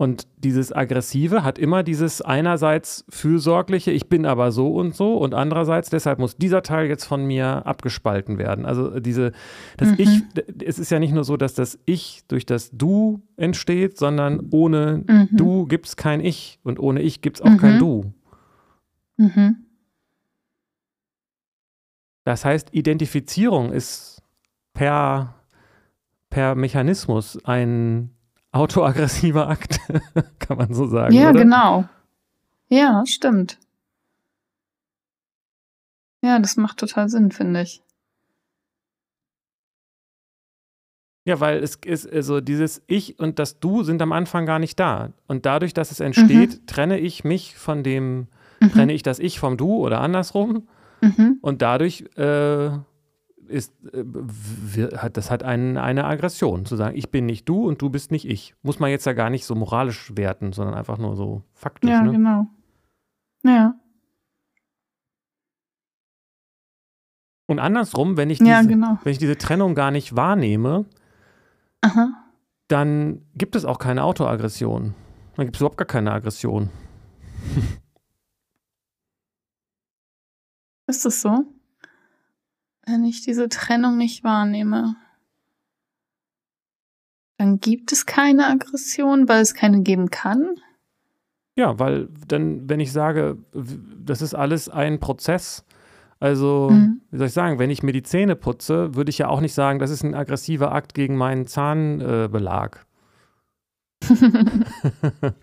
Und 0.02 0.28
dieses 0.38 0.74
Aggressive 0.74 1.44
hat 1.44 1.60
immer 1.60 1.84
dieses 1.84 2.24
einerseits 2.24 3.06
fürsorgliche, 3.08 3.92
ich 3.92 4.10
bin 4.10 4.26
aber 4.26 4.52
so 4.52 4.74
und 4.74 4.96
so, 4.96 5.16
und 5.16 5.36
andererseits, 5.36 5.92
deshalb 5.92 6.18
muss 6.18 6.36
dieser 6.36 6.64
Teil 6.64 6.88
jetzt 6.88 7.06
von 7.06 7.24
mir 7.24 7.68
abgespalten 7.68 8.40
werden. 8.40 8.66
Also 8.66 9.00
diese, 9.00 9.32
das 9.78 9.90
mhm. 9.90 9.96
Ich, 10.00 10.24
es 10.66 10.80
ist 10.80 10.90
ja 10.90 10.98
nicht 10.98 11.14
nur 11.14 11.24
so, 11.24 11.38
dass 11.38 11.54
das 11.54 11.78
Ich 11.86 12.24
durch 12.28 12.48
das 12.48 12.72
Du 12.72 13.22
entsteht, 13.38 14.00
sondern 14.00 14.48
ohne 14.50 15.04
mhm. 15.08 15.28
Du 15.34 15.68
gibt 15.68 15.86
es 15.86 15.96
kein 15.98 16.20
Ich 16.20 16.58
und 16.64 16.80
ohne 16.80 17.04
Ich 17.04 17.22
gibt 17.22 17.38
es 17.38 17.44
auch 17.44 17.52
mhm. 17.52 17.58
kein 17.58 17.78
Du. 17.78 18.12
Mhm. 19.18 19.58
Das 22.24 22.44
heißt, 22.44 22.70
Identifizierung 22.72 23.72
ist 23.72 24.24
per, 24.74 25.36
per 26.32 26.56
Mechanismus 26.56 27.38
ein 27.46 28.10
autoaggressiver 28.52 29.48
Akt, 29.48 29.80
kann 30.40 30.58
man 30.58 30.74
so 30.74 30.88
sagen. 30.88 31.14
Ja, 31.14 31.30
oder? 31.30 31.40
genau. 31.40 31.86
Ja, 32.70 33.04
stimmt. 33.06 33.58
Ja, 36.22 36.40
das 36.40 36.58
macht 36.58 36.78
total 36.78 37.10
Sinn, 37.10 37.32
finde 37.32 37.64
ich. 37.64 37.82
Ja, 41.24 41.40
weil 41.40 41.64
es 41.64 41.76
ist, 41.76 42.12
also 42.12 42.42
dieses 42.42 42.82
Ich 42.88 43.20
und 43.20 43.38
das 43.38 43.60
Du 43.60 43.84
sind 43.84 44.02
am 44.02 44.12
Anfang 44.12 44.46
gar 44.46 44.60
nicht 44.60 44.80
da. 44.80 45.12
Und 45.28 45.46
dadurch, 45.46 45.74
dass 45.74 45.92
es 45.92 46.00
entsteht, 46.00 46.62
mhm. 46.62 46.66
trenne 46.66 47.00
ich 47.00 47.24
mich 47.24 47.56
von 47.56 47.84
dem, 47.84 48.28
mhm. 48.60 48.72
trenne 48.72 48.94
ich 48.94 49.04
das 49.04 49.20
Ich 49.20 49.40
vom 49.40 49.56
Du 49.58 49.76
oder 49.76 50.02
andersrum. 50.02 50.68
Mhm. 51.02 51.38
Und 51.42 51.62
dadurch 51.62 52.06
äh, 52.16 52.72
ist, 53.48 53.74
äh, 53.94 55.10
das 55.12 55.32
hat 55.32 55.44
einen, 55.44 55.78
eine 55.78 56.06
Aggression, 56.06 56.66
zu 56.66 56.76
sagen, 56.76 56.96
ich 56.98 57.12
bin 57.12 57.26
nicht 57.26 57.48
du 57.48 57.68
und 57.68 57.82
du 57.82 57.90
bist 57.90 58.12
nicht 58.12 58.28
ich. 58.28 58.56
Muss 58.62 58.80
man 58.80 58.90
jetzt 58.90 59.06
ja 59.06 59.14
gar 59.14 59.30
nicht 59.30 59.46
so 59.46 59.56
moralisch 59.56 60.16
werten, 60.16 60.54
sondern 60.54 60.76
einfach 60.76 60.98
nur 60.98 61.16
so 61.16 61.44
faktisch. 61.54 61.90
Ja, 61.90 62.02
ne? 62.04 62.12
genau. 62.12 62.48
Ja. 63.44 63.76
Und 67.48 67.60
andersrum, 67.60 68.16
wenn 68.16 68.30
ich, 68.30 68.38
diese, 68.40 68.50
ja, 68.50 68.62
genau. 68.62 68.98
wenn 69.04 69.12
ich 69.12 69.18
diese 69.18 69.38
Trennung 69.38 69.76
gar 69.76 69.92
nicht 69.92 70.16
wahrnehme, 70.16 70.86
Aha. 71.82 72.10
dann 72.70 73.26
gibt 73.36 73.56
es 73.56 73.66
auch 73.66 73.78
keine 73.78 74.04
Autoaggression. 74.04 74.96
Dann 75.36 75.46
gibt 75.46 75.58
es 75.58 75.62
überhaupt 75.62 75.78
gar 75.78 75.88
keine 75.88 76.14
Aggression. 76.14 76.70
Ist 80.88 81.06
es 81.06 81.22
so? 81.22 81.46
Wenn 82.92 83.06
ich 83.06 83.22
diese 83.22 83.48
Trennung 83.48 83.98
nicht 83.98 84.26
wahrnehme, 84.26 84.96
dann 87.38 87.60
gibt 87.60 87.94
es 87.94 88.06
keine 88.06 88.48
Aggression, 88.48 89.30
weil 89.30 89.42
es 89.42 89.54
keine 89.54 89.82
geben 89.82 90.10
kann? 90.10 90.56
Ja, 91.56 91.80
weil 91.80 92.10
dann, 92.28 92.70
wenn 92.70 92.82
ich 92.82 92.92
sage, 92.92 93.38
das 93.54 94.22
ist 94.22 94.34
alles 94.34 94.68
ein 94.68 95.00
Prozess, 95.00 95.64
also, 96.20 96.70
mhm. 96.70 97.02
wie 97.10 97.18
soll 97.18 97.28
ich 97.28 97.34
sagen, 97.34 97.58
wenn 97.58 97.70
ich 97.70 97.82
mir 97.82 97.94
die 97.94 98.04
Zähne 98.04 98.36
putze, 98.36 98.94
würde 98.94 99.10
ich 99.10 99.18
ja 99.18 99.28
auch 99.28 99.42
nicht 99.42 99.54
sagen, 99.56 99.80
das 99.80 99.90
ist 99.90 100.04
ein 100.04 100.14
aggressiver 100.14 100.72
Akt 100.72 100.94
gegen 100.94 101.16
meinen 101.16 101.48
Zahnbelag. 101.48 102.86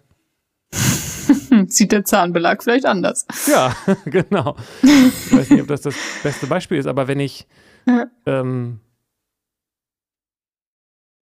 Sieht 1.69 1.93
der 1.93 2.05
Zahnbelag 2.05 2.63
vielleicht 2.63 2.87
anders. 2.87 3.27
Ja, 3.47 3.75
genau. 4.05 4.57
Ich 4.83 5.33
weiß 5.33 5.51
nicht, 5.51 5.63
ob 5.63 5.69
das 5.69 5.83
das 5.83 5.95
beste 6.23 6.47
Beispiel 6.47 6.79
ist, 6.79 6.87
aber 6.87 7.09
wenn 7.09 7.21
ich, 7.21 7.47
ähm, 8.27 8.81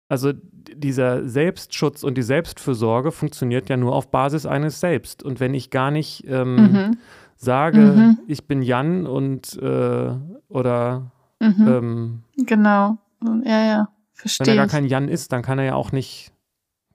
also 0.07 0.33
dieser 0.75 1.27
Selbstschutz 1.27 2.03
und 2.03 2.17
die 2.17 2.21
Selbstfürsorge 2.21 3.11
funktioniert 3.11 3.69
ja 3.69 3.77
nur 3.77 3.95
auf 3.95 4.11
Basis 4.11 4.45
eines 4.45 4.79
Selbst. 4.79 5.23
Und 5.23 5.39
wenn 5.39 5.53
ich 5.53 5.69
gar 5.69 5.91
nicht 5.91 6.25
ähm, 6.27 6.55
mhm. 6.55 6.97
sage, 7.35 7.79
mhm. 7.79 8.19
ich 8.27 8.47
bin 8.47 8.61
Jan 8.61 9.05
und 9.05 9.57
äh, 9.61 10.11
oder 10.49 11.11
mhm. 11.39 11.67
ähm, 11.67 12.23
genau, 12.45 12.97
ja, 13.45 13.65
ja, 13.65 13.87
verstehe. 14.13 14.47
Wenn 14.47 14.53
er 14.53 14.57
gar 14.57 14.67
kein 14.67 14.85
Jan 14.85 15.07
ist, 15.07 15.31
dann 15.31 15.41
kann 15.41 15.59
er 15.59 15.65
ja 15.65 15.75
auch 15.75 15.91
nicht 15.91 16.31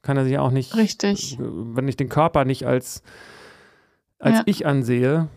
kann 0.07 0.17
er 0.17 0.25
sich 0.25 0.39
auch 0.39 0.53
nicht, 0.53 0.75
Richtig. 0.77 1.37
wenn 1.39 1.89
ich 1.89 1.97
den 1.97 2.09
Körper 2.09 2.45
nicht 2.45 2.65
als, 2.65 3.03
als 4.19 4.39
ja. 4.39 4.43
ich 4.47 4.65
ansehe. 4.65 5.29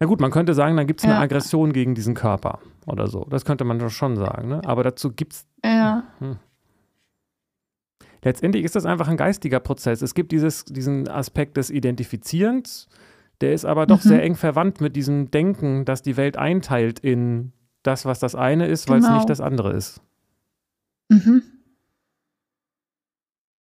Na 0.00 0.06
gut, 0.06 0.20
man 0.20 0.30
könnte 0.30 0.54
sagen, 0.54 0.76
dann 0.76 0.86
gibt 0.86 1.00
es 1.00 1.04
eine 1.04 1.14
ja. 1.14 1.20
Aggression 1.20 1.72
gegen 1.72 1.94
diesen 1.94 2.14
Körper 2.14 2.58
oder 2.86 3.06
so. 3.06 3.24
Das 3.30 3.44
könnte 3.44 3.64
man 3.64 3.78
doch 3.78 3.90
schon 3.90 4.16
sagen, 4.16 4.48
ne? 4.48 4.62
Aber 4.64 4.82
dazu 4.82 5.12
gibt 5.12 5.34
es. 5.34 5.46
Ja. 5.64 6.04
Hm. 6.18 6.36
Letztendlich 8.22 8.64
ist 8.64 8.76
das 8.76 8.84
einfach 8.84 9.08
ein 9.08 9.16
geistiger 9.16 9.60
Prozess. 9.60 10.02
Es 10.02 10.14
gibt 10.14 10.32
dieses, 10.32 10.64
diesen 10.64 11.08
Aspekt 11.08 11.56
des 11.56 11.70
Identifizierens, 11.70 12.88
der 13.40 13.54
ist 13.54 13.64
aber 13.64 13.86
doch 13.86 14.04
mhm. 14.04 14.08
sehr 14.08 14.22
eng 14.22 14.34
verwandt 14.34 14.80
mit 14.80 14.96
diesem 14.96 15.30
Denken, 15.30 15.84
dass 15.84 16.02
die 16.02 16.16
Welt 16.16 16.36
einteilt 16.36 16.98
in 16.98 17.52
das, 17.82 18.04
was 18.04 18.18
das 18.18 18.34
eine 18.34 18.66
ist, 18.66 18.88
weil 18.88 18.98
es 18.98 19.04
genau. 19.04 19.16
nicht 19.16 19.30
das 19.30 19.40
andere 19.40 19.72
ist. 19.72 20.02
Mhm. 21.08 21.42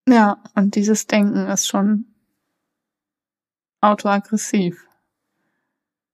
Ja, 0.10 0.38
und 0.56 0.76
dieses 0.76 1.06
Denken 1.06 1.48
ist 1.48 1.68
schon 1.68 2.06
autoaggressiv. 3.82 4.88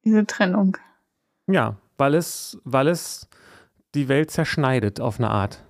Diese 0.04 0.26
Trennung. 0.26 0.78
Ja, 1.48 1.78
weil 1.98 2.16
es, 2.16 2.60
weil 2.64 2.89
es 2.89 3.30
die 3.93 4.10
Welt 4.10 4.32
zerschneidet 4.32 5.00
auf 5.00 5.20
eine 5.20 5.30
Art. 5.30 5.64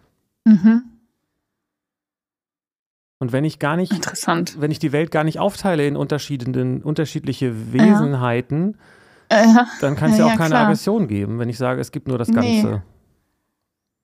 Mhm. 0.43 0.83
Und 3.19 3.31
wenn 3.31 3.45
ich 3.45 3.59
gar 3.59 3.75
nicht, 3.75 3.91
Interessant. 3.91 4.59
wenn 4.59 4.71
ich 4.71 4.79
die 4.79 4.91
Welt 4.91 5.11
gar 5.11 5.23
nicht 5.23 5.39
aufteile 5.39 5.87
in 5.87 5.95
unterschiedlichen, 5.95 6.83
unterschiedliche 6.83 7.73
Wesenheiten, 7.73 8.77
ja. 9.31 9.67
dann 9.81 9.95
kann 9.95 10.11
es 10.11 10.17
ja, 10.17 10.27
ja, 10.27 10.33
auch 10.33 10.37
keine 10.37 10.49
klar. 10.49 10.63
Aggression 10.63 11.07
geben, 11.07 11.39
wenn 11.39 11.49
ich 11.49 11.57
sage, 11.57 11.79
es 11.79 11.91
gibt 11.91 12.07
nur 12.07 12.17
das 12.17 12.31
Ganze. 12.31 12.83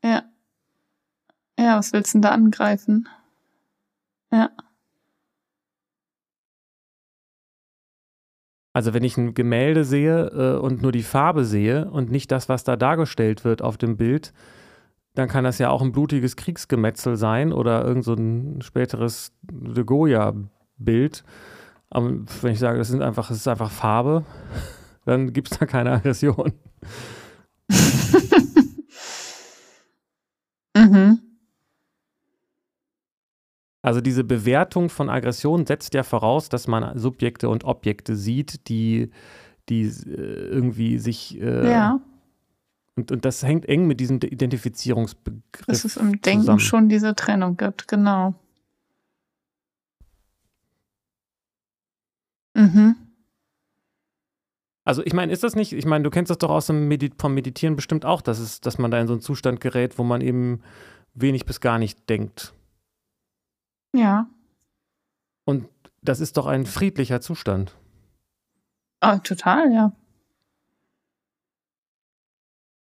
Ja. 0.03 0.23
Ja, 1.59 1.77
was 1.77 1.91
willst 1.93 2.13
du 2.13 2.17
denn 2.17 2.21
da 2.23 2.29
angreifen? 2.29 3.07
Ja. 4.31 4.49
Also 8.73 8.93
wenn 8.93 9.03
ich 9.03 9.17
ein 9.17 9.33
Gemälde 9.33 9.83
sehe 9.83 10.27
äh, 10.27 10.57
und 10.57 10.81
nur 10.81 10.93
die 10.93 11.03
Farbe 11.03 11.43
sehe 11.43 11.89
und 11.91 12.09
nicht 12.09 12.31
das, 12.31 12.47
was 12.47 12.63
da 12.63 12.77
dargestellt 12.77 13.43
wird 13.43 13.61
auf 13.61 13.77
dem 13.77 13.97
Bild, 13.97 14.33
dann 15.13 15.27
kann 15.27 15.43
das 15.43 15.57
ja 15.57 15.69
auch 15.69 15.81
ein 15.81 15.91
blutiges 15.91 16.37
Kriegsgemetzel 16.37 17.17
sein 17.17 17.51
oder 17.51 17.83
irgend 17.83 18.05
so 18.05 18.13
ein 18.13 18.61
späteres 18.61 19.33
De 19.41 19.83
Goya-Bild. 19.83 21.25
Aber 21.89 22.11
wenn 22.41 22.53
ich 22.53 22.59
sage, 22.59 22.77
das, 22.77 22.87
sind 22.87 23.01
einfach, 23.01 23.27
das 23.27 23.35
ist 23.37 23.47
einfach 23.47 23.71
Farbe, 23.71 24.23
dann 25.05 25.33
gibt 25.33 25.51
es 25.51 25.59
da 25.59 25.65
keine 25.65 25.91
Aggression. 25.91 26.53
mhm. 30.77 31.30
Also 33.81 33.99
diese 33.99 34.23
Bewertung 34.23 34.89
von 34.89 35.09
Aggression 35.09 35.65
setzt 35.65 35.93
ja 35.93 36.03
voraus, 36.03 36.49
dass 36.49 36.67
man 36.67 36.97
Subjekte 36.99 37.49
und 37.49 37.63
Objekte 37.63 38.15
sieht, 38.15 38.67
die, 38.69 39.09
die 39.69 39.83
äh, 39.83 40.47
irgendwie 40.49 40.99
sich 40.99 41.39
äh, 41.41 41.71
Ja. 41.71 41.99
und, 42.95 43.11
und 43.11 43.25
das 43.25 43.41
hängt 43.43 43.65
eng 43.67 43.87
mit 43.87 43.99
diesem 43.99 44.17
Identifizierungsbegriff. 44.17 45.65
Dass 45.65 45.83
es 45.83 45.97
im 45.97 46.21
Denken 46.21 46.41
zusammen. 46.41 46.59
schon 46.59 46.89
diese 46.89 47.15
Trennung 47.15 47.57
gibt, 47.57 47.87
genau. 47.87 48.35
Mhm. 52.53 52.95
Also 54.83 55.03
ich 55.05 55.13
meine, 55.13 55.31
ist 55.31 55.43
das 55.43 55.55
nicht, 55.55 55.73
ich 55.73 55.85
meine, 55.85 56.03
du 56.03 56.09
kennst 56.09 56.29
das 56.29 56.37
doch 56.37 56.49
aus 56.49 56.67
dem 56.67 56.87
Medi 56.87 57.11
vom 57.17 57.33
Meditieren 57.33 57.75
bestimmt 57.75 58.05
auch, 58.05 58.21
dass, 58.21 58.39
es, 58.39 58.61
dass 58.61 58.77
man 58.77 58.91
da 58.91 58.99
in 58.99 59.07
so 59.07 59.13
einen 59.13 59.21
Zustand 59.21 59.61
gerät, 59.61 59.97
wo 59.97 60.03
man 60.03 60.21
eben 60.21 60.61
wenig 61.13 61.45
bis 61.45 61.61
gar 61.61 61.77
nicht 61.79 62.09
denkt. 62.09 62.53
Ja. 63.93 64.29
Und 65.45 65.67
das 66.01 66.19
ist 66.19 66.37
doch 66.37 66.47
ein 66.47 66.65
friedlicher 66.65 67.21
Zustand. 67.21 67.77
Ah, 69.01 69.19
total, 69.19 69.71
ja. 69.73 69.95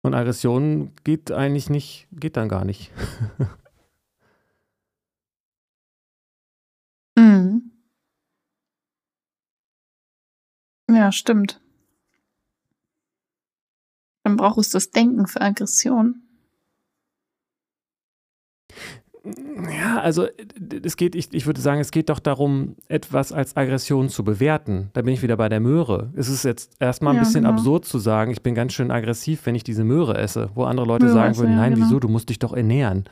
Und 0.02 0.14
Aggression 0.14 0.94
geht 1.04 1.32
eigentlich 1.32 1.70
nicht, 1.70 2.08
geht 2.12 2.38
dann 2.38 2.50
gar 2.50 2.66
nicht. 2.66 2.92
Mhm. 7.18 7.72
Ja, 10.90 11.12
stimmt. 11.12 11.62
Dann 14.24 14.38
braucht 14.38 14.60
es 14.60 14.70
das 14.70 14.92
Denken 14.92 15.28
für 15.28 15.42
Aggression. 15.42 16.29
Ja, 19.78 20.00
also 20.02 20.28
es 20.84 20.96
geht, 20.98 21.16
ich, 21.16 21.34
ich 21.34 21.46
würde 21.46 21.62
sagen, 21.62 21.80
es 21.82 21.92
geht 21.92 22.10
doch 22.10 22.20
darum, 22.20 22.76
etwas 22.88 23.32
als 23.32 23.56
Aggression 23.58 24.10
zu 24.10 24.24
bewerten. 24.24 24.90
Da 24.94 25.02
bin 25.02 25.14
ich 25.14 25.22
wieder 25.22 25.38
bei 25.38 25.50
der 25.50 25.60
Möhre. 25.60 26.12
Es 26.16 26.30
ist 26.30 26.44
jetzt 26.44 26.72
erstmal 26.80 27.14
ein 27.14 27.18
Ja, 27.18 27.24
bisschen 27.24 27.44
genau. 27.44 27.54
absurd 27.56 27.86
zu 27.86 28.00
sagen, 28.00 28.32
ich 28.32 28.42
bin 28.42 28.56
ganz 28.56 28.74
schön 28.74 28.92
aggressiv, 28.92 29.42
wenn 29.46 29.56
ich 29.56 29.64
diese 29.64 29.84
Möhre 29.84 30.18
esse, 30.18 30.50
wo 30.56 30.64
andere 30.64 30.86
Leute 30.86 31.06
Möhre 31.06 31.16
sagen 31.16 31.38
würden, 31.38 31.56
nein, 31.56 31.74
genau. 31.76 31.86
wieso, 31.86 32.00
du 32.00 32.08
musst 32.08 32.30
dich 32.30 32.40
doch 32.40 32.54
ernähren. 32.54 33.06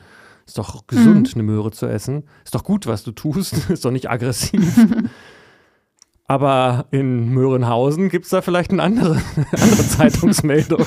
Ist 0.46 0.56
doch 0.58 0.86
gesund, 0.86 1.28
Mhm. 1.34 1.40
eine 1.40 1.42
Möhre 1.42 1.70
zu 1.72 1.86
essen. 1.86 2.24
Ist 2.44 2.54
doch 2.54 2.64
gut, 2.64 2.86
was 2.86 3.02
du 3.04 3.12
tust. 3.12 3.52
Ist 3.70 3.84
doch 3.84 3.90
nicht 3.90 4.08
aggressiv. 4.10 4.86
Aber 6.30 6.86
in 6.90 7.30
Möhrenhausen 7.30 8.10
gibt 8.10 8.24
es 8.26 8.30
da 8.30 8.42
vielleicht 8.42 8.70
eine 8.70 8.82
andere, 8.82 9.12
andere 9.52 9.86
Zeitungsmeldung. 9.88 10.84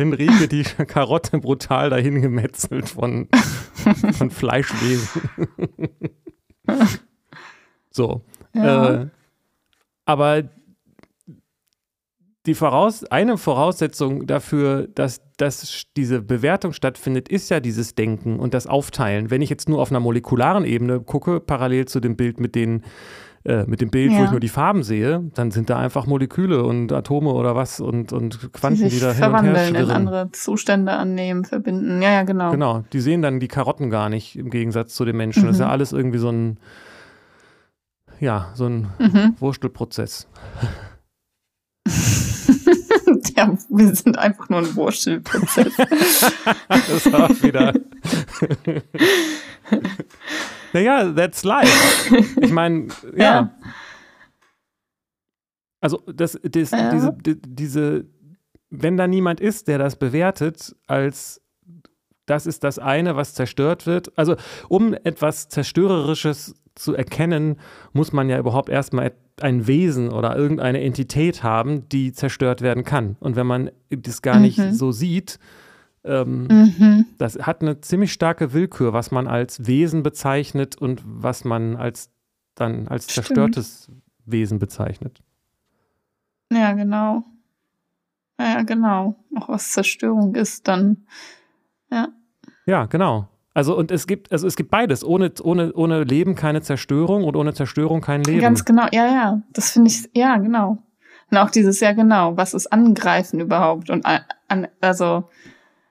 Henrike 0.00 0.48
die 0.48 0.62
Karotte 0.86 1.38
brutal 1.38 1.90
dahin 1.90 2.22
gemetzelt 2.22 2.88
von, 2.88 3.28
von 4.12 4.30
Fleischwesen. 4.30 5.22
so. 7.90 8.22
Ja. 8.54 9.02
Äh, 9.02 9.06
aber 10.06 10.44
die 12.46 12.54
Voraus 12.54 13.04
eine 13.04 13.36
Voraussetzung 13.36 14.26
dafür, 14.26 14.88
dass, 14.88 15.20
dass 15.36 15.84
diese 15.96 16.22
Bewertung 16.22 16.72
stattfindet, 16.72 17.28
ist 17.28 17.50
ja 17.50 17.60
dieses 17.60 17.94
Denken 17.94 18.40
und 18.40 18.54
das 18.54 18.66
Aufteilen. 18.66 19.30
Wenn 19.30 19.42
ich 19.42 19.50
jetzt 19.50 19.68
nur 19.68 19.80
auf 19.80 19.90
einer 19.90 20.00
molekularen 20.00 20.64
Ebene 20.64 21.00
gucke, 21.00 21.40
parallel 21.40 21.86
zu 21.86 22.00
dem 22.00 22.16
Bild 22.16 22.40
mit 22.40 22.54
den 22.54 22.82
äh, 23.44 23.64
mit 23.64 23.80
dem 23.80 23.90
Bild, 23.90 24.10
wo 24.12 24.16
Ja. 24.16 24.24
ich 24.24 24.30
nur 24.30 24.40
die 24.40 24.48
Farben 24.48 24.82
sehe, 24.82 25.30
dann 25.34 25.50
sind 25.50 25.70
da 25.70 25.78
einfach 25.78 26.06
Moleküle 26.06 26.62
und 26.62 26.92
Atome 26.92 27.30
oder 27.32 27.54
was 27.56 27.80
und, 27.80 28.12
und 28.12 28.42
die 28.42 28.48
Quanten, 28.48 28.82
die, 28.84 28.90
sich 28.90 29.00
da 29.00 29.12
hin 29.12 29.24
und 29.24 29.32
her 29.32 29.40
verwandeln, 29.42 29.74
in 29.76 29.90
andere 29.90 30.30
Zustände 30.32 30.92
annehmen, 30.92 31.44
verbinden. 31.44 32.02
Ja, 32.02 32.10
ja, 32.12 32.22
genau. 32.24 32.50
Genau, 32.50 32.84
die 32.92 33.00
sehen 33.00 33.22
dann 33.22 33.40
die 33.40 33.48
Karotten 33.48 33.88
gar 33.90 34.08
nicht 34.10 34.36
im 34.36 34.50
Gegensatz 34.50 34.94
zu 34.94 35.04
den 35.06 35.16
Menschen. 35.16 35.44
Das 35.46 35.56
ist 35.56 35.60
ja 35.60 35.66
Mhm. 35.66 35.72
alles 35.72 35.92
irgendwie 35.92 36.18
so 36.18 36.28
ein, 36.30 36.58
ja, 38.20 38.50
so 38.54 38.66
ein 38.66 38.88
Mhm. 38.98 39.36
Wurstelprozess. 39.40 40.28
ja, 43.36 43.56
wir 43.70 43.94
sind 43.94 44.18
einfach 44.18 44.48
nur 44.50 44.58
ein 44.60 44.76
Wurstelprozess. 44.76 45.72
Das 46.68 47.10
war 47.12 47.30
wieder. 47.42 47.72
naja, 50.72 51.12
that's 51.12 51.44
life. 51.44 52.16
Ich 52.40 52.52
meine, 52.52 52.88
ja. 53.16 53.22
Ja. 53.22 53.54
Also, 55.80 56.02
das, 56.12 56.38
das, 56.42 56.70
Ja. 56.72 56.90
diese, 56.90 57.12
die- 57.24 57.40
diese, 57.42 58.04
wenn 58.70 58.96
da 58.96 59.06
niemand 59.06 59.40
ist, 59.40 59.68
der 59.68 59.78
das 59.78 59.96
bewertet, 59.96 60.76
als 60.86 61.40
das 62.26 62.46
ist 62.46 62.62
das 62.62 62.78
eine, 62.78 63.16
was 63.16 63.34
zerstört 63.34 63.86
wird. 63.86 64.16
Also, 64.16 64.36
um 64.68 64.94
etwas 64.94 65.48
Zerstörerisches 65.48 66.54
zu 66.76 66.94
erkennen, 66.94 67.56
muss 67.92 68.12
man 68.12 68.28
ja 68.28 68.38
überhaupt 68.38 68.68
erstmal 68.68 69.12
ein 69.40 69.66
Wesen 69.66 70.10
oder 70.12 70.36
irgendeine 70.36 70.80
Entität 70.82 71.42
haben, 71.42 71.88
die 71.88 72.12
zerstört 72.12 72.60
werden 72.60 72.84
kann. 72.84 73.16
Und 73.20 73.34
wenn 73.36 73.46
man 73.46 73.70
das 73.88 74.22
gar 74.22 74.38
nicht 74.38 74.58
Mhm. 74.58 74.72
so 74.74 74.92
sieht, 74.92 75.38
ähm, 76.04 76.46
mhm. 76.48 77.06
das 77.18 77.38
hat 77.38 77.62
eine 77.62 77.80
ziemlich 77.80 78.12
starke 78.12 78.52
Willkür, 78.52 78.92
was 78.92 79.10
man 79.10 79.26
als 79.26 79.66
Wesen 79.66 80.02
bezeichnet 80.02 80.76
und 80.76 81.02
was 81.04 81.44
man 81.44 81.76
als 81.76 82.10
dann 82.54 82.88
als 82.88 83.04
Stimmt. 83.04 83.26
zerstörtes 83.26 83.90
Wesen 84.24 84.58
bezeichnet. 84.58 85.22
Ja, 86.52 86.72
genau. 86.72 87.24
Ja, 88.38 88.62
genau. 88.62 89.16
Auch 89.36 89.48
was 89.48 89.72
Zerstörung 89.72 90.34
ist, 90.34 90.66
dann. 90.66 91.06
Ja. 91.90 92.08
Ja, 92.66 92.86
genau. 92.86 93.28
Also 93.52 93.76
und 93.76 93.90
es 93.90 94.06
gibt, 94.06 94.32
also 94.32 94.46
es 94.46 94.56
gibt 94.56 94.70
beides. 94.70 95.04
Ohne, 95.04 95.32
ohne, 95.42 95.72
ohne 95.72 96.04
Leben 96.04 96.34
keine 96.34 96.62
Zerstörung 96.62 97.24
und 97.24 97.36
ohne 97.36 97.52
Zerstörung 97.52 98.00
kein 98.00 98.22
Leben. 98.22 98.40
Ganz 98.40 98.64
genau. 98.64 98.86
Ja, 98.92 99.06
ja. 99.06 99.42
Das 99.52 99.72
finde 99.72 99.90
ich, 99.90 100.08
ja, 100.14 100.36
genau. 100.38 100.78
Und 101.30 101.38
auch 101.38 101.50
dieses, 101.50 101.80
ja, 101.80 101.92
genau. 101.92 102.36
Was 102.36 102.54
ist 102.54 102.72
Angreifen 102.72 103.40
überhaupt? 103.40 103.90
Und 103.90 104.06
an, 104.06 104.68
also, 104.80 105.28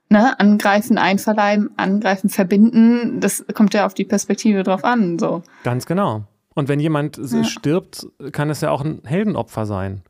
ne, 0.09 0.39
angreifen, 0.39 0.97
einverleiben, 0.97 1.69
angreifen, 1.77 2.29
verbinden, 2.29 3.19
das 3.19 3.45
kommt 3.53 3.73
ja 3.73 3.85
auf 3.85 3.93
die 3.93 4.05
Perspektive 4.05 4.63
drauf 4.63 4.83
an, 4.83 5.19
so. 5.19 5.43
Ganz 5.63 5.85
genau. 5.85 6.23
Und 6.55 6.67
wenn 6.67 6.79
jemand 6.79 7.17
Ja. 7.17 7.43
stirbt, 7.43 8.07
kann 8.31 8.49
es 8.49 8.61
ja 8.61 8.71
auch 8.71 8.83
ein 8.83 9.01
Heldenopfer 9.05 9.65
sein. 9.65 10.01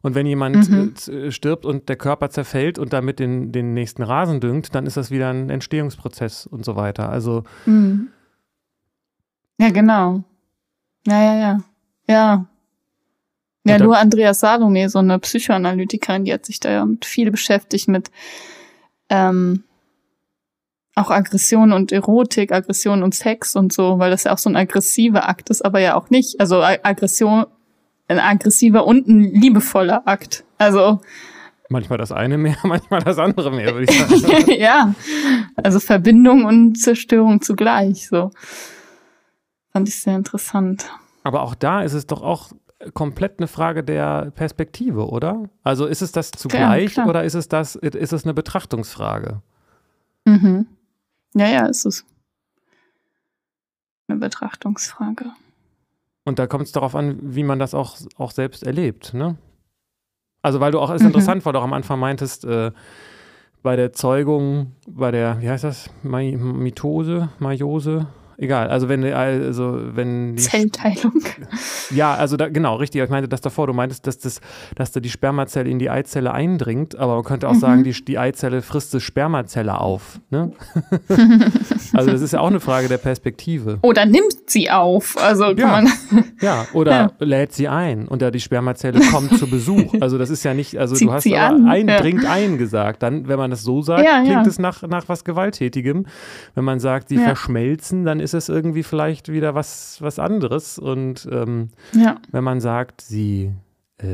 Und 0.00 0.14
wenn 0.16 0.26
jemand 0.26 0.68
Mhm. 0.68 0.88
äh, 0.90 0.94
z- 0.94 1.32
stirbt 1.34 1.64
und 1.66 1.88
der 1.88 1.96
Körper 1.96 2.30
zerfällt 2.30 2.78
und 2.78 2.92
damit 2.92 3.18
den, 3.20 3.52
den 3.52 3.72
nächsten 3.74 4.02
Rasen 4.02 4.40
düngt, 4.40 4.74
dann 4.74 4.86
ist 4.86 4.96
das 4.96 5.10
wieder 5.12 5.30
ein 5.30 5.48
Entstehungsprozess 5.50 6.46
und 6.46 6.64
so 6.64 6.74
weiter. 6.76 7.08
Also 7.08 7.44
Mhm. 7.66 8.08
Ja, 9.58 9.70
genau. 9.70 10.22
Ja, 11.06 11.22
ja, 11.22 11.34
ja. 11.40 11.58
Ja. 12.08 12.46
Ja, 13.64 13.78
nur 13.78 13.96
Andrea 13.96 14.34
Salome, 14.34 14.88
so 14.88 14.98
eine 14.98 15.20
Psychoanalytikerin, 15.20 16.24
die 16.24 16.32
hat 16.32 16.46
sich 16.46 16.58
da 16.58 16.70
ja 16.72 16.84
mit 16.84 17.04
viel 17.04 17.30
beschäftigt 17.30 17.86
mit 17.86 18.10
ähm, 19.12 19.64
auch 20.94 21.10
Aggression 21.10 21.72
und 21.72 21.92
Erotik, 21.92 22.50
Aggression 22.52 23.02
und 23.02 23.14
Sex 23.14 23.54
und 23.56 23.72
so, 23.72 23.98
weil 23.98 24.10
das 24.10 24.24
ja 24.24 24.32
auch 24.32 24.38
so 24.38 24.50
ein 24.50 24.56
aggressiver 24.56 25.28
Akt 25.28 25.50
ist, 25.50 25.64
aber 25.64 25.80
ja 25.80 25.94
auch 25.94 26.10
nicht. 26.10 26.40
Also 26.40 26.62
Aggression, 26.62 27.46
ein 28.08 28.18
aggressiver 28.18 28.86
und 28.86 29.06
ein 29.06 29.20
liebevoller 29.20 30.06
Akt. 30.06 30.44
Also 30.58 31.00
manchmal 31.68 31.98
das 31.98 32.12
eine 32.12 32.38
mehr, 32.38 32.56
manchmal 32.62 33.00
das 33.00 33.18
andere 33.18 33.50
mehr, 33.50 33.74
würde 33.74 33.92
ich 33.92 33.98
sagen. 34.20 34.50
ja, 34.58 34.94
also 35.56 35.78
Verbindung 35.78 36.44
und 36.44 36.76
Zerstörung 36.76 37.42
zugleich. 37.42 38.08
So 38.08 38.30
fand 39.72 39.88
ich 39.88 40.00
sehr 40.00 40.16
interessant. 40.16 40.90
Aber 41.22 41.42
auch 41.42 41.54
da 41.54 41.82
ist 41.82 41.92
es 41.92 42.06
doch 42.06 42.22
auch 42.22 42.52
komplett 42.94 43.38
eine 43.38 43.46
Frage 43.48 43.82
der 43.84 44.30
Perspektive, 44.32 45.08
oder? 45.08 45.48
Also 45.62 45.86
ist 45.86 46.02
es 46.02 46.12
das 46.12 46.30
zugleich 46.32 46.92
klar. 46.94 47.08
oder 47.08 47.24
ist 47.24 47.34
es 47.34 47.48
das, 47.48 47.76
ist 47.76 48.12
es 48.12 48.24
eine 48.24 48.34
Betrachtungsfrage? 48.34 49.40
Mhm. 50.24 50.66
Ja, 51.34 51.46
ja, 51.48 51.66
ist 51.66 51.84
es. 51.86 52.04
Eine 54.08 54.18
Betrachtungsfrage. 54.18 55.26
Und 56.24 56.38
da 56.38 56.46
kommt 56.46 56.64
es 56.66 56.72
darauf 56.72 56.94
an, 56.94 57.18
wie 57.34 57.42
man 57.44 57.58
das 57.58 57.74
auch, 57.74 57.96
auch 58.16 58.30
selbst 58.30 58.62
erlebt, 58.62 59.14
ne? 59.14 59.36
Also, 60.42 60.60
weil 60.60 60.72
du 60.72 60.80
auch, 60.80 60.90
ist 60.90 61.02
Mhm. 61.02 61.08
interessant, 61.08 61.44
weil 61.46 61.52
du 61.52 61.58
auch 61.60 61.64
am 61.64 61.72
Anfang 61.72 61.98
meintest, 62.00 62.44
äh, 62.44 62.72
bei 63.62 63.76
der 63.76 63.92
Zeugung, 63.92 64.72
bei 64.88 65.12
der, 65.12 65.40
wie 65.40 65.48
heißt 65.48 65.62
das, 65.64 65.88
Mi- 66.02 66.36
Mitose, 66.36 67.28
Meiose, 67.38 68.06
egal, 68.38 68.68
also 68.68 68.88
wenn, 68.88 69.02
die- 69.02 69.12
also 69.12 69.78
wenn 69.94 70.36
die 70.36 70.42
Zellteilung. 70.42 71.22
Ja, 71.90 72.14
also 72.14 72.36
da, 72.36 72.48
genau, 72.48 72.76
richtig. 72.76 73.02
Ich 73.02 73.10
meinte 73.10 73.28
das 73.28 73.40
davor. 73.40 73.66
Du 73.66 73.72
meintest, 73.72 74.06
dass, 74.06 74.18
das, 74.18 74.40
dass 74.74 74.92
da 74.92 75.00
die 75.00 75.10
Spermazelle 75.10 75.68
in 75.68 75.78
die 75.78 75.90
Eizelle 75.90 76.32
eindringt, 76.32 76.96
aber 76.96 77.14
man 77.16 77.24
könnte 77.24 77.48
auch 77.48 77.54
Mhm. 77.54 77.58
sagen, 77.60 77.84
die, 77.84 77.92
die 78.04 78.18
Eizelle 78.18 78.62
frisst 78.62 78.94
die 78.94 79.00
Spermazelle 79.00 79.80
auf. 79.80 80.20
Ne? 80.30 80.52
also 81.92 82.10
das 82.10 82.20
ist 82.20 82.32
ja 82.32 82.40
auch 82.40 82.48
eine 82.48 82.60
Frage 82.60 82.88
der 82.88 82.98
Perspektive. 82.98 83.78
Oder 83.82 84.04
nimmt 84.06 84.34
sie 84.46 84.70
auf. 84.70 85.16
Also 85.20 85.54
kann 85.54 85.58
Ja. 85.58 85.66
man. 85.68 85.88
Ja, 86.42 86.66
oder 86.72 86.90
Ja. 86.92 87.10
lädt 87.20 87.52
sie 87.52 87.68
ein 87.68 88.08
und 88.08 88.20
da 88.22 88.30
die 88.32 88.40
Spermazelle 88.40 89.00
kommt 89.12 89.36
zu 89.38 89.48
Besuch. 89.48 89.94
Also 90.00 90.18
das 90.18 90.30
ist 90.30 90.42
ja 90.44 90.54
nicht, 90.54 90.76
also 90.78 90.94
Zieht 90.96 91.08
du 91.08 91.12
hast 91.12 91.26
aber 91.26 91.40
an, 91.40 91.68
eindringt 91.68 92.24
ein 92.26 92.58
gesagt. 92.58 93.02
Dann, 93.02 93.28
wenn 93.28 93.38
man 93.38 93.50
das 93.50 93.62
so 93.62 93.80
sagt, 93.82 94.04
Ja, 94.04 94.20
klingt 94.22 94.44
ja. 94.44 94.50
es 94.50 94.58
nach, 94.58 94.82
nach 94.82 95.08
was 95.08 95.24
Gewalttätigem. 95.24 96.06
Wenn 96.54 96.64
man 96.64 96.80
sagt, 96.80 97.08
sie 97.10 97.16
Ja. 97.16 97.22
verschmelzen, 97.22 98.04
dann 98.04 98.18
ist 98.20 98.34
es 98.34 98.48
irgendwie 98.48 98.82
vielleicht 98.82 99.30
wieder 99.30 99.54
was, 99.54 99.98
was 100.00 100.18
anderes. 100.18 100.78
Und 100.78 101.28
ähm, 101.30 101.68
Ja. 101.94 102.16
wenn 102.32 102.42
man 102.44 102.60
sagt, 102.60 103.00
sie 103.02 103.52
äh, 103.98 104.06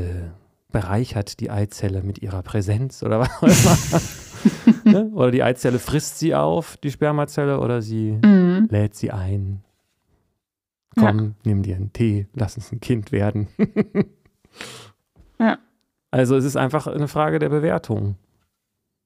bereichert 0.71 1.39
die 1.39 1.49
Eizelle 1.49 2.03
mit 2.03 2.19
ihrer 2.21 2.43
Präsenz 2.43 3.01
oder 3.01 3.19
was 3.19 3.29
auch 3.37 3.43
immer. 3.43 4.01
ne? 4.83 5.05
Oder 5.13 5.31
die 5.31 5.43
Eizelle 5.43 5.79
frisst 5.79 6.19
sie 6.19 6.35
auf, 6.35 6.77
die 6.77 6.91
Spermazelle, 6.91 7.59
oder 7.59 7.81
sie 7.81 8.19
Mhm. 8.23 8.67
lädt 8.69 8.95
sie 8.95 9.11
ein. 9.11 9.63
Ja. 10.97 11.07
Komm, 11.11 11.35
nimm 11.43 11.61
dir 11.63 11.75
einen 11.75 11.93
Tee, 11.93 12.27
lass 12.33 12.55
uns 12.57 12.71
ein 12.71 12.79
Kind 12.79 13.11
werden. 13.11 13.47
Ja. 15.39 15.57
Also 16.11 16.35
es 16.35 16.43
ist 16.43 16.57
einfach 16.57 16.87
eine 16.87 17.07
Frage 17.07 17.39
der 17.39 17.47
Bewertung. 17.49 18.15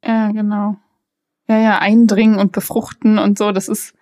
Ja, 0.04 0.32
genau. 0.32 0.78
Ja, 1.48 1.60
ja, 1.60 1.78
eindringen 1.80 2.40
und 2.40 2.54
befruchten 2.54 3.20
und 3.20 3.38
so, 3.38 3.52
das 3.52 3.68
ist, 3.68 3.94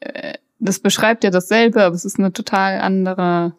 äh, 0.00 0.34
das 0.58 0.80
beschreibt 0.80 1.22
ja 1.22 1.30
dasselbe, 1.30 1.84
aber 1.84 1.94
es 1.94 2.04
ist 2.04 2.18
eine 2.18 2.32
total 2.32 2.80
andere 2.80 3.54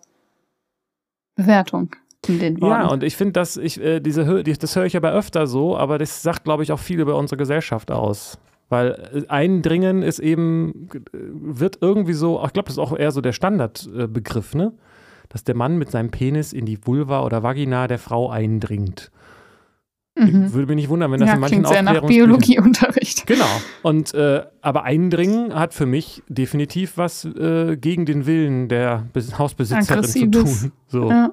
Bewertung 1.35 1.95
den 2.27 2.61
Worten. 2.61 2.71
Ja, 2.83 2.87
und 2.87 3.03
ich 3.03 3.15
finde, 3.15 3.33
dass 3.33 3.57
ich 3.57 3.81
äh, 3.81 3.99
diese 3.99 4.43
das 4.43 4.75
höre 4.75 4.85
ich 4.85 4.95
aber 4.95 5.11
öfter 5.11 5.47
so, 5.47 5.77
aber 5.77 5.97
das 5.97 6.21
sagt, 6.21 6.43
glaube 6.43 6.63
ich, 6.63 6.71
auch 6.71 6.79
viel 6.79 6.99
über 6.99 7.15
unsere 7.15 7.37
Gesellschaft 7.37 7.91
aus. 7.91 8.37
Weil 8.69 9.09
äh, 9.13 9.27
Eindringen 9.27 10.01
ist 10.01 10.19
eben, 10.19 10.87
äh, 10.93 10.99
wird 11.13 11.79
irgendwie 11.81 12.13
so, 12.13 12.41
ich 12.45 12.53
glaube, 12.53 12.67
das 12.67 12.75
ist 12.75 12.79
auch 12.79 12.97
eher 12.97 13.11
so 13.11 13.21
der 13.21 13.33
Standardbegriff, 13.33 14.11
Begriff, 14.13 14.55
ne? 14.55 14.71
Dass 15.29 15.43
der 15.43 15.55
Mann 15.55 15.77
mit 15.77 15.91
seinem 15.91 16.11
Penis 16.11 16.53
in 16.53 16.65
die 16.65 16.85
Vulva 16.85 17.23
oder 17.23 17.41
Vagina 17.43 17.87
der 17.87 17.99
Frau 17.99 18.29
eindringt. 18.29 19.11
mhm. 20.17 20.53
Würde 20.53 20.67
mich 20.67 20.75
nicht 20.75 20.89
wundern, 20.89 21.11
wenn 21.11 21.19
das 21.21 21.29
ja, 21.29 21.35
in 21.35 21.39
manchen 21.41 21.63
klingt 21.63 21.67
sehr 21.69 21.83
nach 21.83 22.01
Biologieunterricht. 22.05 23.25
Genau. 23.27 23.45
Und 23.81 24.13
äh, 24.13 24.43
aber 24.61 24.83
Eindringen 24.83 25.55
hat 25.55 25.73
für 25.73 25.85
mich 25.85 26.21
definitiv 26.27 26.97
was 26.97 27.25
äh, 27.25 27.77
gegen 27.77 28.05
den 28.05 28.25
Willen 28.25 28.67
der 28.67 29.05
Bes 29.13 29.37
Hausbesitzerin 29.39 30.03
zu 30.03 30.19
Aggressives. 30.19 30.61
tun. 30.61 30.71
So 30.87 31.09
Ja. 31.09 31.31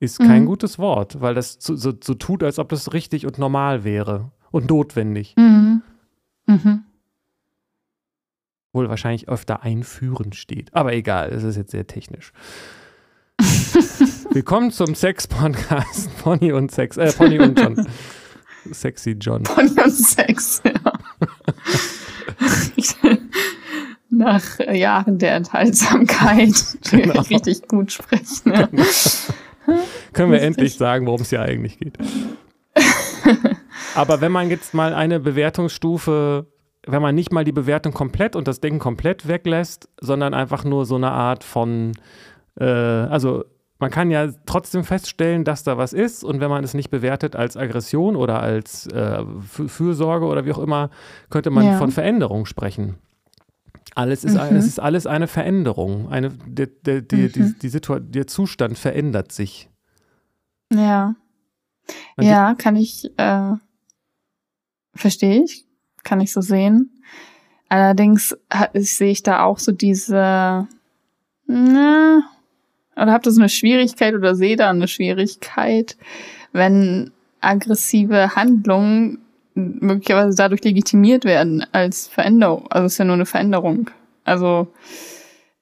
Ist 0.00 0.18
kein 0.18 0.42
Mhm. 0.42 0.46
gutes 0.46 0.78
Wort, 0.78 1.20
weil 1.20 1.34
das 1.34 1.58
so, 1.60 1.76
so, 1.76 1.92
so 2.02 2.14
tut, 2.14 2.42
als 2.42 2.58
ob 2.58 2.70
das 2.70 2.92
richtig 2.94 3.26
und 3.26 3.38
normal 3.38 3.84
wäre 3.84 4.32
und 4.50 4.68
notwendig. 4.68 5.34
Mhm. 5.36 5.82
Mhm. 6.46 6.82
Wohl 8.72 8.88
wahrscheinlich 8.88 9.28
öfter 9.28 9.62
einführend 9.62 10.34
steht. 10.36 10.74
Aber 10.74 10.94
egal, 10.94 11.28
es 11.30 11.42
ist 11.42 11.56
jetzt 11.56 11.70
sehr 11.72 11.86
technisch. 11.86 12.32
Willkommen 14.30 14.70
zum 14.70 14.94
Sex-Podcast. 14.94 16.16
Pony 16.22 16.52
und 16.52 16.70
Sex. 16.70 16.96
Äh, 16.96 17.12
Pony 17.12 17.38
und 17.38 17.58
John. 17.60 17.86
Sexy 18.70 19.12
John. 19.20 19.42
Pony 19.42 19.70
und 19.70 19.90
Sex, 19.92 20.62
ja. 20.64 20.92
Nach 24.08 24.58
Jahren 24.60 25.18
der 25.18 25.34
Enthaltsamkeit 25.36 26.54
Genau. 26.90 27.20
richtig 27.22 27.66
gut 27.68 27.92
sprechen. 27.92 28.52
Ja. 28.52 28.68
Können 30.12 30.32
wir 30.32 30.42
endlich 30.42 30.74
sagen, 30.76 31.06
worum 31.06 31.20
es 31.20 31.30
hier 31.30 31.42
eigentlich 31.42 31.78
geht. 31.78 31.96
Aber 33.94 34.20
wenn 34.20 34.32
man 34.32 34.50
jetzt 34.50 34.74
mal 34.74 34.94
eine 34.94 35.20
Bewertungsstufe, 35.20 36.46
wenn 36.86 37.02
man 37.02 37.14
nicht 37.14 37.32
mal 37.32 37.44
die 37.44 37.52
Bewertung 37.52 37.92
komplett 37.92 38.36
und 38.36 38.48
das 38.48 38.60
Denken 38.60 38.78
komplett 38.78 39.28
weglässt, 39.28 39.88
sondern 40.00 40.32
einfach 40.34 40.64
nur 40.64 40.86
so 40.86 40.96
eine 40.96 41.10
Art 41.10 41.44
von, 41.44 41.92
äh, 42.58 42.64
also 42.64 43.44
man 43.78 43.90
kann 43.90 44.10
ja 44.10 44.28
trotzdem 44.46 44.84
feststellen, 44.84 45.44
dass 45.44 45.62
da 45.62 45.78
was 45.78 45.92
ist 45.92 46.22
und 46.22 46.40
wenn 46.40 46.50
man 46.50 46.64
es 46.64 46.74
nicht 46.74 46.90
bewertet 46.90 47.34
als 47.34 47.56
Aggression 47.56 48.14
oder 48.16 48.40
als 48.40 48.86
äh, 48.88 49.22
Fürsorge 49.40 50.26
oder 50.26 50.44
wie 50.44 50.52
auch 50.52 50.58
immer, 50.58 50.90
könnte 51.30 51.50
man 51.50 51.64
Ja. 51.64 51.78
von 51.78 51.90
Veränderung 51.90 52.46
sprechen. 52.46 52.96
Alles 54.00 54.24
ist, 54.24 54.34
Mhm. 54.34 54.56
es 54.56 54.66
ist 54.66 54.80
alles 54.80 55.06
eine 55.06 55.26
Veränderung. 55.28 56.08
Eine, 56.10 56.30
der, 56.46 56.66
der, 56.68 57.02
die, 57.02 57.30
die, 57.30 57.40
Mhm. 57.40 57.56
die 57.60 57.68
Situa 57.68 58.00
der 58.00 58.26
Zustand 58.26 58.78
verändert 58.78 59.30
sich. 59.30 59.68
Ja, 60.72 61.14
Man 62.16 62.26
ja 62.26 62.54
kann 62.54 62.76
ich, 62.76 63.10
äh, 63.18 63.52
verstehe 64.94 65.44
ich, 65.44 65.66
kann 66.02 66.20
ich 66.20 66.32
so 66.32 66.40
sehen. 66.40 67.02
Allerdings 67.68 68.36
sehe 68.74 69.10
ich 69.10 69.22
da 69.22 69.42
auch 69.44 69.58
so 69.58 69.70
diese, 69.72 70.66
na, 71.46 72.22
oder 72.96 73.12
habt 73.12 73.26
ihr 73.26 73.32
so 73.32 73.40
eine 73.40 73.48
Schwierigkeit 73.50 74.14
oder 74.14 74.34
sehe 74.34 74.56
da 74.56 74.70
eine 74.70 74.88
Schwierigkeit, 74.88 75.96
wenn 76.52 77.10
aggressive 77.40 78.34
Handlungen 78.34 79.18
möglicherweise 79.80 80.36
dadurch 80.36 80.62
legitimiert 80.64 81.24
werden 81.24 81.64
als 81.72 82.08
Veränderung. 82.08 82.66
Also 82.70 82.86
es 82.86 82.92
ist 82.92 82.98
ja 82.98 83.04
nur 83.04 83.14
eine 83.14 83.26
Veränderung. 83.26 83.90
Also 84.24 84.68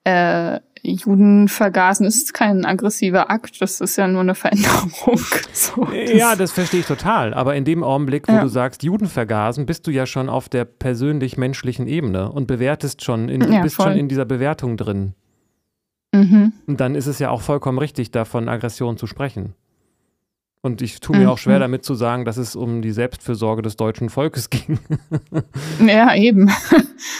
äh, 0.05 0.61
Juden 0.83 1.49
vergasen 1.49 2.07
ist 2.07 2.33
kein 2.35 2.65
aggressiver 2.65 3.31
Akt, 3.31 3.61
das 3.61 3.81
ist 3.81 3.97
ja 3.97 4.07
nur 4.07 4.21
eine 4.21 4.35
Veränderung. 4.35 4.91
So, 5.53 5.85
das- 5.85 6.13
Ja, 6.13 6.37
das 6.37 6.53
verstehe 6.53 6.81
ich 6.81 6.87
total. 6.87 7.35
Aber 7.35 7.57
in 7.57 7.65
dem 7.65 7.83
Augenblick, 7.83 8.29
wo 8.29 8.33
Ja. 8.33 8.43
du 8.43 8.49
sagst, 8.49 8.85
Juden 8.85 9.07
vergasen, 9.09 9.67
bist 9.67 9.87
du 9.87 9.91
ja 9.91 10.07
schon 10.07 10.29
auf 10.29 10.49
der 10.49 10.65
persönlich-menschlichen 10.65 11.89
Ebene 11.89 12.31
und 12.31 12.47
bewertest 12.47 13.03
schon, 13.03 13.29
in, 13.29 13.53
Ja, 13.53 13.61
bist 13.63 13.75
voll. 13.77 13.87
schon 13.87 13.97
in 13.99 14.09
dieser 14.09 14.25
Bewertung 14.25 14.77
drin. 14.77 15.15
Mhm. 16.15 16.53
Und 16.67 16.81
dann 16.81 16.95
ist 16.95 17.07
es 17.07 17.19
ja 17.19 17.31
auch 17.31 17.43
vollkommen 17.43 17.79
richtig, 17.79 18.13
da 18.13 18.25
von 18.25 18.49
Aggression 18.49 18.97
zu 18.97 19.07
sprechen. 19.07 19.55
Und 20.61 20.83
ich 20.83 20.99
tue 20.99 21.17
mir 21.17 21.31
auch 21.31 21.39
schwer 21.39 21.57
Mhm. 21.57 21.61
damit 21.61 21.85
zu 21.85 21.95
sagen, 21.95 22.25
dass 22.25 22.37
es 22.37 22.57
um 22.57 22.83
die 22.83 22.91
Selbstfürsorge 22.91 23.63
des 23.63 23.77
deutschen 23.77 24.11
Volkes 24.11 24.51
ging. 24.51 24.79
Ja, 25.87 26.15
eben. 26.15 26.51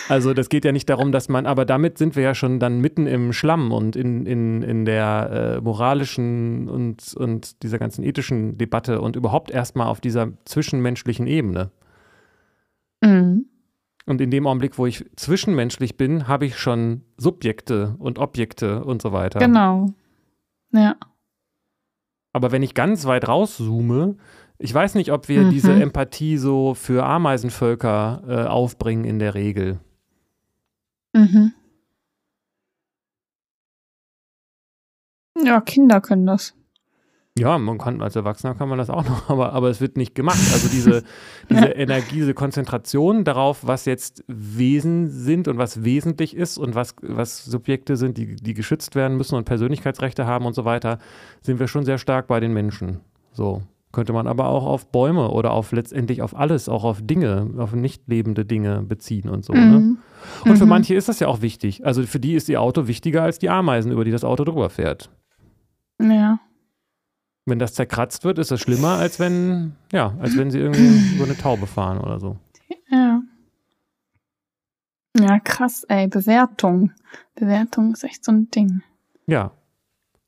Also 0.09 0.35
das 0.35 0.49
geht 0.49 0.65
ja 0.65 0.73
nicht 0.73 0.89
darum, 0.89 1.13
dass 1.13 1.29
man, 1.29 1.47
aber 1.47 1.65
damit 1.65 1.99
sind 1.99 2.17
wir 2.17 2.23
ja 2.25 2.35
schon 2.35 2.59
dann 2.59 2.81
mitten 2.81 3.07
im 3.07 3.33
Schlamm 3.33 3.71
und 3.71 3.95
in, 3.95 4.27
in, 4.27 4.63
in 4.63 4.85
der 4.85 5.59
äh, 5.59 5.61
moralischen 5.61 6.69
und, 6.69 7.15
und 7.15 7.63
dieser 7.63 7.79
ganzen 7.79 8.03
ethischen 8.03 8.59
Debatte 8.59 9.01
und 9.01 9.15
überhaupt 9.15 9.51
erstmal 9.53 9.87
auf 9.87 10.01
dieser 10.01 10.33
zwischenmenschlichen 10.47 11.29
Ebene. 11.29 11.71
Mhm. 13.03 13.47
Und 14.07 14.21
in 14.21 14.31
dem 14.31 14.47
Augenblick, 14.47 14.79
wo 14.79 14.87
ich 14.87 15.05
zwischenmenschlich 15.17 15.97
bin, 15.97 16.27
habe 16.27 16.47
ich 16.47 16.59
schon 16.59 17.03
Subjekte 17.19 17.95
und 17.99 18.19
Objekte 18.19 18.83
und 18.83 19.01
so 19.03 19.13
weiter. 19.13 19.39
Genau. 19.39 19.87
Ja. 20.73 20.97
Aber 22.33 22.53
wenn 22.53 22.63
ich 22.63 22.75
ganz 22.75 23.05
weit 23.07 23.27
rauszoome, 23.29 24.17
ich 24.59 24.75
weiß 24.75 24.95
nicht, 24.97 25.13
ob 25.13 25.29
wir 25.29 25.43
Mhm. 25.45 25.51
diese 25.51 25.73
Empathie 25.73 26.37
so 26.37 26.75
für 26.75 27.05
Ameisenvölker 27.07 28.23
äh, 28.29 28.49
aufbringen 28.49 29.05
in 29.05 29.19
der 29.19 29.35
Regel. 29.35 29.79
Mhm. 31.15 31.53
Ja, 35.43 35.61
Kinder 35.61 36.01
können 36.01 36.27
das. 36.27 36.55
Ja, 37.39 37.59
man 37.59 37.79
kann, 37.79 38.03
als 38.03 38.17
Erwachsener 38.17 38.55
kann 38.55 38.69
man 38.69 38.79
das 38.79 38.91
auch 38.91 39.05
noch, 39.05 39.29
aber, 39.31 39.53
aber 39.53 39.71
es 39.71 39.81
wird 39.81 39.97
nicht 39.97 40.15
gemacht. 40.15 40.39
Also 40.53 40.69
diese, 40.69 41.03
diese 41.51 41.67
Energie, 41.67 42.17
diese 42.17 42.35
Konzentration 42.35 43.25
darauf, 43.25 43.67
was 43.67 43.85
jetzt 43.85 44.25
Wesen 44.29 45.09
sind 45.09 45.49
und 45.49 45.59
was 45.59 45.85
wesentlich 45.85 46.37
ist 46.37 46.59
und 46.59 46.75
was, 46.75 46.95
was 47.03 47.45
Subjekte 47.45 47.97
sind, 47.97 48.19
die, 48.19 48.37
die 48.37 48.55
geschützt 48.55 48.95
werden 48.95 49.17
müssen 49.17 49.35
und 49.37 49.45
Persönlichkeitsrechte 49.45 50.27
haben 50.27 50.47
und 50.47 50.55
so 50.55 50.65
weiter, 50.65 50.99
sind 51.43 51.61
wir 51.61 51.69
schon 51.69 51.85
sehr 51.85 51.99
stark 51.99 52.27
bei 52.27 52.41
den 52.41 52.53
Menschen. 52.53 53.01
So. 53.33 53.63
Könnte 53.91 54.13
man 54.13 54.27
aber 54.27 54.49
auch 54.49 54.67
auf 54.67 54.93
Bäume 54.93 55.31
oder 55.31 55.53
auf 55.53 55.73
letztendlich 55.73 56.21
auf 56.21 56.37
alles, 56.37 56.69
auch 56.69 56.85
auf 56.85 57.01
Dinge, 57.01 57.49
auf 57.57 57.73
nicht 57.73 58.03
lebende 58.07 58.45
Dinge 58.45 58.83
beziehen 58.83 59.31
und 59.31 59.47
so. 59.47 59.55
Ne? 59.55 59.61
Mhm. 59.61 59.99
Und 60.45 60.59
für 60.59 60.65
Mhm. 60.65 60.69
manche 60.69 60.95
ist 60.95 61.09
das 61.09 61.21
ja 61.21 61.29
auch 61.29 61.41
wichtig. 61.41 61.87
Also 61.87 62.03
für 62.03 62.21
die 62.21 62.35
ist 62.35 62.51
ihr 62.51 62.61
Auto 62.61 62.87
wichtiger 62.87 63.23
als 63.23 63.39
die 63.39 63.49
Ameisen, 63.49 63.91
über 63.91 64.05
die 64.05 64.11
das 64.11 64.25
Auto 64.25 64.45
drüber 64.45 64.69
fährt. 64.69 65.09
Ja. 66.03 66.39
Wenn 67.49 67.59
das 67.59 67.75
zerkratzt 67.75 68.25
wird, 68.25 68.39
ist 68.39 68.51
das 68.51 68.61
schlimmer, 68.61 68.97
als 68.99 69.19
wenn, 69.19 69.75
ja, 69.93 70.15
als 70.21 70.37
wenn 70.37 70.51
sie 70.51 70.59
irgendwie 70.59 71.15
über 71.15 71.25
eine 71.25 71.37
Taube 71.37 71.67
fahren 71.67 71.99
oder 71.99 72.21
so. 72.21 72.37
Ja. 72.91 73.23
Ja, 75.19 75.41
krass, 75.41 75.85
ey. 75.89 76.09
Bewertung. 76.09 76.93
Bewertung 77.35 77.93
ist 77.93 78.05
echt 78.05 78.25
so 78.25 78.33
ein 78.33 78.51
Ding. 78.51 78.83
Ja. 79.27 79.53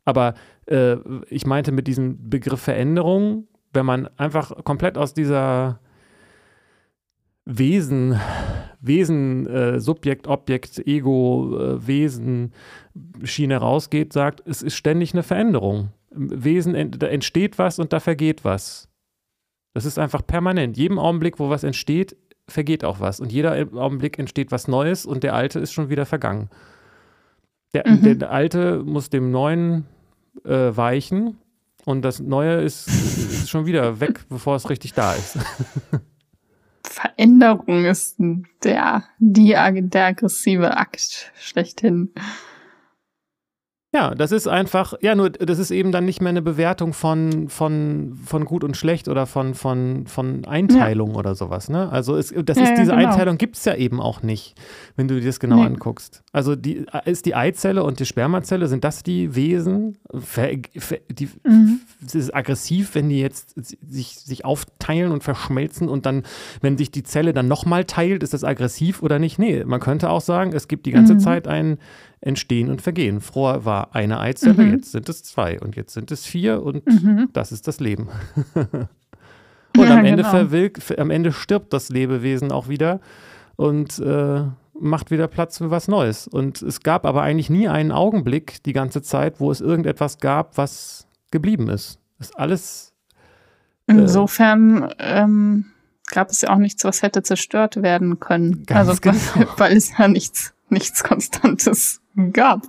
Aber 0.05 0.35
äh, 0.67 0.97
ich 1.29 1.47
meinte 1.47 1.73
mit 1.73 1.87
diesem 1.87 2.31
Begriff 2.31 2.61
Veränderung, 2.61 3.47
wenn 3.73 3.87
man 3.87 4.09
einfach 4.17 4.65
komplett 4.65 4.99
aus 4.99 5.15
dieser 5.15 5.81
Wesen, 7.45 8.19
Wesen, 8.81 9.47
äh, 9.47 9.81
Subjekt, 9.81 10.27
Objekt, 10.27 10.79
Ego, 10.87 11.59
äh, 11.59 11.87
Wesen 11.87 12.53
Schiene 13.25 13.59
rausgeht, 13.59 14.13
sagt, 14.13 14.43
es 14.47 14.63
ist 14.63 14.75
ständig 14.75 15.13
eine 15.13 15.23
Veränderung. 15.23 15.91
Wesen, 16.11 16.91
da 16.93 17.07
entsteht 17.07 17.59
was 17.59 17.79
und 17.79 17.93
da 17.93 18.01
vergeht 18.01 18.45
was. 18.45 18.89
Das 19.75 19.85
ist 19.85 19.99
einfach 19.99 20.27
permanent. 20.27 20.77
Jedem 20.77 20.99
Augenblick, 20.99 21.39
wo 21.39 21.51
was 21.51 21.63
entsteht, 21.63 22.17
vergeht 22.49 22.85
auch 22.85 23.01
was. 23.01 23.21
Und 23.21 23.33
jeder 23.33 23.69
Augenblick 23.75 24.19
entsteht 24.19 24.51
was 24.51 24.69
Neues 24.69 25.07
und 25.07 25.23
der 25.23 25.35
alte 25.35 25.61
ist 25.61 25.73
schon 25.73 25.89
wieder 25.89 26.07
vergangen. 26.07 26.51
Der, 27.73 27.89
mhm. 27.89 28.19
der 28.19 28.31
alte 28.31 28.83
muss 28.83 29.11
dem 29.11 29.31
neuen 29.31 29.87
äh, 30.45 30.77
weichen 30.77 31.39
und 31.85 32.03
das 32.03 32.19
neue 32.21 32.61
ist, 32.61 32.89
ist 32.89 33.49
schon 33.49 33.67
wieder 33.67 34.01
weg, 34.01 34.25
bevor 34.29 34.57
es 34.57 34.69
richtig 34.69 34.93
da 34.93 35.15
ist. 35.15 35.39
Veränderung 36.85 37.85
ist 37.85 38.17
der, 38.65 39.05
die, 39.19 39.55
der 39.55 40.07
aggressive 40.07 40.77
Akt 40.77 41.31
schlechthin. 41.37 42.13
Ja, 43.93 44.15
das 44.15 44.31
ist 44.31 44.47
einfach, 44.47 44.95
ja, 45.01 45.17
nur 45.17 45.31
das 45.31 45.59
ist 45.59 45.73
eben 45.73 45.91
dann 45.91 46.05
nicht 46.05 46.21
mehr 46.21 46.29
eine 46.29 46.43
Bewertung 46.43 46.93
von, 46.93 47.49
von, 47.49 48.17
von 48.25 48.45
gut 48.45 48.63
und 48.63 48.77
schlecht 48.77 49.09
oder 49.09 49.27
von, 49.27 49.55
von, 49.55 50.07
von 50.07 50.45
Einteilung 50.45 51.11
ja. 51.11 51.17
oder 51.17 51.35
sowas. 51.35 51.69
Ne? 51.69 51.91
Also 51.91 52.17
es, 52.17 52.33
das 52.45 52.57
ja, 52.57 52.65
ist, 52.65 52.79
diese 52.79 52.93
genau. 52.93 53.09
Einteilung 53.09 53.37
gibt 53.37 53.57
es 53.57 53.65
ja 53.65 53.75
eben 53.75 54.01
auch 54.01 54.23
nicht, 54.23 54.55
wenn 54.95 55.09
du 55.09 55.19
dir 55.19 55.27
das 55.27 55.41
genau 55.41 55.57
nee. 55.57 55.67
anguckst. 55.67 56.23
Also 56.33 56.55
die, 56.55 56.87
ist 57.05 57.27
die 57.27 57.35
Eizelle 57.35 57.83
und 57.83 57.99
die 57.99 58.07
Spermazelle, 58.07 58.69
sind 58.69 58.85
das 58.85 59.03
die 59.03 59.35
Wesen? 59.35 59.99
Die, 60.13 61.29
mhm. 61.43 61.81
Es 62.07 62.15
ist 62.15 62.33
aggressiv, 62.33 62.95
wenn 62.95 63.09
die 63.09 63.19
jetzt 63.19 63.57
sich, 63.91 64.21
sich 64.21 64.45
aufteilen 64.45 65.11
und 65.11 65.25
verschmelzen 65.25 65.89
und 65.89 66.07
dann, 66.07 66.23
wenn 66.61 66.79
sich 66.79 66.93
die 66.93 67.03
Zelle 67.03 67.33
dann 67.33 67.49
nochmal 67.49 67.87
teilt, 67.87 68.23
ist 68.23 68.35
das 68.35 68.45
aggressiv 68.45 69.03
oder 69.03 69.19
nicht? 69.19 69.41
Nee, 69.41 69.65
man 69.65 69.81
könnte 69.81 70.11
auch 70.11 70.21
sagen, 70.21 70.53
es 70.55 70.69
gibt 70.69 70.87
die 70.87 70.93
ganze 70.93 71.15
mhm. 71.15 71.19
Zeit 71.21 71.49
ein 71.49 71.79
Entstehen 72.21 72.71
und 72.71 72.83
Vergehen. 72.83 73.21
Vorher 73.21 73.65
war 73.65 73.95
eine 73.95 74.21
Eizelle, 74.21 74.63
mhm. 74.63 74.73
jetzt 74.73 74.93
sind 74.93 75.09
es 75.09 75.23
zwei 75.23 75.59
und 75.59 75.77
jetzt 75.77 75.95
sind 75.95 76.11
es 76.11 76.27
vier 76.27 76.63
und 76.63 76.87
mhm. 76.87 77.29
das 77.33 77.51
ist 77.51 77.67
das 77.67 77.81
Leben. 77.81 78.09
und 78.55 78.89
ja, 79.77 79.97
am, 79.97 80.05
Ende 80.05 80.23
genau. 80.23 80.31
verwilk, 80.31 80.81
am 80.99 81.11
Ende 81.11 81.33
stirbt 81.33 81.73
das 81.73 81.89
Lebewesen 81.89 82.53
auch 82.53 82.69
wieder 82.69 83.01
und 83.57 83.99
äh, 84.01 84.43
macht 84.81 85.11
wieder 85.11 85.29
Platz 85.29 85.59
für 85.59 85.71
was 85.71 85.89
Neues. 85.89 86.27
Und 86.27 86.63
es 86.63 86.81
gab 86.81 87.05
aber 87.07 87.23
eigentlich 87.23 87.51
nie 87.51 87.69
einen 87.69 87.93
Augenblick 87.93 88.63
die 88.65 88.73
ganze 88.73 89.03
Zeit, 89.03 89.41
wo 89.41 89.51
es 89.51 89.61
irgendetwas 89.61 90.19
gab, 90.19 90.57
was 90.57 91.07
geblieben 91.31 91.69
ist. 91.69 91.99
Das 92.19 92.31
ist 92.31 92.39
alles. 92.39 92.93
Äh, 93.87 93.93
Insofern 93.93 94.93
ähm, 94.99 95.67
gab 96.11 96.31
es 96.31 96.43
ja 96.43 96.51
auch 96.51 96.59
nichts, 96.59 96.85
was 96.85 97.03
hätte 97.03 97.23
zerstört 97.23 97.83
werden 97.83 98.21
können. 98.21 98.65
also, 98.71 98.95
genau. 99.01 99.17
weil 99.57 99.77
es 99.77 99.97
ja 99.97 100.09
nichts, 100.09 100.55
nichts 100.71 101.05
Konstantes 101.05 102.01
gab. 102.33 102.67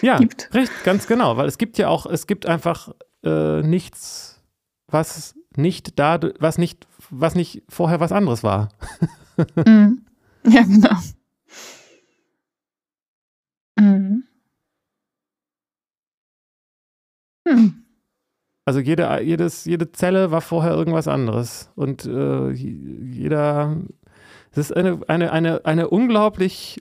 Ja, 0.00 0.18
gibt. 0.18 0.52
Richtig, 0.54 0.82
ganz 0.84 1.06
genau, 1.06 1.36
weil 1.36 1.46
es 1.46 1.58
gibt 1.58 1.78
ja 1.78 1.88
auch, 1.88 2.06
es 2.06 2.26
gibt 2.26 2.46
einfach 2.46 2.92
äh, 3.24 3.62
nichts, 3.62 4.42
was 4.88 5.34
nicht 5.56 5.98
da, 5.98 6.18
was 6.38 6.58
nicht, 6.58 6.86
was 7.10 7.34
nicht 7.34 7.62
vorher 7.68 8.00
was 8.00 8.12
anderes 8.12 8.42
war. 8.42 8.70
mm. 9.56 10.04
Ja, 10.44 10.62
genau. 10.62 10.96
Mhm. 13.78 14.24
Hm. 17.46 17.84
Also 18.64 18.78
jede, 18.80 19.20
jedes, 19.22 19.64
jede 19.64 19.90
Zelle 19.92 20.30
war 20.30 20.40
vorher 20.40 20.72
irgendwas 20.72 21.08
anderes. 21.08 21.70
Und 21.74 22.04
äh, 22.06 22.50
jeder, 22.50 23.76
es 24.52 24.58
ist 24.58 24.76
eine, 24.76 25.00
eine, 25.08 25.32
eine, 25.32 25.64
eine 25.64 25.88
unglaublich 25.88 26.80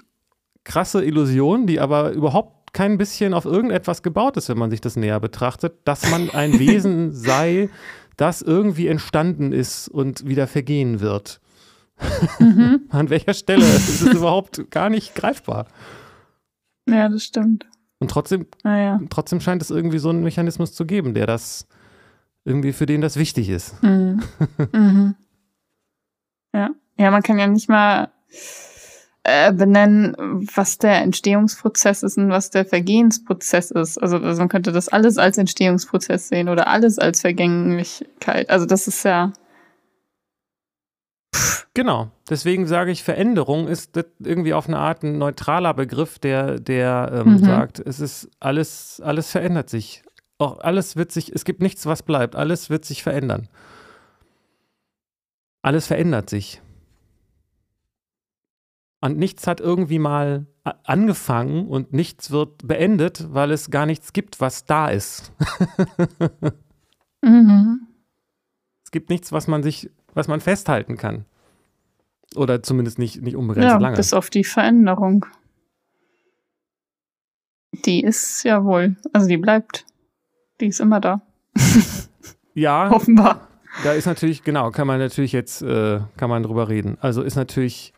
krasse 0.63 1.03
Illusion, 1.03 1.67
die 1.67 1.79
aber 1.79 2.11
überhaupt 2.11 2.73
kein 2.73 2.97
bisschen 2.97 3.33
auf 3.33 3.45
irgendetwas 3.45 4.01
gebaut 4.01 4.37
ist, 4.37 4.49
wenn 4.49 4.57
man 4.57 4.71
sich 4.71 4.81
das 4.81 4.95
näher 4.95 5.19
betrachtet, 5.19 5.73
dass 5.85 6.09
man 6.09 6.29
ein 6.29 6.59
Wesen 6.59 7.11
sei, 7.11 7.69
das 8.17 8.41
irgendwie 8.41 8.87
entstanden 8.87 9.51
ist 9.51 9.87
und 9.87 10.27
wieder 10.27 10.47
vergehen 10.47 10.99
wird. 10.99 11.41
Mhm. 12.39 12.81
An 12.89 13.09
welcher 13.09 13.33
Stelle 13.33 13.65
ist 13.65 14.01
es 14.01 14.13
überhaupt 14.13 14.71
gar 14.71 14.89
nicht 14.89 15.15
greifbar? 15.15 15.67
Ja, 16.87 17.09
das 17.09 17.23
stimmt. 17.23 17.67
Und 17.99 18.09
trotzdem, 18.09 18.47
ah, 18.63 18.77
ja. 18.77 18.99
trotzdem 19.09 19.41
scheint 19.41 19.61
es 19.61 19.69
irgendwie 19.69 19.99
so 19.99 20.09
einen 20.09 20.23
Mechanismus 20.23 20.73
zu 20.73 20.85
geben, 20.85 21.13
der 21.13 21.27
das 21.27 21.67
irgendwie 22.45 22.73
für 22.73 22.87
den 22.87 23.01
das 23.01 23.17
wichtig 23.17 23.49
ist. 23.49 23.81
Mhm. 23.83 24.23
mhm. 24.73 25.15
Ja. 26.53 26.71
Ja, 26.97 27.11
man 27.11 27.23
kann 27.23 27.39
ja 27.39 27.47
nicht 27.47 27.69
mal 27.69 28.11
äh, 29.23 29.53
benennen, 29.53 30.15
was 30.55 30.79
der 30.79 31.01
Entstehungsprozess 31.01 32.01
ist 32.01 32.17
und 32.17 32.29
was 32.29 32.49
der 32.49 32.65
Vergehensprozess 32.65 33.69
ist. 33.69 33.97
Also, 33.99 34.17
also 34.17 34.41
man 34.41 34.49
könnte 34.49 34.71
das 34.71 34.89
alles 34.89 35.19
als 35.19 35.37
Entstehungsprozess 35.37 36.27
sehen 36.27 36.49
oder 36.49 36.67
alles 36.67 36.97
als 36.97 37.21
Vergänglichkeit. 37.21 38.49
Also 38.49 38.65
das 38.65 38.87
ist 38.87 39.03
ja. 39.03 39.31
Genau, 41.73 42.11
deswegen 42.29 42.65
sage 42.65 42.91
ich, 42.91 43.03
Veränderung 43.03 43.67
ist 43.67 43.91
irgendwie 44.19 44.53
auf 44.53 44.67
eine 44.67 44.79
Art 44.79 45.03
ein 45.03 45.19
neutraler 45.19 45.73
Begriff, 45.73 46.17
der, 46.17 46.59
der 46.59 47.23
ähm, 47.23 47.33
mhm. 47.33 47.45
sagt, 47.45 47.79
es 47.79 47.99
ist 47.99 48.27
alles, 48.39 49.01
alles 49.05 49.29
verändert 49.29 49.69
sich. 49.69 50.03
Auch 50.39 50.59
alles 50.59 50.95
wird 50.95 51.11
sich, 51.11 51.31
es 51.31 51.45
gibt 51.45 51.61
nichts, 51.61 51.85
was 51.85 52.01
bleibt, 52.01 52.35
alles 52.35 52.71
wird 52.71 52.85
sich 52.85 53.03
verändern. 53.03 53.47
Alles 55.61 55.85
verändert 55.85 56.29
sich. 56.29 56.59
Und 59.01 59.17
nichts 59.17 59.47
hat 59.47 59.59
irgendwie 59.59 59.97
mal 59.97 60.45
angefangen 60.63 61.67
und 61.67 61.91
nichts 61.91 62.29
wird 62.29 62.67
beendet, 62.67 63.33
weil 63.33 63.51
es 63.51 63.71
gar 63.71 63.87
nichts 63.87 64.13
gibt, 64.13 64.39
was 64.39 64.65
da 64.65 64.89
ist. 64.89 65.33
mhm. 67.23 67.87
Es 68.85 68.91
gibt 68.91 69.09
nichts, 69.09 69.31
was 69.31 69.47
man 69.47 69.63
sich, 69.63 69.89
was 70.13 70.27
man 70.27 70.39
festhalten 70.39 70.97
kann. 70.97 71.25
Oder 72.35 72.61
zumindest 72.61 72.99
nicht, 72.99 73.21
nicht 73.23 73.35
unbegrenzt 73.35 73.71
ja, 73.71 73.77
lange. 73.77 73.97
Bis 73.97 74.13
auf 74.13 74.29
die 74.29 74.43
Veränderung. 74.43 75.25
Die 77.85 78.03
ist 78.03 78.43
ja 78.43 78.63
wohl, 78.63 78.97
also 79.13 79.27
die 79.27 79.37
bleibt. 79.37 79.85
Die 80.59 80.67
ist 80.67 80.79
immer 80.79 80.99
da. 80.99 81.21
ja. 82.53 82.91
Offenbar. 82.91 83.47
Da 83.83 83.93
ist 83.93 84.05
natürlich, 84.05 84.43
genau, 84.43 84.69
kann 84.69 84.85
man 84.85 84.99
natürlich 84.99 85.31
jetzt, 85.31 85.63
äh, 85.63 86.01
kann 86.17 86.29
man 86.29 86.43
drüber 86.43 86.69
reden. 86.69 86.97
Also 87.01 87.23
ist 87.23 87.35
natürlich 87.35 87.93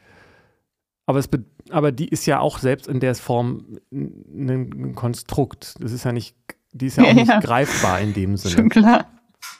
aber, 1.05 1.19
es 1.19 1.29
aber 1.69 1.91
die 1.91 2.07
ist 2.07 2.25
ja 2.25 2.39
auch 2.39 2.59
selbst 2.59 2.87
in 2.87 2.99
der 2.99 3.15
Form 3.15 3.79
ein, 3.91 4.95
Konstrukt. 4.95 5.75
Das 5.81 5.91
ist 5.91 6.05
ja 6.05 6.11
nicht, 6.11 6.35
die 6.71 6.87
ist 6.87 6.97
ja 6.97 7.03
auch 7.03 7.07
ja, 7.07 7.13
nicht 7.13 7.27
ja. 7.27 7.39
greifbar 7.39 7.99
in 7.99 8.13
dem 8.13 8.37
Sinne. 8.37 8.55
Schon 8.55 8.69
klar. 8.69 9.05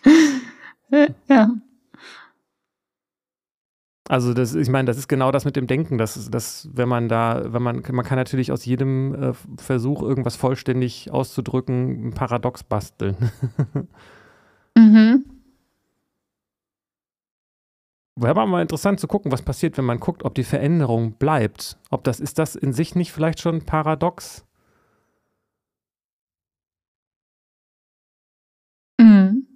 ja. 1.28 1.50
Also 4.10 4.34
das, 4.34 4.54
ich 4.54 4.70
meine, 4.70 4.86
das 4.86 4.98
ist 4.98 5.08
genau 5.08 5.32
das 5.32 5.46
mit 5.46 5.56
dem 5.56 5.66
Denken, 5.66 5.98
dass, 5.98 6.30
dass 6.30 6.70
wenn 6.74 6.90
man 6.90 7.08
da, 7.08 7.54
wenn 7.54 7.64
man, 7.64 7.84
man 7.90 8.06
kann 8.06 8.18
natürlich 8.18 8.52
aus 8.52 8.66
jedem 8.66 9.16
äh, 9.16 9.34
Versuch, 9.58 10.02
irgendwas 10.02 10.36
vollständig 10.36 11.10
auszudrücken, 11.12 12.08
ein 12.08 12.14
Paradox 12.14 12.64
basteln. 12.64 13.16
mhm. 14.78 15.24
Wäre 18.16 18.32
aber 18.32 18.46
mal 18.46 18.62
interessant 18.62 19.00
zu 19.00 19.08
gucken, 19.08 19.32
was 19.32 19.42
passiert, 19.42 19.78
wenn 19.78 19.86
man 19.86 20.00
guckt, 20.00 20.24
ob 20.24 20.36
die 20.36 20.44
Veränderung 20.44 21.14
bleibt. 21.14 21.80
Ob 21.90 22.04
das, 22.04 22.20
ist 22.20 22.38
das 22.38 22.56
in 22.56 22.72
sich 22.72 22.94
nicht 22.94 23.12
vielleicht 23.12 23.40
schon 23.40 23.66
paradox? 23.66 24.46
Mhm. 29.00 29.48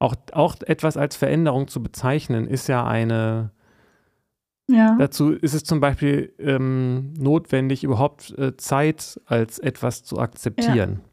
Auch, 0.00 0.16
auch 0.32 0.56
etwas 0.66 0.96
als 0.96 1.14
Veränderung 1.14 1.68
zu 1.68 1.80
bezeichnen, 1.80 2.48
ist 2.48 2.66
ja 2.66 2.84
eine. 2.84 3.52
Ja. 4.68 4.96
Dazu 4.98 5.30
ist 5.30 5.54
es 5.54 5.62
zum 5.62 5.80
Beispiel 5.80 6.34
ähm, 6.38 7.12
notwendig, 7.14 7.84
überhaupt 7.84 8.36
äh, 8.38 8.56
Zeit 8.56 9.20
als 9.26 9.60
etwas 9.60 10.02
zu 10.02 10.18
akzeptieren. 10.18 11.00
Ja. 11.04 11.11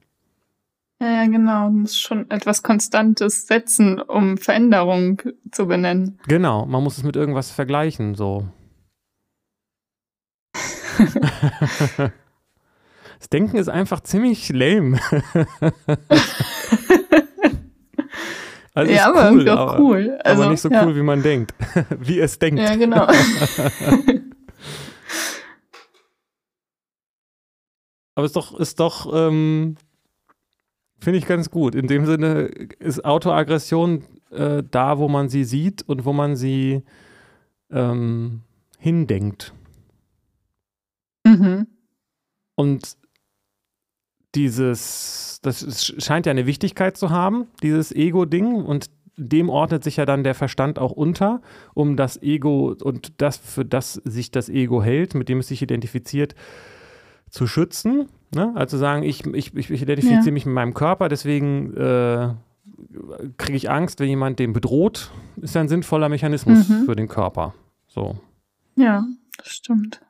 Ja, 1.02 1.26
genau. 1.26 1.70
Man 1.70 1.82
muss 1.82 1.98
schon 1.98 2.30
etwas 2.30 2.62
Konstantes 2.62 3.48
setzen, 3.48 4.02
um 4.02 4.38
Veränderung 4.38 5.22
zu 5.50 5.66
benennen. 5.66 6.20
Genau, 6.28 6.66
man 6.66 6.84
muss 6.84 6.98
es 6.98 7.04
mit 7.04 7.16
irgendwas 7.16 7.52
vergleichen, 7.52 8.16
so. 8.16 8.50
das 13.20 13.30
Denken 13.32 13.56
ist 13.56 13.70
einfach 13.70 14.02
ziemlich 14.02 14.50
lame. 14.50 15.00
also 18.74 18.92
ja, 18.92 19.08
aber 19.08 19.32
cool, 19.32 19.48
aber, 19.48 19.80
cool. 19.80 20.20
Also, 20.22 20.44
aber 20.44 20.52
nicht 20.52 20.60
so 20.60 20.70
ja. 20.70 20.86
cool, 20.86 20.98
wie 20.98 21.02
man 21.02 21.24
denkt. 21.24 21.54
wie 21.98 22.20
es 22.20 22.38
denkt. 22.40 22.60
Ja, 22.60 22.76
genau. 22.76 23.04
aber 28.16 28.26
es 28.26 28.26
ist 28.26 28.36
doch, 28.36 28.60
ist 28.60 28.82
doch 28.82 29.14
ähm, 29.14 29.78
Finde 31.00 31.20
ich 31.20 31.26
ganz 31.26 31.50
gut. 31.50 31.76
In 31.76 31.88
dem 31.88 32.06
Sinne 32.06 32.50
ist 32.80 33.06
Autoaggression 33.06 34.04
äh, 34.32 34.64
da, 34.70 34.98
wo 34.98 35.08
man 35.08 35.30
sie 35.30 35.44
sieht 35.44 35.82
und 35.84 36.06
wo 36.06 36.14
man 36.14 36.36
sie 36.36 36.84
ähm, 37.72 38.42
hindenkt. 38.78 39.54
Mhm. 41.26 41.68
Und 42.56 42.98
dieses, 44.36 45.40
das 45.42 45.94
scheint 46.00 46.26
ja 46.26 46.32
eine 46.32 46.46
Wichtigkeit 46.46 46.98
zu 46.98 47.10
haben, 47.10 47.48
dieses 47.64 47.92
Ego-Ding. 47.92 48.56
Und 48.56 48.88
dem 49.16 49.50
ordnet 49.50 49.84
sich 49.84 49.98
ja 49.98 50.06
dann 50.06 50.24
der 50.24 50.36
Verstand 50.36 50.80
auch 50.80 50.92
unter, 50.92 51.42
um 51.74 51.98
das 51.98 52.22
Ego 52.22 52.76
und 52.82 53.22
das, 53.22 53.38
für 53.38 53.66
das 53.66 53.94
sich 53.94 54.32
das 54.32 54.50
Ego 54.50 54.82
hält, 54.82 55.14
mit 55.14 55.30
dem 55.30 55.40
es 55.40 55.48
sich 55.48 55.62
identifiziert, 55.62 56.36
zu 57.30 57.48
schützen. 57.48 58.08
Ne? 58.34 58.52
Also 58.56 58.78
sagen, 58.78 59.04
ich, 59.04 59.26
ich, 59.26 59.56
ich 59.56 59.82
identifiziere 59.82 60.26
ja. 60.26 60.32
mich 60.32 60.46
mit 60.46 60.54
meinem 60.54 60.74
Körper, 60.74 61.10
deswegen 61.10 61.76
äh, 61.76 62.30
kriege 63.38 63.58
ich 63.58 63.70
Angst, 63.70 64.00
wenn 64.00 64.10
jemand 64.10 64.40
den 64.40 64.54
bedroht, 64.54 65.12
ist 65.38 65.56
ja 65.56 65.62
ein 65.62 65.68
sinnvoller 65.68 66.10
Mechanismus 66.10 66.70
mhm. 66.70 66.86
für 66.86 66.96
den 66.96 67.08
Körper. 67.08 67.54
So. 67.88 68.20
Ja, 68.76 69.06
das 69.38 69.48
stimmt. 69.48 70.02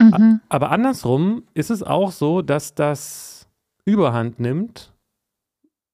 Mhm. 0.00 0.40
Aber 0.48 0.70
andersrum 0.70 1.44
ist 1.54 1.70
es 1.70 1.82
auch 1.82 2.12
so, 2.12 2.42
dass 2.42 2.74
das 2.74 3.48
Überhand 3.84 4.38
nimmt 4.38 4.92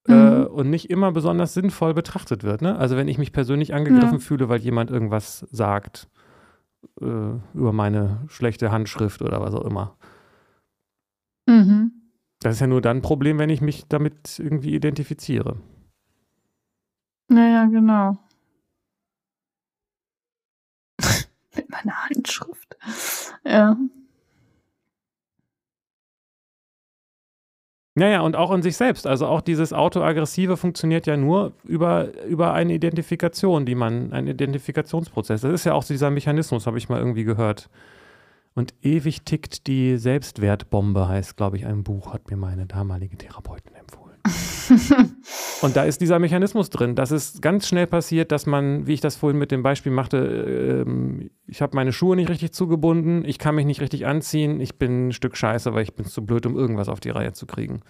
äh, 0.08 0.12
mhm. 0.12 0.42
äh, 0.42 0.44
und 0.46 0.70
nicht 0.70 0.90
immer 0.90 1.12
besonders 1.12 1.54
sinnvoll 1.54 1.94
betrachtet 1.94 2.42
wird. 2.42 2.60
Ne? 2.60 2.76
Also 2.76 2.96
wenn 2.96 3.08
ich 3.08 3.18
mich 3.18 3.32
persönlich 3.32 3.72
angegriffen 3.72 4.14
ja. 4.14 4.18
fühle, 4.18 4.48
weil 4.48 4.60
jemand 4.60 4.90
irgendwas 4.90 5.46
sagt 5.50 6.08
äh, 7.00 7.38
über 7.54 7.72
meine 7.72 8.24
schlechte 8.28 8.70
Handschrift 8.70 9.22
oder 9.22 9.40
was 9.40 9.54
auch 9.54 9.64
immer. 9.64 9.96
Mhm. 11.46 11.92
Das 12.40 12.54
ist 12.54 12.60
ja 12.60 12.66
nur 12.66 12.80
dann 12.80 12.98
ein 12.98 13.02
Problem, 13.02 13.38
wenn 13.38 13.50
ich 13.50 13.60
mich 13.60 13.86
damit 13.88 14.38
irgendwie 14.38 14.74
identifiziere. 14.74 15.56
Naja, 17.28 17.64
genau. 17.66 18.18
Mit 21.56 21.70
meiner 21.70 22.04
Handschrift. 22.04 22.76
Ja. 23.44 23.76
Naja, 27.96 28.22
und 28.22 28.34
auch 28.34 28.50
in 28.50 28.62
sich 28.62 28.76
selbst. 28.76 29.06
Also 29.06 29.26
auch 29.26 29.40
dieses 29.40 29.72
Autoaggressive 29.72 30.56
funktioniert 30.56 31.06
ja 31.06 31.16
nur 31.16 31.52
über, 31.62 32.08
über 32.24 32.52
eine 32.52 32.74
Identifikation, 32.74 33.66
die 33.66 33.76
man, 33.76 34.12
ein 34.12 34.26
Identifikationsprozess. 34.26 35.42
Das 35.42 35.52
ist 35.52 35.64
ja 35.64 35.74
auch 35.74 35.84
dieser 35.84 36.10
Mechanismus, 36.10 36.66
habe 36.66 36.78
ich 36.78 36.88
mal 36.88 36.98
irgendwie 36.98 37.24
gehört. 37.24 37.70
Und 38.54 38.74
ewig 38.82 39.22
tickt 39.24 39.68
die 39.68 39.96
Selbstwertbombe, 39.96 41.08
heißt, 41.08 41.36
glaube 41.36 41.56
ich, 41.56 41.66
ein 41.66 41.84
Buch, 41.84 42.12
hat 42.12 42.30
mir 42.30 42.36
meine 42.36 42.66
damalige 42.66 43.16
Therapeutin 43.16 43.74
empfohlen. 43.74 44.03
Und 45.60 45.76
da 45.76 45.84
ist 45.84 46.00
dieser 46.00 46.18
Mechanismus 46.18 46.70
drin, 46.70 46.94
dass 46.94 47.10
es 47.10 47.40
ganz 47.40 47.68
schnell 47.68 47.86
passiert, 47.86 48.32
dass 48.32 48.46
man, 48.46 48.86
wie 48.86 48.94
ich 48.94 49.00
das 49.00 49.16
vorhin 49.16 49.38
mit 49.38 49.50
dem 49.50 49.62
Beispiel 49.62 49.92
machte, 49.92 50.86
äh, 50.86 51.28
ich 51.46 51.60
habe 51.60 51.76
meine 51.76 51.92
Schuhe 51.92 52.16
nicht 52.16 52.30
richtig 52.30 52.52
zugebunden, 52.52 53.24
ich 53.26 53.38
kann 53.38 53.54
mich 53.54 53.66
nicht 53.66 53.80
richtig 53.82 54.06
anziehen, 54.06 54.60
ich 54.60 54.78
bin 54.78 55.08
ein 55.08 55.12
Stück 55.12 55.36
Scheiße, 55.36 55.74
weil 55.74 55.82
ich 55.82 55.94
bin 55.94 56.06
zu 56.06 56.24
blöd, 56.24 56.46
um 56.46 56.56
irgendwas 56.56 56.88
auf 56.88 57.00
die 57.00 57.10
Reihe 57.10 57.32
zu 57.32 57.46
kriegen. 57.46 57.80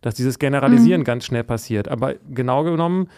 Dass 0.00 0.14
dieses 0.14 0.38
Generalisieren 0.38 1.02
mhm. 1.02 1.04
ganz 1.04 1.24
schnell 1.24 1.44
passiert. 1.44 1.88
Aber 1.88 2.14
genau 2.28 2.64
genommen 2.64 3.08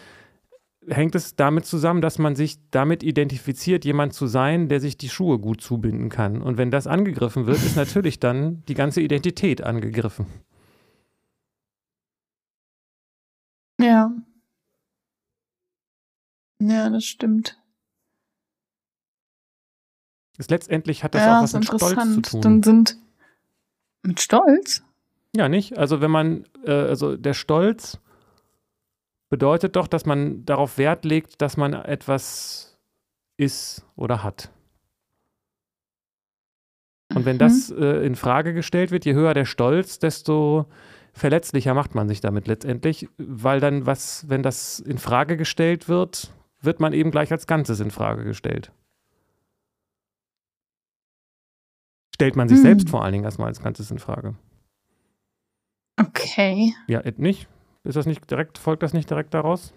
hängt 0.89 1.15
es 1.15 1.35
damit 1.35 1.67
zusammen, 1.67 2.01
dass 2.01 2.19
man 2.19 2.37
sich 2.37 2.59
damit 2.71 3.03
identifiziert, 3.03 3.85
jemand 3.85 4.13
zu 4.13 4.27
sein, 4.27 4.69
der 4.69 4.81
sich 4.81 4.97
die 4.97 5.09
Schuhe 5.09 5.39
gut 5.39 5.61
zubinden 5.61 6.11
kann. 6.11 6.43
Und 6.43 6.59
wenn 6.59 6.71
das 6.71 6.87
angegriffen 6.87 7.47
wird, 7.47 7.59
ist 7.59 7.77
natürlich 7.77 8.21
dann 8.21 8.63
die 8.69 8.75
ganze 8.75 9.01
Identität 9.01 9.63
angegriffen. 9.63 10.27
Ja. 13.81 14.11
Ja, 16.59 16.89
das 16.91 17.05
stimmt. 17.05 17.61
Ist 20.39 20.51
letztendlich 20.51 21.03
hat 21.03 21.15
das 21.15 21.23
ja, 21.23 21.39
auch 21.39 21.43
was 21.43 21.53
mit 21.55 21.65
Stolz 21.65 22.15
zu 22.15 22.21
tun. 22.23 22.41
Dann 22.43 22.63
sind 22.63 22.97
mit 24.03 24.21
Stolz? 24.21 24.83
Ja, 25.35 25.49
nicht? 25.49 25.79
Also 25.79 26.01
wenn 26.01 26.11
man, 26.11 26.45
äh, 26.65 26.73
also 26.73 27.17
der 27.17 27.35
Stolz 27.35 27.99
bedeutet 29.29 29.77
doch, 29.77 29.87
dass 29.87 30.07
man 30.07 30.45
darauf 30.45 30.79
Wert 30.79 31.05
legt, 31.05 31.43
dass 31.43 31.57
man 31.57 31.73
etwas 31.73 32.79
ist 33.37 33.85
oder 33.97 34.23
hat. 34.23 34.51
Und 37.15 37.25
wenn 37.25 37.37
mhm. 37.37 37.41
das 37.41 37.71
äh, 37.71 38.07
in 38.07 38.15
Frage 38.15 38.53
gestellt 38.55 38.91
wird, 38.91 39.05
je 39.05 39.15
höher 39.15 39.35
der 39.35 39.45
Stolz, 39.45 39.99
desto 39.99 40.67
verletzlicher 41.17 41.75
macht 41.75 41.95
man 41.95 42.09
sich 42.09 42.21
damit 42.21 42.47
letztendlich, 42.47 43.09
weil 43.17 43.59
dann 43.61 43.87
was, 43.87 44.29
wenn 44.29 44.43
das 44.43 44.81
in 44.81 44.99
Frage 44.99 45.37
gestellt 45.37 45.89
wird, 45.89 46.33
wird 46.61 46.79
man 46.79 46.93
eben 46.93 47.11
gleich 47.11 47.33
als 47.33 47.47
Ganzes 47.47 47.81
in 47.81 47.91
Frage 47.91 48.25
gestellt. 48.25 48.71
Stellt 52.15 52.37
man 52.37 52.49
sich 52.49 52.59
hm. 52.59 52.65
selbst 52.65 52.91
vor 52.91 53.03
allen 53.03 53.13
Dingen 53.13 53.25
erstmal 53.25 53.49
als 53.49 53.63
Ganzes 53.63 53.91
in 53.91 53.99
Frage. 53.99 54.35
Okay. 55.99 56.75
Ja, 56.87 57.03
nicht? 57.17 57.49
Ist 57.85 57.97
das 57.97 58.07
nicht 58.07 58.31
direkt, 58.31 58.59
folgt 58.59 58.83
das 58.83 58.93
nicht 58.93 59.09
direkt 59.09 59.33
daraus? 59.33 59.73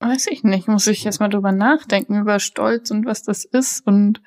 Weiß 0.00 0.26
ich 0.28 0.44
nicht. 0.44 0.68
Muss 0.68 0.86
ich 0.86 1.04
erstmal 1.04 1.30
drüber 1.30 1.52
nachdenken, 1.52 2.18
über 2.18 2.38
Stolz 2.38 2.90
und 2.90 3.06
was 3.06 3.22
das 3.22 3.44
ist. 3.44 3.86
Und 3.86 4.22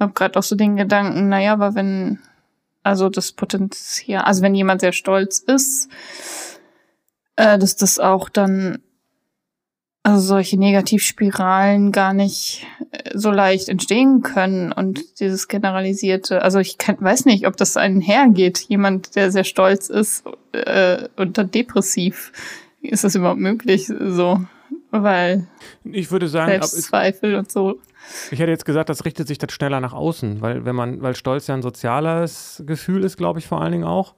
habe 0.00 0.12
gerade 0.12 0.38
auch 0.38 0.42
so 0.42 0.56
den 0.56 0.76
Gedanken, 0.76 1.28
naja, 1.28 1.52
aber 1.52 1.74
wenn 1.74 2.18
also 2.84 3.08
das 3.08 3.32
Potenzial, 3.32 4.24
also 4.24 4.42
wenn 4.42 4.54
jemand 4.54 4.82
sehr 4.82 4.92
stolz 4.92 5.40
ist, 5.40 5.88
äh, 7.36 7.58
dass 7.58 7.76
das 7.76 7.98
auch 7.98 8.28
dann, 8.28 8.78
also 10.02 10.20
solche 10.20 10.58
Negativspiralen 10.58 11.92
gar 11.92 12.12
nicht 12.12 12.66
äh, 12.92 13.10
so 13.14 13.30
leicht 13.30 13.70
entstehen 13.70 14.20
können 14.20 14.70
und 14.70 15.18
dieses 15.18 15.48
generalisierte, 15.48 16.42
also 16.42 16.58
ich 16.58 16.76
kann, 16.76 16.96
weiß 17.00 17.24
nicht, 17.24 17.46
ob 17.46 17.56
das 17.56 17.76
einhergeht, 17.76 18.58
jemand, 18.68 19.16
der 19.16 19.32
sehr 19.32 19.44
stolz 19.44 19.88
ist 19.88 20.24
äh, 20.52 21.08
und 21.16 21.38
dann 21.38 21.50
depressiv. 21.50 22.32
Ist 22.82 23.02
das 23.02 23.14
überhaupt 23.14 23.40
möglich? 23.40 23.86
So, 23.86 24.44
weil 24.90 25.46
ich 25.84 26.10
würde 26.10 26.28
sagen, 26.28 26.50
Selbstzweifel 26.50 27.36
und 27.36 27.50
so. 27.50 27.80
Ich 28.30 28.38
hätte 28.38 28.50
jetzt 28.50 28.64
gesagt, 28.64 28.88
das 28.88 29.04
richtet 29.04 29.28
sich 29.28 29.38
dann 29.38 29.50
schneller 29.50 29.80
nach 29.80 29.92
außen, 29.92 30.40
weil 30.40 30.64
wenn 30.64 30.76
man, 30.76 31.02
weil 31.02 31.16
Stolz 31.16 31.46
ja 31.46 31.54
ein 31.54 31.62
soziales 31.62 32.62
Gefühl 32.66 33.04
ist, 33.04 33.16
glaube 33.16 33.38
ich, 33.38 33.46
vor 33.46 33.60
allen 33.60 33.72
Dingen 33.72 33.84
auch. 33.84 34.14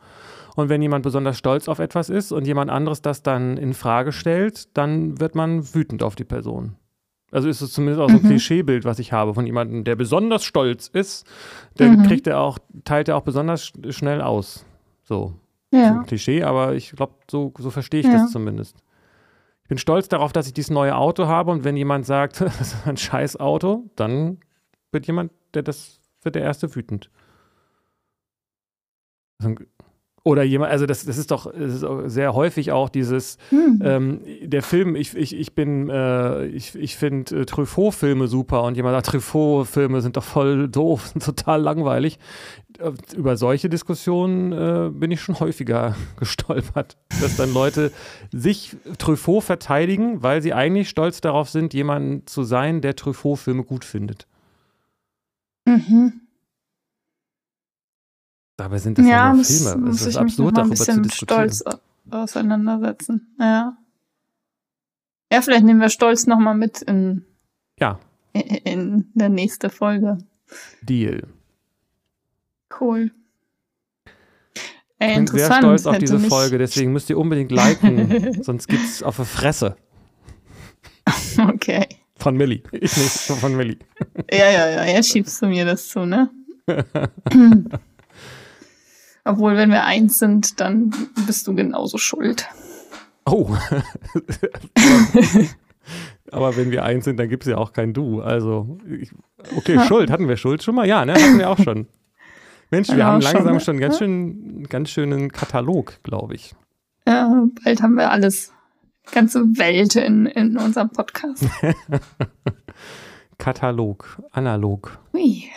Und 0.57 0.71
wenn 0.71 0.81
jemand 0.81 1.03
besonders 1.03 1.37
stolz 1.37 1.69
auf 1.69 1.79
etwas 1.79 2.09
ist 2.09 2.33
und 2.33 2.47
jemand 2.47 2.71
anderes 2.71 3.03
das 3.03 3.23
dann 3.23 3.59
in 3.59 3.75
Frage 3.75 4.11
stellt, 4.13 4.77
dann 4.77 5.21
wird 5.21 5.35
man 5.35 5.75
wütend 5.75 6.03
auf 6.03 6.17
die 6.17 6.25
Person. 6.25 6.77
Also 7.31 7.49
ist 7.49 7.61
es 7.61 7.73
zumindest 7.73 8.01
auch 8.01 8.09
so 8.09 8.17
ein 8.17 8.23
mhm. 8.23 8.29
Klischeebild, 8.29 8.85
was 8.85 8.99
ich 8.99 9.13
habe 9.13 9.35
von 9.35 9.45
jemandem, 9.45 9.85
der 9.85 9.97
besonders 9.97 10.45
stolz 10.45 10.89
ist, 10.89 11.27
dann 11.77 11.99
mhm. 11.99 12.03
kriegt 12.05 12.27
er 12.27 12.41
auch, 12.41 12.59
teilt 12.85 13.09
er 13.09 13.17
auch 13.17 13.23
besonders 13.23 13.73
schnell 13.91 14.23
aus. 14.23 14.65
So. 15.03 15.35
Ja. 15.73 16.05
Klischee, 16.07 16.43
aber 16.43 16.75
ich 16.75 16.93
glaube, 16.93 17.15
so, 17.31 17.53
so 17.59 17.71
verstehe 17.71 18.01
ich 18.01 18.07
ja. 18.07 18.13
das 18.13 18.31
zumindest. 18.31 18.77
Ich 19.67 19.69
bin 19.69 19.79
stolz 19.79 20.07
darauf, 20.07 20.33
dass 20.33 20.47
ich 20.47 20.53
dieses 20.53 20.71
neue 20.71 20.95
Auto 20.95 21.27
habe 21.27 21.51
und 21.51 21.65
wenn 21.65 21.77
jemand 21.77 22.07
sagt, 22.07 22.41
das 22.41 22.61
ist 22.61 22.87
ein 22.87 22.97
scheiß 22.97 23.41
Auto, 23.41 23.91
dann 23.97 24.39
wird 24.93 25.09
jemand, 25.09 25.33
der 25.55 25.65
das 25.65 26.01
wird 26.23 26.37
der 26.37 26.43
Erste 26.43 26.73
wütend. 26.77 27.11
Oder 30.27 30.43
jemand, 30.43 30.73
also 30.73 30.87
das, 30.87 31.05
das 31.05 31.19
ist 31.19 31.31
doch 31.31 31.53
das 31.53 31.75
ist 31.75 31.87
sehr 32.13 32.35
häufig 32.35 32.73
auch 32.73 32.89
dieses, 32.89 33.39
hm. 33.51 33.81
ähm, 33.81 34.21
der 34.43 34.65
Film, 34.65 34.97
ich, 34.97 35.17
ich, 35.17 35.37
ich 35.37 35.55
bin, 35.55 35.89
äh, 35.89 36.47
ich, 36.47 36.75
ich 36.75 36.97
finde 36.97 37.43
äh, 37.43 37.47
Truffaut-Filme 37.47 38.27
super 38.27 38.65
und 38.65 38.77
jemand 38.77 38.97
sagt, 38.97 39.07
Truffaut-Filme 39.07 40.01
sind 40.01 40.17
doch 40.17 40.25
voll 40.25 40.67
doof, 40.67 41.07
sind 41.13 41.25
total 41.25 41.63
langweilig. 41.63 42.19
Äh, 42.81 42.91
über 43.17 43.37
solche 43.37 43.69
Diskussionen 43.69 44.51
äh, 44.51 44.91
bin 44.91 45.13
ich 45.13 45.21
schon 45.21 45.39
häufiger 45.39 45.95
gestolpert, 46.19 46.97
dass 47.21 47.37
dann 47.37 47.55
Leute 47.55 47.93
sich 48.33 48.77
Truffaut 48.99 49.45
verteidigen, 49.45 50.25
weil 50.25 50.43
sie 50.43 50.53
eigentlich 50.53 50.89
stolz 50.89 51.21
darauf 51.21 51.51
sind, 51.51 51.73
jemanden 51.73 52.27
zu 52.27 52.43
sein, 52.43 52.81
der 52.81 52.97
Truffaut-Filme 52.97 53.63
gut 53.63 53.85
findet. 53.85 54.27
Mhm. 55.67 56.26
Dabei 58.57 58.79
sind 58.79 58.99
das 58.99 59.07
ja, 59.07 59.11
ja 59.11 59.33
nur 59.35 59.45
Filme. 59.45 59.91
Es 59.91 60.07
ist 60.07 60.17
absurd, 60.17 60.57
darüber 60.57 60.75
zu 60.75 61.01
diskutieren. 61.01 61.51
Stolz 61.51 61.65
auseinandersetzen. 62.11 63.35
Ja. 63.39 63.77
Ja, 65.33 65.43
vielleicht 65.43 65.65
nehmen 65.65 65.81
wir 65.81 65.91
Stolz 65.91 66.27
nochmal 66.27 66.55
mit 66.55 66.83
in, 66.83 67.25
ja. 67.79 67.99
in, 68.33 68.43
in 68.43 69.11
der 69.15 69.29
nächsten 69.29 69.71
Folge. 69.71 70.19
Deal. 70.83 71.27
Cool. 72.81 73.11
Ey, 74.99 75.11
ich 75.11 75.17
bin 75.17 75.27
sehr 75.27 75.53
stolz 75.53 75.87
auf 75.87 75.99
diese 75.99 76.19
Folge, 76.19 76.57
deswegen 76.57 76.93
müsst 76.93 77.11
ihr 77.11 77.19
unbedingt 77.19 77.53
liken, 77.53 78.43
sonst 78.43 78.67
gibt's 78.67 79.03
auf 79.03 79.17
der 79.17 79.25
Fresse. 79.25 79.77
Okay. 81.39 81.87
Von 82.17 82.37
Millie. 82.37 82.63
Ich 82.73 82.97
nicht, 82.97 83.11
von 83.11 83.55
Millie. 83.55 83.77
Ja, 84.33 84.51
ja, 84.51 84.69
ja, 84.69 84.85
ja, 84.87 85.03
schiebst 85.03 85.43
du 85.43 85.47
mir 85.47 85.67
das 85.67 85.87
zu, 85.87 86.07
ne? 86.07 86.31
Obwohl, 89.27 89.57
wenn 89.57 89.71
wir 89.71 89.85
eins 89.85 90.21
sind, 90.21 90.61
dann 90.61 90.95
bist 91.27 91.49
du 91.49 91.55
genauso 91.55 91.99
schuld. 91.99 92.47
Oh. 93.25 93.51
Aber 96.31 96.57
wenn 96.57 96.71
wir 96.71 96.85
eins 96.85 97.07
sind, 97.07 97.19
dann 97.19 97.29
gibt 97.29 97.43
es 97.45 97.51
ja 97.51 97.57
auch 97.57 97.73
kein 97.73 97.93
Du. 97.93 98.21
Also, 98.21 98.79
ich, 98.89 99.11
okay, 99.57 99.75
ja. 99.75 99.85
Schuld. 99.85 100.13
Hatten 100.13 100.29
wir 100.29 100.37
Schuld 100.37 100.63
schon 100.63 100.77
mal? 100.77 100.87
Ja, 100.87 101.05
ne? 101.05 101.15
Hatten 101.15 101.39
wir 101.39 101.51
auch 101.51 101.59
schon. 101.59 101.89
Mensch, 102.71 102.89
wir 102.89 103.05
haben 103.05 103.21
langsam 103.21 103.49
schon, 103.55 103.61
schon 103.61 103.81
ganz, 103.81 103.99
schön, 103.99 104.65
ganz 104.69 104.91
schönen 104.91 105.33
Katalog, 105.33 106.01
glaube 106.05 106.37
ich. 106.37 106.55
Ja, 107.07 107.47
bald 107.65 107.83
haben 107.83 107.97
wir 107.97 108.13
alles. 108.13 108.53
Ganze 109.11 109.41
Welt 109.57 109.97
in, 109.97 110.27
in 110.27 110.57
unserem 110.57 110.91
Podcast. 110.91 111.45
Katalog, 113.39 114.23
analog. 114.31 114.99
Ui. 115.15 115.51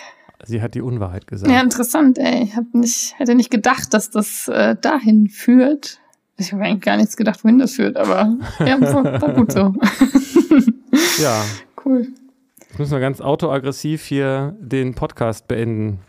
Sie 0.45 0.61
hat 0.61 0.73
die 0.73 0.81
Unwahrheit 0.81 1.27
gesagt. 1.27 1.51
Ja, 1.51 1.61
interessant, 1.61 2.17
ey. 2.17 2.43
Ich 2.43 2.55
hab 2.55 2.73
nicht, 2.73 3.17
hätte 3.17 3.35
nicht 3.35 3.51
gedacht, 3.51 3.93
dass 3.93 4.09
das 4.09 4.47
äh, 4.47 4.75
dahin 4.79 5.27
führt. 5.27 5.99
Ich 6.37 6.53
habe 6.53 6.63
eigentlich 6.63 6.81
gar 6.81 6.97
nichts 6.97 7.17
gedacht, 7.17 7.43
wohin 7.43 7.59
das 7.59 7.73
führt, 7.73 7.97
aber 7.97 8.37
ja, 8.59 8.79
war, 8.79 9.21
war 9.21 9.33
gut 9.33 9.51
so. 9.51 9.73
ja. 11.21 11.43
Cool. 11.83 12.07
Jetzt 12.59 12.79
müssen 12.79 12.91
wir 12.91 12.99
ganz 12.99 13.19
autoaggressiv 13.19 14.03
hier 14.05 14.55
den 14.59 14.95
Podcast 14.95 15.47
beenden. 15.47 15.99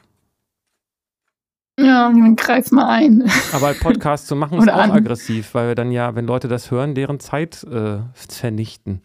Ja, 1.79 2.11
dann 2.11 2.37
greif 2.37 2.71
mal 2.71 2.89
ein. 2.89 3.31
Aber 3.53 3.73
Podcast 3.75 4.27
zu 4.27 4.37
machen 4.37 4.59
ist 4.61 4.69
auch 4.69 4.75
an. 4.75 4.91
aggressiv, 4.91 5.55
weil 5.55 5.69
wir 5.69 5.75
dann 5.75 5.91
ja, 5.91 6.15
wenn 6.15 6.27
Leute 6.27 6.47
das 6.47 6.71
hören, 6.71 6.95
deren 6.95 7.21
Zeit 7.21 7.65
äh, 7.65 8.01
vernichten. 8.13 9.01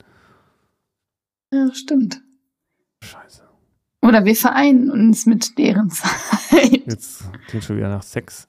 Ja, 1.53 1.73
stimmt. 1.73 2.21
Scheiße. 3.01 3.44
Oder 4.05 4.23
wir 4.25 4.35
vereinen 4.35 4.91
uns 4.91 5.25
mit 5.25 5.57
deren 5.57 5.89
Zeit. 5.89 6.83
Jetzt 6.85 7.23
klingt 7.47 7.63
schon 7.63 7.77
wieder 7.77 7.89
nach 7.89 8.03
Sex. 8.03 8.47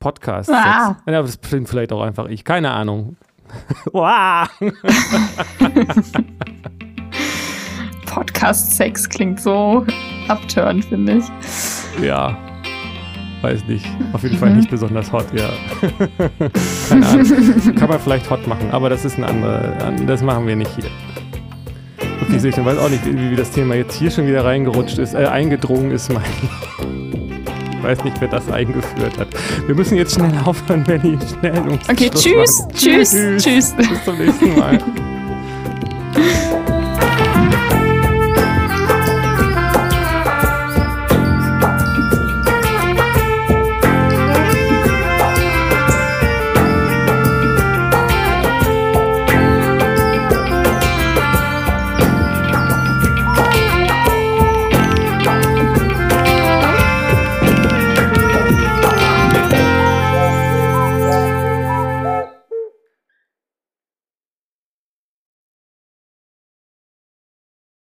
Podcast. 0.00 0.50
Ah. 0.50 0.94
Sex. 0.94 1.00
Ja, 1.06 1.20
das 1.22 1.40
klingt 1.40 1.68
vielleicht 1.68 1.92
auch 1.92 2.00
einfach 2.00 2.28
ich. 2.28 2.44
Keine 2.44 2.70
Ahnung. 2.70 3.16
Podcast-Sex 8.06 9.08
klingt 9.08 9.40
so 9.40 9.86
abturn, 10.28 10.82
finde 10.82 11.18
ich. 11.18 11.24
Ja. 12.02 12.36
Weiß 13.42 13.64
nicht. 13.66 13.86
Auf 14.12 14.22
jeden 14.22 14.36
Fall 14.38 14.50
mhm. 14.50 14.56
nicht 14.56 14.70
besonders 14.70 15.12
hot, 15.12 15.26
ja. 15.32 15.48
Keine 16.88 17.06
Ahnung. 17.06 17.74
Kann 17.76 17.88
man 17.88 18.00
vielleicht 18.00 18.28
hot 18.30 18.46
machen, 18.46 18.70
aber 18.72 18.88
das 18.88 19.04
ist 19.04 19.16
eine 19.16 19.28
andere. 19.28 19.94
Das 20.06 20.22
machen 20.22 20.46
wir 20.46 20.56
nicht 20.56 20.74
hier. 20.74 20.90
Okay, 22.22 22.48
ich 22.48 22.64
weiß 22.64 22.78
auch 22.78 22.88
nicht, 22.88 23.04
wie, 23.06 23.30
wie 23.30 23.36
das 23.36 23.50
Thema 23.50 23.74
jetzt 23.74 23.94
hier 23.94 24.10
schon 24.10 24.26
wieder 24.26 24.44
reingerutscht 24.44 24.98
ist, 24.98 25.14
äh, 25.14 25.26
eingedrungen 25.26 25.90
ist, 25.90 26.12
mein. 26.12 26.22
Ich 27.72 27.82
weiß 27.82 28.04
nicht, 28.04 28.20
wer 28.20 28.28
das 28.28 28.50
eingeführt 28.50 29.18
hat. 29.18 29.28
Wir 29.66 29.74
müssen 29.74 29.96
jetzt 29.96 30.14
schnell 30.14 30.32
aufhören, 30.44 30.84
ich 30.88 31.38
schnell 31.38 31.58
ums 31.58 31.88
Okay, 31.88 32.10
tschüss, 32.10 32.66
tschüss, 32.74 33.10
tschüss. 33.38 33.74
Bis 33.76 34.04
zum 34.04 34.18
nächsten 34.18 34.58
Mal. 34.58 34.78